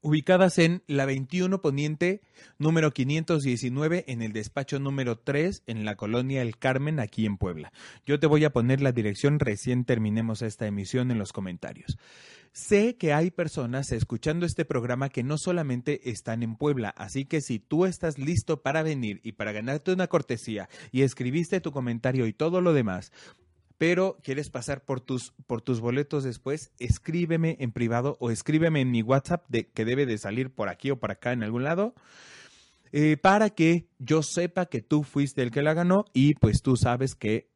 ubicadas 0.01 0.57
en 0.57 0.83
la 0.87 1.05
21 1.05 1.61
Poniente, 1.61 2.21
número 2.57 2.91
519, 2.91 4.05
en 4.07 4.21
el 4.21 4.33
despacho 4.33 4.79
número 4.79 5.19
3, 5.19 5.63
en 5.67 5.85
la 5.85 5.95
colonia 5.95 6.41
El 6.41 6.57
Carmen, 6.57 6.99
aquí 6.99 7.25
en 7.25 7.37
Puebla. 7.37 7.71
Yo 8.05 8.19
te 8.19 8.27
voy 8.27 8.45
a 8.45 8.51
poner 8.51 8.81
la 8.81 8.91
dirección 8.91 9.39
recién 9.39 9.85
terminemos 9.85 10.41
esta 10.41 10.67
emisión 10.67 11.11
en 11.11 11.19
los 11.19 11.33
comentarios. 11.33 11.97
Sé 12.51 12.97
que 12.97 13.13
hay 13.13 13.31
personas 13.31 13.91
escuchando 13.91 14.45
este 14.45 14.65
programa 14.65 15.09
que 15.09 15.23
no 15.23 15.37
solamente 15.37 16.09
están 16.09 16.41
en 16.41 16.55
Puebla, 16.55 16.89
así 16.97 17.25
que 17.25 17.41
si 17.41 17.59
tú 17.59 17.85
estás 17.85 18.17
listo 18.17 18.61
para 18.61 18.81
venir 18.81 19.21
y 19.23 19.33
para 19.33 19.51
ganarte 19.51 19.93
una 19.93 20.07
cortesía 20.07 20.67
y 20.91 21.03
escribiste 21.03 21.61
tu 21.61 21.71
comentario 21.71 22.25
y 22.25 22.33
todo 22.33 22.61
lo 22.61 22.73
demás, 22.73 23.11
pero 23.79 24.17
quieres 24.21 24.49
pasar 24.49 24.83
por 24.83 24.99
tus, 24.99 25.31
por 25.47 25.61
tus 25.61 25.79
boletos 25.79 26.25
después, 26.25 26.73
escríbeme 26.79 27.55
en 27.61 27.71
privado 27.71 28.17
o 28.19 28.29
escríbeme 28.29 28.81
en 28.81 28.91
mi 28.91 29.01
WhatsApp 29.01 29.45
de, 29.47 29.69
que 29.69 29.85
debe 29.85 30.05
de 30.05 30.17
salir 30.17 30.53
por 30.53 30.67
aquí 30.67 30.91
o 30.91 30.99
por 30.99 31.11
acá 31.11 31.31
en 31.31 31.43
algún 31.43 31.63
lado. 31.63 31.95
Eh, 32.91 33.15
para 33.15 33.51
que 33.51 33.87
yo 33.97 34.21
sepa 34.21 34.65
que 34.65 34.81
tú 34.81 35.03
fuiste 35.03 35.41
el 35.43 35.51
que 35.51 35.61
la 35.61 35.73
ganó 35.73 36.03
y 36.13 36.33
pues 36.35 36.61
tú 36.61 36.75
sabes 36.75 37.15
que 37.15 37.47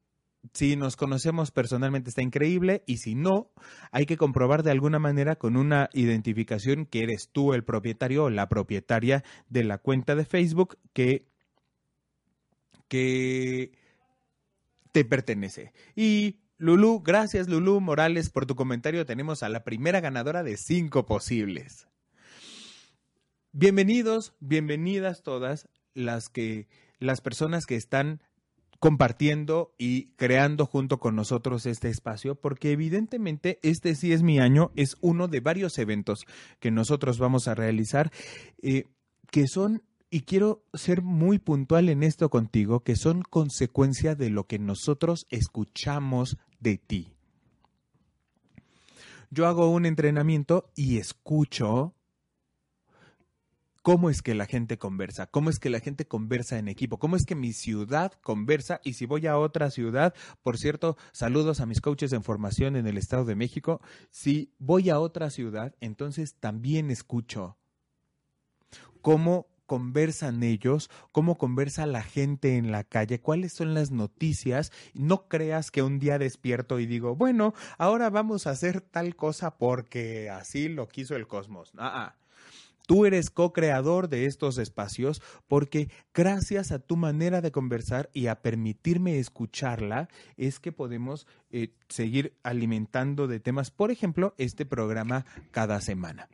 si 0.53 0.77
nos 0.77 0.95
conocemos 0.95 1.51
personalmente 1.51 2.09
está 2.09 2.21
increíble 2.21 2.83
y 2.85 2.97
si 2.97 3.15
no, 3.15 3.51
hay 3.91 4.05
que 4.05 4.15
comprobar 4.15 4.63
de 4.63 4.71
alguna 4.71 4.99
manera 4.99 5.35
con 5.35 5.57
una 5.57 5.89
identificación 5.91 6.85
que 6.85 6.99
eres 6.99 7.29
tú 7.33 7.53
el 7.53 7.65
propietario 7.65 8.25
o 8.25 8.29
la 8.29 8.47
propietaria 8.47 9.25
de 9.49 9.65
la 9.65 9.77
cuenta 9.77 10.15
de 10.15 10.23
Facebook 10.23 10.77
que, 10.93 11.25
que 12.87 13.82
te 14.93 15.03
pertenece. 15.03 15.73
Y 15.95 16.39
Lulu, 16.57 17.01
gracias 17.01 17.49
Lulu 17.49 17.81
Morales 17.81 18.29
por 18.29 18.45
tu 18.45 18.55
comentario. 18.55 19.05
Tenemos 19.05 19.43
a 19.43 19.49
la 19.49 19.65
primera 19.65 19.99
ganadora 19.99 20.43
de 20.43 20.55
cinco 20.55 21.05
posibles. 21.05 21.87
Bienvenidos, 23.51 24.33
bienvenidas 24.39 25.21
todas 25.23 25.67
las 25.93 26.29
que 26.29 26.69
las 26.99 27.21
personas 27.21 27.65
que 27.65 27.75
están 27.75 28.21
compartiendo 28.79 29.73
y 29.77 30.11
creando 30.15 30.65
junto 30.65 30.99
con 30.99 31.15
nosotros 31.15 31.65
este 31.65 31.89
espacio, 31.89 32.35
porque 32.35 32.71
evidentemente 32.71 33.59
este 33.63 33.95
sí 33.95 34.13
es 34.13 34.23
mi 34.23 34.39
año, 34.39 34.71
es 34.75 34.97
uno 35.01 35.27
de 35.27 35.39
varios 35.39 35.77
eventos 35.79 36.25
que 36.59 36.69
nosotros 36.69 37.17
vamos 37.17 37.47
a 37.47 37.55
realizar, 37.55 38.11
eh, 38.61 38.85
que 39.31 39.47
son, 39.47 39.83
y 40.13 40.21
quiero 40.21 40.63
ser 40.75 41.01
muy 41.01 41.39
puntual 41.39 41.89
en 41.89 42.03
esto 42.03 42.29
contigo, 42.29 42.83
que 42.83 42.95
son 42.95 43.23
consecuencia 43.23 44.13
de 44.13 44.29
lo 44.29 44.45
que 44.45 44.59
nosotros 44.59 45.25
escuchamos 45.31 46.37
de 46.59 46.77
ti. 46.77 47.15
Yo 49.31 49.47
hago 49.47 49.71
un 49.71 49.87
entrenamiento 49.87 50.69
y 50.75 50.99
escucho 50.99 51.95
cómo 53.81 54.11
es 54.11 54.21
que 54.21 54.35
la 54.35 54.45
gente 54.45 54.77
conversa, 54.77 55.25
cómo 55.25 55.49
es 55.49 55.57
que 55.57 55.71
la 55.71 55.79
gente 55.79 56.05
conversa 56.05 56.59
en 56.59 56.67
equipo, 56.67 56.99
cómo 56.99 57.15
es 57.15 57.25
que 57.25 57.33
mi 57.33 57.51
ciudad 57.51 58.11
conversa 58.21 58.81
y 58.83 58.93
si 58.93 59.07
voy 59.07 59.25
a 59.25 59.39
otra 59.39 59.71
ciudad, 59.71 60.13
por 60.43 60.59
cierto, 60.59 60.95
saludos 61.11 61.59
a 61.59 61.65
mis 61.65 61.81
coaches 61.81 62.13
en 62.13 62.21
formación 62.21 62.75
en 62.75 62.85
el 62.85 62.99
Estado 62.99 63.25
de 63.25 63.33
México, 63.33 63.81
si 64.11 64.53
voy 64.59 64.91
a 64.91 64.99
otra 64.99 65.31
ciudad, 65.31 65.73
entonces 65.79 66.35
también 66.39 66.91
escucho 66.91 67.57
cómo 69.01 69.52
conversan 69.65 70.43
ellos, 70.43 70.89
cómo 71.11 71.37
conversa 71.37 71.85
la 71.85 72.03
gente 72.03 72.57
en 72.57 72.71
la 72.71 72.83
calle, 72.83 73.19
cuáles 73.19 73.53
son 73.53 73.73
las 73.73 73.91
noticias. 73.91 74.71
No 74.93 75.27
creas 75.27 75.71
que 75.71 75.83
un 75.83 75.99
día 75.99 76.17
despierto 76.17 76.79
y 76.79 76.85
digo, 76.85 77.15
bueno, 77.15 77.53
ahora 77.77 78.09
vamos 78.09 78.47
a 78.47 78.51
hacer 78.51 78.81
tal 78.81 79.15
cosa 79.15 79.57
porque 79.57 80.29
así 80.29 80.69
lo 80.69 80.87
quiso 80.87 81.15
el 81.15 81.27
cosmos. 81.27 81.71
Ah, 81.77 81.91
ah. 81.95 82.15
Tú 82.85 83.05
eres 83.05 83.29
co-creador 83.29 84.09
de 84.09 84.25
estos 84.25 84.57
espacios 84.57 85.21
porque 85.47 85.89
gracias 86.13 86.71
a 86.73 86.79
tu 86.79 86.97
manera 86.97 87.39
de 87.39 87.51
conversar 87.51 88.09
y 88.13 88.27
a 88.27 88.41
permitirme 88.41 89.19
escucharla 89.19 90.09
es 90.35 90.59
que 90.59 90.73
podemos 90.73 91.25
eh, 91.49 91.73
seguir 91.87 92.35
alimentando 92.43 93.27
de 93.27 93.39
temas, 93.39 93.71
por 93.71 93.89
ejemplo, 93.89 94.35
este 94.37 94.65
programa 94.65 95.25
cada 95.51 95.79
semana. 95.79 96.27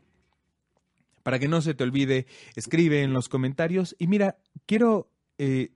Para 1.23 1.39
que 1.39 1.47
no 1.47 1.61
se 1.61 1.73
te 1.73 1.83
olvide, 1.83 2.27
escribe 2.55 3.03
en 3.03 3.13
los 3.13 3.29
comentarios 3.29 3.95
y 3.99 4.07
mira, 4.07 4.37
quiero 4.65 5.11
eh, 5.37 5.71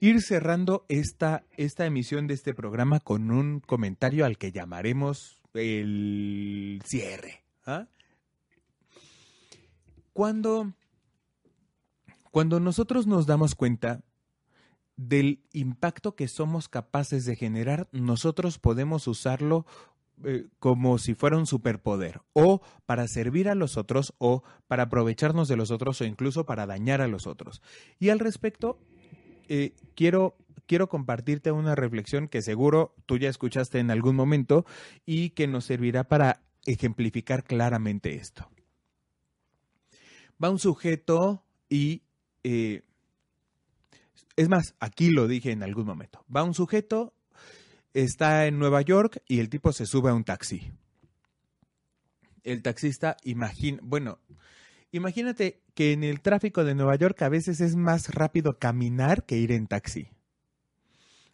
ir 0.00 0.20
cerrando 0.20 0.84
esta, 0.88 1.44
esta 1.56 1.86
emisión 1.86 2.26
de 2.26 2.34
este 2.34 2.54
programa 2.54 3.00
con 3.00 3.30
un 3.30 3.60
comentario 3.60 4.24
al 4.24 4.36
que 4.36 4.50
llamaremos 4.50 5.40
el 5.54 6.82
cierre. 6.84 7.44
¿ah? 7.66 7.86
Cuando, 10.12 10.72
cuando 12.30 12.60
nosotros 12.60 13.06
nos 13.06 13.26
damos 13.26 13.54
cuenta 13.54 14.02
del 14.96 15.42
impacto 15.52 16.14
que 16.14 16.28
somos 16.28 16.68
capaces 16.68 17.24
de 17.24 17.36
generar, 17.36 17.88
nosotros 17.92 18.58
podemos 18.58 19.06
usarlo 19.06 19.66
eh, 20.24 20.46
como 20.58 20.98
si 20.98 21.14
fuera 21.14 21.36
un 21.36 21.46
superpoder, 21.46 22.20
o 22.32 22.60
para 22.86 23.08
servir 23.08 23.48
a 23.48 23.54
los 23.54 23.76
otros, 23.76 24.14
o 24.18 24.42
para 24.68 24.84
aprovecharnos 24.84 25.48
de 25.48 25.56
los 25.56 25.70
otros, 25.70 26.00
o 26.00 26.04
incluso 26.04 26.46
para 26.46 26.66
dañar 26.66 27.00
a 27.00 27.08
los 27.08 27.26
otros. 27.26 27.62
Y 27.98 28.10
al 28.10 28.18
respecto, 28.18 28.78
eh, 29.48 29.74
quiero, 29.94 30.36
quiero 30.66 30.88
compartirte 30.88 31.52
una 31.52 31.74
reflexión 31.74 32.28
que 32.28 32.42
seguro 32.42 32.94
tú 33.06 33.18
ya 33.18 33.28
escuchaste 33.28 33.78
en 33.78 33.90
algún 33.90 34.16
momento 34.16 34.64
y 35.04 35.30
que 35.30 35.46
nos 35.46 35.64
servirá 35.64 36.04
para 36.04 36.42
ejemplificar 36.64 37.44
claramente 37.44 38.14
esto 38.14 38.48
va 40.42 40.50
un 40.50 40.58
sujeto 40.58 41.44
y... 41.68 42.02
Eh, 42.44 42.82
es 44.34 44.48
más, 44.48 44.74
aquí 44.80 45.10
lo 45.10 45.28
dije 45.28 45.52
en 45.52 45.62
algún 45.62 45.84
momento. 45.84 46.24
Va 46.34 46.42
un 46.42 46.54
sujeto, 46.54 47.14
está 47.94 48.46
en 48.46 48.58
Nueva 48.58 48.82
York 48.82 49.22
y 49.26 49.40
el 49.40 49.48
tipo 49.48 49.72
se 49.72 49.86
sube 49.86 50.10
a 50.10 50.14
un 50.14 50.24
taxi. 50.24 50.72
el 52.44 52.62
taxista 52.62 53.16
bueno, 53.82 54.18
imagínate 54.90 55.62
que 55.74 55.92
en 55.92 56.04
el 56.04 56.20
tráfico 56.20 56.64
de 56.64 56.74
Nueva 56.74 56.96
York 56.96 57.20
a 57.22 57.28
veces 57.28 57.60
es 57.60 57.76
más 57.76 58.14
rápido 58.14 58.58
caminar 58.58 59.24
que 59.24 59.38
ir 59.38 59.52
en 59.52 59.66
taxi. 59.66 60.08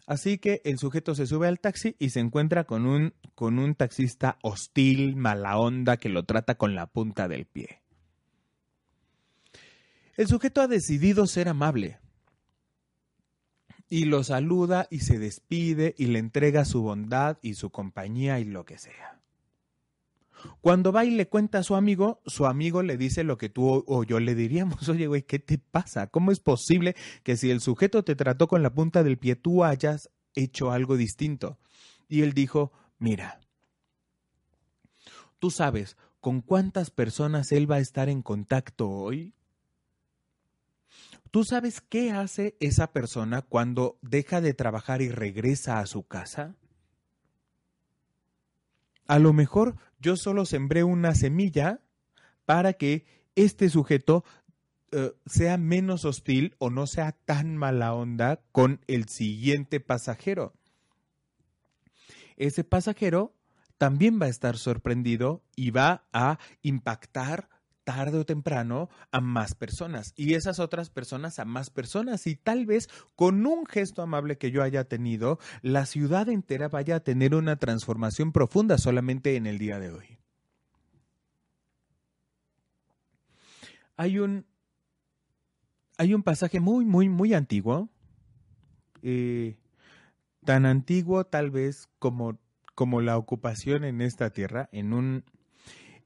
Así 0.06 0.38
que 0.38 0.62
el 0.64 0.78
sujeto 0.78 1.14
se 1.14 1.26
sube 1.26 1.48
al 1.48 1.61
taxi 1.61 1.94
y 1.98 2.11
se 2.11 2.20
encuentra 2.20 2.64
con 2.64 2.86
un, 2.86 3.14
con 3.34 3.59
un 3.59 3.74
taxista 3.74 4.38
hostil, 4.42 5.16
mala 5.16 5.59
onda, 5.59 5.98
que 5.98 6.09
lo 6.09 6.24
trata 6.24 6.56
con 6.56 6.74
la 6.74 6.86
punta 6.86 7.28
del 7.28 7.44
pie. 7.44 7.82
El 10.16 10.26
sujeto 10.26 10.62
ha 10.62 10.66
decidido 10.66 11.26
ser 11.26 11.48
amable 11.48 11.98
y 13.89 14.05
lo 14.05 14.22
saluda 14.24 14.86
y 14.91 15.01
se 15.01 15.18
despide 15.18 15.95
y 15.99 16.07
le 16.07 16.18
entrega 16.18 16.64
su 16.64 16.82
bondad 16.82 17.39
y 17.43 17.55
su 17.55 17.70
compañía 17.70 18.41
y 18.41 18.45
lo 18.45 18.64
que 18.64 18.78
sea. 18.78 19.20
Cuando 20.61 20.93
va 20.93 21.05
y 21.05 21.11
le 21.11 21.28
cuenta 21.28 21.59
a 21.59 21.62
su 21.62 21.74
amigo, 21.74 22.20
su 22.26 22.47
amigo 22.47 22.82
le 22.82 22.97
dice 22.97 23.24
lo 23.24 23.39
que 23.39 23.49
tú 23.49 23.84
o 23.86 24.05
yo 24.05 24.20
le 24.20 24.34
diríamos, 24.34 24.89
oye, 24.89 25.07
güey, 25.07 25.22
¿qué 25.22 25.39
te 25.39 25.59
pasa? 25.59 26.09
¿Cómo 26.09 26.30
es 26.30 26.41
posible 26.41 26.95
que 27.22 27.36
si 27.36 27.51
el 27.51 27.61
sujeto 27.61 28.05
te 28.05 28.14
trató 28.14 28.47
con 28.47 28.62
la 28.62 28.72
punta 28.72 29.03
del 29.03 29.18
pie, 29.18 29.36
tú 29.36 29.64
hayas 29.64 30.11
hecho 30.34 30.70
algo 30.70 30.97
distinto? 30.97 31.59
Y 32.09 32.22
él 32.22 32.32
dijo, 32.32 32.72
mira, 32.99 33.41
tú 35.39 35.51
sabes 35.51 35.97
con 36.20 36.41
cuántas 36.41 36.91
personas 36.91 37.53
él 37.53 37.70
va 37.70 37.76
a 37.76 37.80
estar 37.80 38.09
en 38.09 38.22
contacto 38.22 38.89
hoy. 38.89 39.34
¿Tú 41.31 41.45
sabes 41.45 41.81
qué 41.81 42.11
hace 42.11 42.57
esa 42.61 42.93
persona 42.93 43.43
cuando 43.43 43.99
deja 44.03 44.41
de 44.41 44.55
trabajar 44.55 45.03
y 45.03 45.11
regresa 45.11 45.79
a 45.79 45.87
su 45.87 46.05
casa? 46.05 46.55
A 49.07 49.18
lo 49.18 49.33
mejor 49.33 49.76
yo 50.01 50.16
solo 50.16 50.47
sembré 50.47 50.85
una 50.85 51.14
semilla 51.14 51.81
para 52.45 52.72
que 52.74 53.07
este 53.35 53.68
sujeto 53.68 54.24
eh, 54.91 55.12
sea 55.26 55.59
menos 55.59 56.05
hostil 56.05 56.55
o 56.59 56.70
no 56.70 56.87
sea 56.87 57.12
tan 57.12 57.57
mala 57.57 57.95
onda 57.95 58.41
con 58.53 58.81
el 58.87 59.09
siguiente 59.09 59.81
pasajero. 59.81 60.55
Ese 62.37 62.64
pasajero 62.64 63.35
también 63.76 64.20
va 64.20 64.26
a 64.26 64.31
estar 64.31 64.57
sorprendido 64.57 65.43
y 65.57 65.70
va 65.70 66.07
a 66.12 66.39
impactar 66.62 67.49
tarde 67.89 68.18
o 68.18 68.26
temprano 68.26 68.91
a 69.12 69.22
más 69.22 69.55
personas 69.55 70.12
y 70.14 70.34
esas 70.34 70.59
otras 70.59 70.91
personas 70.91 71.39
a 71.39 71.47
más 71.47 71.70
personas 71.70 72.26
y 72.26 72.36
tal 72.36 72.66
vez 72.66 72.86
con 73.16 73.47
un 73.47 73.64
gesto 73.64 74.03
amable 74.03 74.36
que 74.36 74.51
yo 74.51 74.62
haya 74.62 74.84
tenido, 74.84 75.39
la 75.62 75.86
ciudad 75.86 76.28
entera 76.28 76.68
vaya 76.68 76.97
a 76.97 77.01
tener 77.01 77.34
una 77.34 77.57
transformación 77.57 78.30
profunda 78.32 78.76
solamente 78.76 79.36
en 79.36 79.47
el 79.47 79.57
día 79.57 79.78
de 79.78 79.91
hoy. 79.91 80.18
Hay 83.97 84.18
un, 84.18 84.45
hay 85.97 86.12
un 86.12 86.22
pasaje 86.22 86.61
muy, 86.61 86.84
muy, 86.84 87.09
muy 87.09 87.32
antiguo, 87.32 87.89
eh, 89.01 89.57
tan 90.45 90.66
antiguo 90.66 91.24
tal 91.24 91.51
vez 91.51 91.89
como, 91.99 92.39
como 92.74 93.01
la 93.01 93.16
ocupación 93.16 93.84
en 93.84 94.03
esta 94.03 94.28
tierra, 94.28 94.68
en 94.72 94.93
un 94.93 95.24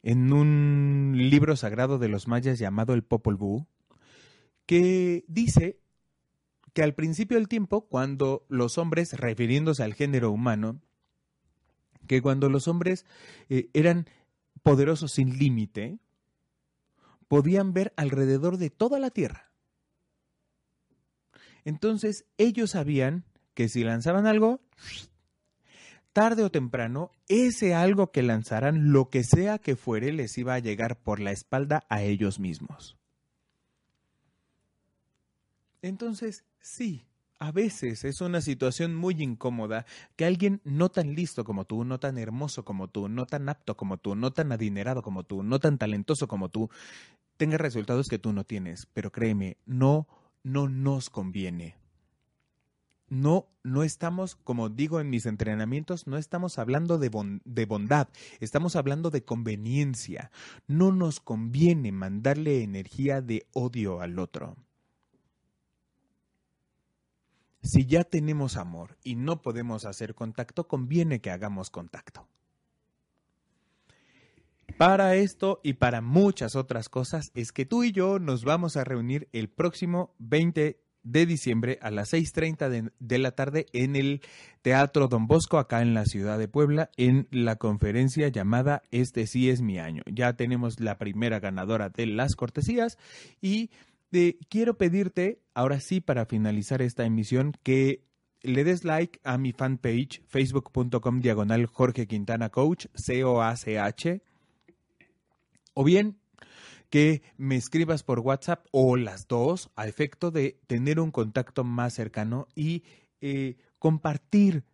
en 0.03 0.33
un 0.33 1.15
libro 1.17 1.57
sagrado 1.57 1.99
de 1.99 2.09
los 2.09 2.29
mayas 2.29 2.59
llamado 2.59 2.95
el 2.95 3.03
Popol 3.03 3.37
Vuh, 3.37 3.67
que 4.67 5.25
dice 5.29 5.79
que 6.73 6.83
al 6.83 6.95
principio 6.95 7.37
del 7.37 7.49
tiempo, 7.49 7.87
cuando 7.89 8.47
los 8.49 8.79
hombres, 8.79 9.13
refiriéndose 9.13 9.83
al 9.83 9.95
género 9.95 10.31
humano, 10.31 10.81
que 12.07 12.23
cuando 12.23 12.49
los 12.49 12.67
hombres 12.67 13.07
eh, 13.49 13.69
eran 13.75 14.09
poderosos 14.63 15.13
sin 15.13 15.39
límite, 15.39 15.99
podían 17.29 17.73
ver 17.73 17.93
alrededor 17.97 18.57
de 18.59 18.71
toda 18.71 18.99
la 18.99 19.11
tierra. 19.11 19.51
Entonces 21.65 22.27
ellos 22.39 22.71
sabían 22.71 23.25
que 23.55 23.69
si 23.69 23.85
lanzaban 23.85 24.27
algo, 24.27 24.61
tarde 26.13 26.45
o 26.45 26.51
temprano, 26.51 27.11
ese 27.29 27.75
algo 27.75 28.13
que 28.13 28.23
lanzaran, 28.23 28.93
lo 28.93 29.09
que 29.09 29.25
sea 29.25 29.59
que 29.59 29.77
fuere, 29.77 30.13
les 30.13 30.37
iba 30.39 30.55
a 30.55 30.59
llegar 30.59 30.97
por 31.03 31.21
la 31.21 31.33
espalda 31.33 31.85
a 31.89 32.03
ellos 32.03 32.39
mismos. 32.39 32.97
Entonces, 35.81 36.45
sí, 36.61 37.05
a 37.39 37.51
veces 37.51 38.05
es 38.05 38.21
una 38.21 38.41
situación 38.41 38.95
muy 38.95 39.21
incómoda 39.21 39.85
que 40.15 40.25
alguien 40.25 40.61
no 40.65 40.91
tan 40.91 41.15
listo 41.15 41.45
como 41.45 41.65
tú, 41.65 41.85
no 41.85 41.99
tan 41.99 42.19
hermoso 42.19 42.65
como 42.65 42.89
tú, 42.89 43.09
no 43.09 43.27
tan 43.27 43.49
apto 43.49 43.77
como 43.77 43.97
tú, 43.97 44.15
no 44.15 44.33
tan 44.33 44.53
adinerado 44.53 45.03
como 45.03 45.25
tú, 45.25 45.43
no 45.43 45.59
tan 45.59 45.79
talentoso 45.79 46.29
como 46.29 46.51
tú, 46.51 46.71
tenga 47.37 47.59
resultados 47.59 48.09
que 48.09 48.21
tú 48.21 48.33
no 48.33 48.45
tienes. 48.45 48.87
Pero 48.93 49.11
créeme, 49.11 49.57
no, 49.67 50.07
no 50.45 50.69
nos 50.69 51.11
conviene 51.11 51.82
no, 53.13 53.47
no 53.63 53.83
estamos, 53.83 54.37
como 54.37 54.71
digo 54.71 54.99
en 54.99 55.11
mis 55.11 55.27
entrenamientos, 55.27 56.07
no 56.07 56.17
estamos 56.17 56.59
hablando 56.59 56.97
de, 56.97 57.11
de, 57.45 57.67
bondad, 57.67 58.09
estamos 58.41 58.75
hablando 58.75 59.11
de 59.11 59.23
conveniencia. 59.23 60.31
No 60.67 60.93
nos 60.93 61.21
conviene 61.21 61.93
mandarle 61.93 62.63
energía 62.63 63.21
de 63.21 63.47
odio 63.53 64.01
al 64.01 64.19
otro. 64.19 64.57
Si 67.63 67.85
ya 67.85 68.05
tenemos 68.05 68.57
amor 68.57 68.97
y 69.05 69.17
no 69.17 69.43
podemos 69.43 69.85
hacer 69.85 70.15
contacto, 70.15 70.67
conviene 70.67 71.21
que 71.21 71.31
hagamos 71.31 71.69
contacto. 71.69 72.27
Para 74.79 75.17
esto 75.17 75.61
y 75.63 75.75
para 75.75 76.01
muchas 76.01 76.57
otras 76.57 76.89
cosas 76.89 77.31
es 77.35 77.53
que 77.53 77.67
tú 77.67 77.85
y 77.85 77.93
yo 77.93 78.19
nos 78.19 78.43
vamos 78.47 78.79
a 78.79 78.85
reunir 78.85 79.29
el 79.33 79.51
próximo 79.51 80.15
20 80.19 80.83
de 81.03 81.27
diciembre 81.27 81.79
a 81.83 81.91
las 81.91 82.13
6.30 82.13 82.69
de, 82.69 82.91
de, 82.99 83.19
la 83.19 83.33
tarde 83.33 83.67
en 83.73 83.97
el 83.97 84.23
Teatro 84.63 85.09
Don 85.09 85.27
Bosco, 85.27 85.59
acá 85.59 85.83
en 85.83 85.95
la 85.95 86.05
ciudad 86.05 86.39
de 86.39 86.49
Puebla, 86.49 86.91
en 86.97 87.29
la 87.31 87.57
conferencia 87.57 88.29
llamada 88.29 88.83
Este 88.91 89.27
sí 89.27 89.51
es 89.51 89.61
mi 89.63 89.79
año. 89.79 90.03
Ya 90.07 90.35
tenemos 90.35 90.81
la 90.81 90.99
primera 90.99 91.41
ganadora 91.41 91.89
de 91.89 92.07
las 92.07 92.37
cortesías 92.37 92.99
y 93.41 93.71
eh, 94.13 94.39
quiero 94.49 94.77
pedirte, 94.77 95.41
ahora 95.55 95.81
sí, 95.81 96.01
para 96.01 96.27
finalizar 96.27 96.83
esta 96.83 97.05
emisión, 97.05 97.57
que 97.63 98.05
le 98.43 98.65
des 98.65 98.85
like 98.85 99.21
a 99.25 99.39
mi 99.39 99.53
fanpage, 99.53 100.23
facebook.com 100.27 101.21
diagonal 101.21 101.67
Jorge 101.67 102.07
Quintana 102.07 102.51
Coach, 102.51 102.87
C-O-A-C-H, 102.95 104.23
o 105.75 105.85
bien 105.85 106.19
que 106.93 107.23
me 107.39 107.57
escribas 107.57 108.03
por 108.03 108.21
WhatsApp 108.21 108.67
o 108.71 108.99
las 108.99 109.27
dos 109.27 109.71
a 109.77 109.89
efecto 109.89 110.31
de 110.31 110.61
tener 110.67 111.01
un 111.01 111.11
contacto 111.11 111.65
más 111.65 111.95
cercano 111.95 112.49
y 112.55 112.85
eh, 113.23 113.57
compartir 113.79 114.65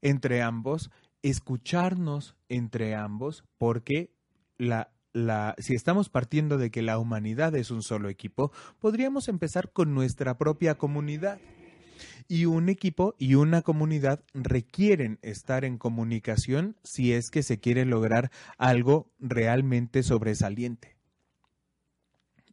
entre 0.00 0.42
ambos, 0.42 0.92
escucharnos 1.22 2.36
entre 2.48 2.94
ambos, 2.94 3.42
porque 3.58 4.14
la, 4.58 4.92
la, 5.12 5.56
si 5.58 5.74
estamos 5.74 6.08
partiendo 6.08 6.56
de 6.56 6.70
que 6.70 6.82
la 6.82 7.00
humanidad 7.00 7.56
es 7.56 7.72
un 7.72 7.82
solo 7.82 8.10
equipo, 8.10 8.52
podríamos 8.78 9.26
empezar 9.26 9.72
con 9.72 9.92
nuestra 9.92 10.38
propia 10.38 10.76
comunidad. 10.76 11.40
Y 12.28 12.44
un 12.44 12.68
equipo 12.68 13.16
y 13.18 13.34
una 13.34 13.62
comunidad 13.62 14.22
requieren 14.34 15.18
estar 15.20 15.64
en 15.64 15.78
comunicación 15.78 16.76
si 16.84 17.12
es 17.12 17.28
que 17.28 17.42
se 17.42 17.58
quiere 17.58 17.84
lograr 17.84 18.30
algo 18.56 19.10
realmente 19.18 20.04
sobresaliente. 20.04 20.93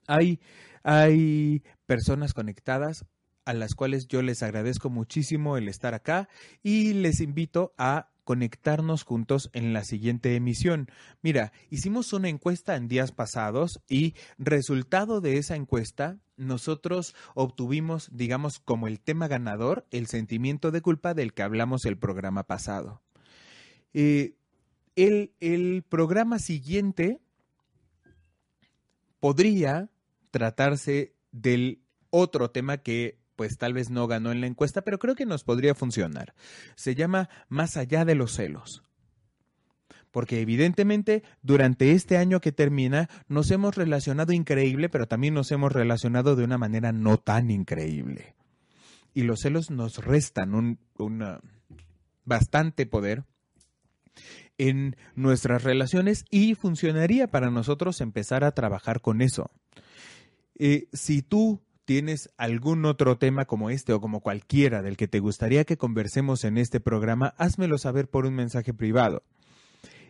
Hay, 0.07 0.39
hay 0.83 1.63
personas 1.85 2.33
conectadas 2.33 3.05
a 3.45 3.53
las 3.53 3.73
cuales 3.73 4.07
yo 4.07 4.21
les 4.21 4.43
agradezco 4.43 4.89
muchísimo 4.89 5.57
el 5.57 5.67
estar 5.67 5.93
acá 5.93 6.29
y 6.63 6.93
les 6.93 7.21
invito 7.21 7.73
a 7.77 8.11
conectarnos 8.23 9.03
juntos 9.03 9.49
en 9.53 9.73
la 9.73 9.83
siguiente 9.83 10.35
emisión. 10.35 10.87
Mira, 11.21 11.51
hicimos 11.69 12.13
una 12.13 12.29
encuesta 12.29 12.75
en 12.75 12.87
días 12.87 13.11
pasados 13.11 13.81
y 13.89 14.15
resultado 14.37 15.21
de 15.21 15.37
esa 15.37 15.55
encuesta, 15.55 16.19
nosotros 16.37 17.15
obtuvimos, 17.33 18.09
digamos, 18.11 18.59
como 18.59 18.87
el 18.87 18.99
tema 18.99 19.27
ganador, 19.27 19.85
el 19.91 20.07
sentimiento 20.07 20.71
de 20.71 20.81
culpa 20.81 21.13
del 21.13 21.33
que 21.33 21.43
hablamos 21.43 21.85
el 21.85 21.97
programa 21.97 22.43
pasado. 22.43 23.01
Eh, 23.93 24.35
el, 24.95 25.33
el 25.39 25.83
programa 25.87 26.39
siguiente 26.39 27.19
podría 29.21 29.89
tratarse 30.31 31.15
del 31.31 31.81
otro 32.09 32.51
tema 32.51 32.79
que 32.79 33.21
pues 33.37 33.57
tal 33.57 33.73
vez 33.73 33.89
no 33.89 34.05
ganó 34.07 34.31
en 34.31 34.41
la 34.41 34.47
encuesta, 34.47 34.81
pero 34.81 34.99
creo 34.99 35.15
que 35.15 35.25
nos 35.25 35.43
podría 35.43 35.73
funcionar. 35.73 36.33
Se 36.75 36.93
llama 36.93 37.29
Más 37.47 37.77
allá 37.77 38.03
de 38.03 38.15
los 38.15 38.33
celos. 38.33 38.83
Porque 40.11 40.41
evidentemente 40.41 41.23
durante 41.41 41.93
este 41.93 42.17
año 42.17 42.41
que 42.41 42.51
termina 42.51 43.09
nos 43.27 43.49
hemos 43.49 43.75
relacionado 43.75 44.33
increíble, 44.33 44.89
pero 44.89 45.07
también 45.07 45.33
nos 45.33 45.51
hemos 45.51 45.71
relacionado 45.71 46.35
de 46.35 46.43
una 46.43 46.57
manera 46.57 46.91
no 46.91 47.17
tan 47.17 47.49
increíble. 47.49 48.35
Y 49.13 49.23
los 49.23 49.39
celos 49.41 49.71
nos 49.71 50.03
restan 50.03 50.53
un, 50.53 50.79
bastante 52.25 52.85
poder 52.85 53.23
en 54.61 54.95
nuestras 55.15 55.63
relaciones 55.63 56.23
y 56.29 56.53
funcionaría 56.53 57.27
para 57.27 57.49
nosotros 57.49 57.99
empezar 57.99 58.43
a 58.43 58.51
trabajar 58.51 59.01
con 59.01 59.23
eso. 59.23 59.49
Eh, 60.53 60.87
si 60.93 61.23
tú 61.23 61.63
tienes 61.85 62.29
algún 62.37 62.85
otro 62.85 63.17
tema 63.17 63.45
como 63.45 63.71
este 63.71 63.91
o 63.91 63.99
como 63.99 64.21
cualquiera 64.21 64.83
del 64.83 64.97
que 64.97 65.07
te 65.07 65.19
gustaría 65.19 65.63
que 65.63 65.77
conversemos 65.77 66.43
en 66.43 66.59
este 66.59 66.79
programa, 66.79 67.33
házmelo 67.39 67.79
saber 67.79 68.07
por 68.07 68.27
un 68.27 68.35
mensaje 68.35 68.71
privado. 68.71 69.23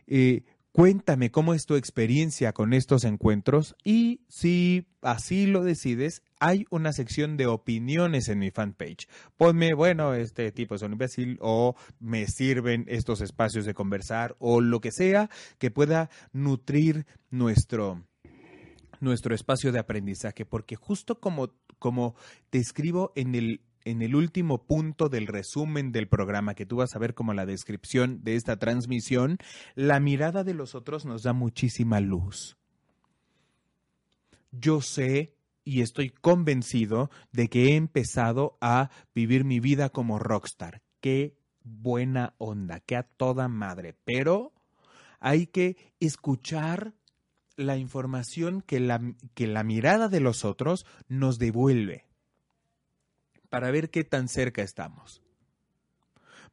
Eh, 0.06 0.44
cuéntame 0.74 1.32
cómo 1.32 1.54
es 1.54 1.66
tu 1.66 1.76
experiencia 1.76 2.52
con 2.52 2.74
estos 2.74 3.06
encuentros 3.06 3.78
y 3.86 4.20
si 4.28 4.90
así 5.02 5.46
lo 5.46 5.64
decides, 5.64 6.24
hay 6.42 6.66
una 6.72 6.92
sección 6.92 7.38
de 7.38 7.46
opiniones 7.46 8.28
en 8.28 8.40
mi 8.40 8.50
fanpage. 8.50 9.08
Ponme, 9.38 9.76
bueno, 9.76 10.16
este 10.16 10.52
tipo 10.52 10.74
es 10.74 10.82
un 10.82 10.94
imbécil 10.94 11.38
o 11.40 11.76
me 12.00 12.26
sirven 12.26 12.84
estos 12.88 13.22
espacios 13.22 13.64
de 13.66 13.76
conversar 13.76 14.36
o 14.40 14.60
lo 14.60 14.82
que 14.82 14.92
sea 14.92 15.30
que 15.60 15.70
pueda 15.70 16.10
nutrir 16.34 17.06
nuestro 17.30 18.04
nuestro 19.00 19.34
espacio 19.34 19.72
de 19.72 19.80
aprendizaje, 19.80 20.46
porque 20.46 20.76
justo 20.76 21.20
como, 21.20 21.54
como 21.80 22.16
te 22.50 22.60
escribo 22.60 23.12
en 23.16 23.34
el, 23.34 23.62
en 23.84 24.02
el 24.02 24.16
último 24.16 24.66
punto 24.66 25.10
del 25.10 25.26
resumen 25.28 25.92
del 25.92 26.08
programa, 26.08 26.54
que 26.54 26.68
tú 26.68 26.78
vas 26.78 26.96
a 26.96 27.00
ver 27.00 27.16
como 27.16 27.34
la 27.34 27.48
descripción 27.48 28.24
de 28.24 28.36
esta 28.36 28.58
transmisión, 28.58 29.38
la 29.74 30.00
mirada 30.00 30.44
de 30.44 30.54
los 30.54 30.76
otros 30.76 31.06
nos 31.06 31.24
da 31.24 31.34
muchísima 31.34 32.00
luz. 32.00 32.58
Yo 34.52 34.82
sé 34.82 35.34
y 35.64 35.82
estoy 35.82 36.10
convencido 36.10 37.10
de 37.32 37.50
que 37.50 37.70
he 37.70 37.76
empezado 37.76 38.58
a 38.62 38.90
vivir 39.14 39.44
mi 39.44 39.60
vida 39.60 39.90
como 39.90 40.20
rockstar. 40.20 40.82
Qué 41.00 41.36
buena 41.64 42.34
onda, 42.38 42.80
qué 42.80 42.96
a 42.96 43.04
toda 43.04 43.48
madre. 43.48 43.96
Pero 44.06 44.54
hay 45.20 45.48
que 45.48 45.78
escuchar 46.00 46.94
la 47.56 47.78
información 47.78 48.62
que 48.62 48.80
la, 48.80 49.02
que 49.34 49.48
la 49.48 49.64
mirada 49.64 50.08
de 50.08 50.20
los 50.20 50.46
otros 50.46 50.86
nos 51.08 51.38
devuelve 51.38 52.06
para 53.50 53.70
ver 53.70 53.90
qué 53.90 54.04
tan 54.04 54.30
cerca 54.30 54.64
estamos, 54.64 55.22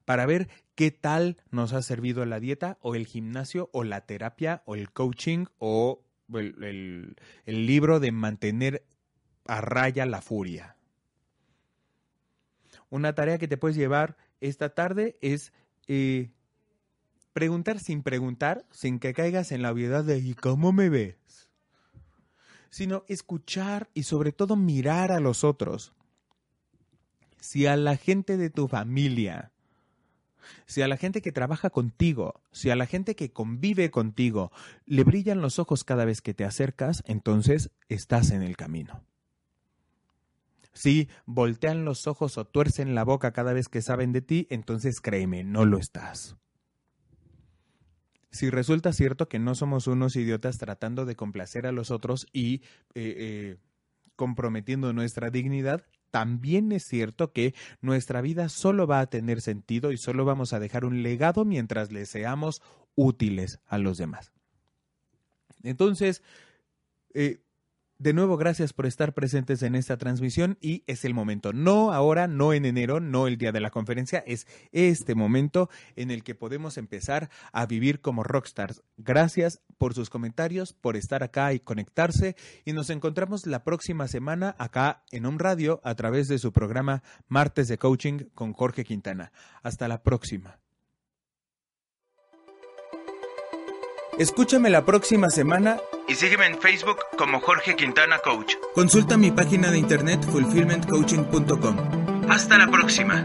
para 0.04 0.26
ver 0.26 0.48
qué 0.74 0.90
tal 0.90 1.36
nos 1.50 1.72
ha 1.72 1.82
servido 1.82 2.24
la 2.26 2.40
dieta 2.40 2.76
o 2.80 2.94
el 2.94 3.06
gimnasio 3.06 3.70
o 3.72 3.84
la 3.84 4.02
terapia 4.02 4.62
o 4.66 4.74
el 4.74 4.90
coaching 4.90 5.46
o 5.58 6.02
el, 6.34 7.16
libro 7.46 8.00
de 8.00 8.12
mantener 8.12 8.84
a 9.48 9.60
raya 9.60 10.06
la 10.06 10.20
furia. 10.20 10.76
Una 12.88 13.14
tarea 13.14 13.38
que 13.38 13.48
te 13.48 13.56
puedes 13.56 13.76
llevar 13.76 14.16
esta 14.40 14.74
tarde 14.74 15.18
es 15.20 15.52
eh, 15.88 16.30
Preguntar 17.38 17.78
sin 17.78 18.02
preguntar, 18.02 18.66
sin 18.72 18.98
que 18.98 19.14
caigas 19.14 19.52
en 19.52 19.62
la 19.62 19.70
obviedad 19.70 20.02
de 20.02 20.18
¿y 20.18 20.34
cómo 20.34 20.72
me 20.72 20.88
ves? 20.88 21.48
Sino 22.68 23.04
escuchar 23.06 23.88
y 23.94 24.02
sobre 24.02 24.32
todo 24.32 24.56
mirar 24.56 25.12
a 25.12 25.20
los 25.20 25.44
otros. 25.44 25.92
Si 27.38 27.66
a 27.66 27.76
la 27.76 27.96
gente 27.96 28.36
de 28.38 28.50
tu 28.50 28.66
familia, 28.66 29.52
si 30.66 30.82
a 30.82 30.88
la 30.88 30.96
gente 30.96 31.22
que 31.22 31.30
trabaja 31.30 31.70
contigo, 31.70 32.42
si 32.50 32.70
a 32.70 32.74
la 32.74 32.86
gente 32.86 33.14
que 33.14 33.30
convive 33.30 33.92
contigo, 33.92 34.50
le 34.84 35.04
brillan 35.04 35.40
los 35.40 35.60
ojos 35.60 35.84
cada 35.84 36.04
vez 36.04 36.20
que 36.20 36.34
te 36.34 36.44
acercas, 36.44 37.04
entonces 37.06 37.70
estás 37.88 38.32
en 38.32 38.42
el 38.42 38.56
camino. 38.56 39.04
Si 40.78 41.08
voltean 41.26 41.84
los 41.84 42.06
ojos 42.06 42.38
o 42.38 42.44
tuercen 42.44 42.94
la 42.94 43.02
boca 43.02 43.32
cada 43.32 43.52
vez 43.52 43.68
que 43.68 43.82
saben 43.82 44.12
de 44.12 44.20
ti, 44.20 44.46
entonces 44.48 45.00
créeme, 45.00 45.42
no 45.42 45.64
lo 45.64 45.76
estás. 45.76 46.36
Si 48.30 48.48
resulta 48.48 48.92
cierto 48.92 49.28
que 49.28 49.40
no 49.40 49.56
somos 49.56 49.88
unos 49.88 50.14
idiotas 50.14 50.56
tratando 50.58 51.04
de 51.04 51.16
complacer 51.16 51.66
a 51.66 51.72
los 51.72 51.90
otros 51.90 52.28
y 52.32 52.62
eh, 52.94 53.16
eh, 53.16 53.56
comprometiendo 54.14 54.92
nuestra 54.92 55.30
dignidad, 55.30 55.84
también 56.12 56.70
es 56.70 56.84
cierto 56.84 57.32
que 57.32 57.56
nuestra 57.80 58.20
vida 58.20 58.48
solo 58.48 58.86
va 58.86 59.00
a 59.00 59.10
tener 59.10 59.40
sentido 59.40 59.90
y 59.90 59.96
solo 59.96 60.24
vamos 60.24 60.52
a 60.52 60.60
dejar 60.60 60.84
un 60.84 61.02
legado 61.02 61.44
mientras 61.44 61.90
le 61.90 62.06
seamos 62.06 62.62
útiles 62.94 63.58
a 63.66 63.78
los 63.78 63.98
demás. 63.98 64.30
Entonces, 65.64 66.22
eh, 67.14 67.40
de 67.98 68.12
nuevo, 68.12 68.36
gracias 68.36 68.72
por 68.72 68.86
estar 68.86 69.12
presentes 69.12 69.62
en 69.64 69.74
esta 69.74 69.96
transmisión 69.96 70.56
y 70.60 70.84
es 70.86 71.04
el 71.04 71.14
momento, 71.14 71.52
no 71.52 71.92
ahora, 71.92 72.28
no 72.28 72.52
en 72.52 72.64
enero, 72.64 73.00
no 73.00 73.26
el 73.26 73.38
día 73.38 73.50
de 73.50 73.60
la 73.60 73.70
conferencia, 73.70 74.22
es 74.24 74.46
este 74.70 75.16
momento 75.16 75.68
en 75.96 76.12
el 76.12 76.22
que 76.22 76.36
podemos 76.36 76.78
empezar 76.78 77.28
a 77.52 77.66
vivir 77.66 78.00
como 78.00 78.22
rockstars. 78.22 78.84
Gracias 78.96 79.62
por 79.78 79.94
sus 79.94 80.10
comentarios, 80.10 80.74
por 80.74 80.96
estar 80.96 81.24
acá 81.24 81.52
y 81.52 81.58
conectarse 81.58 82.36
y 82.64 82.72
nos 82.72 82.88
encontramos 82.90 83.46
la 83.46 83.64
próxima 83.64 84.06
semana 84.06 84.54
acá 84.58 85.02
en 85.10 85.26
Home 85.26 85.38
Radio 85.40 85.80
a 85.82 85.96
través 85.96 86.28
de 86.28 86.38
su 86.38 86.52
programa 86.52 87.02
Martes 87.26 87.66
de 87.66 87.78
Coaching 87.78 88.26
con 88.32 88.52
Jorge 88.52 88.84
Quintana. 88.84 89.32
Hasta 89.64 89.88
la 89.88 90.04
próxima. 90.04 90.60
Escúchame 94.18 94.68
la 94.68 94.84
próxima 94.84 95.30
semana 95.30 95.78
y 96.08 96.16
sígueme 96.16 96.46
en 96.46 96.58
Facebook 96.58 96.98
como 97.16 97.40
Jorge 97.40 97.76
Quintana 97.76 98.18
Coach. 98.18 98.54
Consulta 98.74 99.16
mi 99.16 99.30
página 99.30 99.70
de 99.70 99.78
internet 99.78 100.24
fulfillmentcoaching.com. 100.24 101.76
Hasta 102.28 102.58
la 102.58 102.66
próxima. 102.66 103.24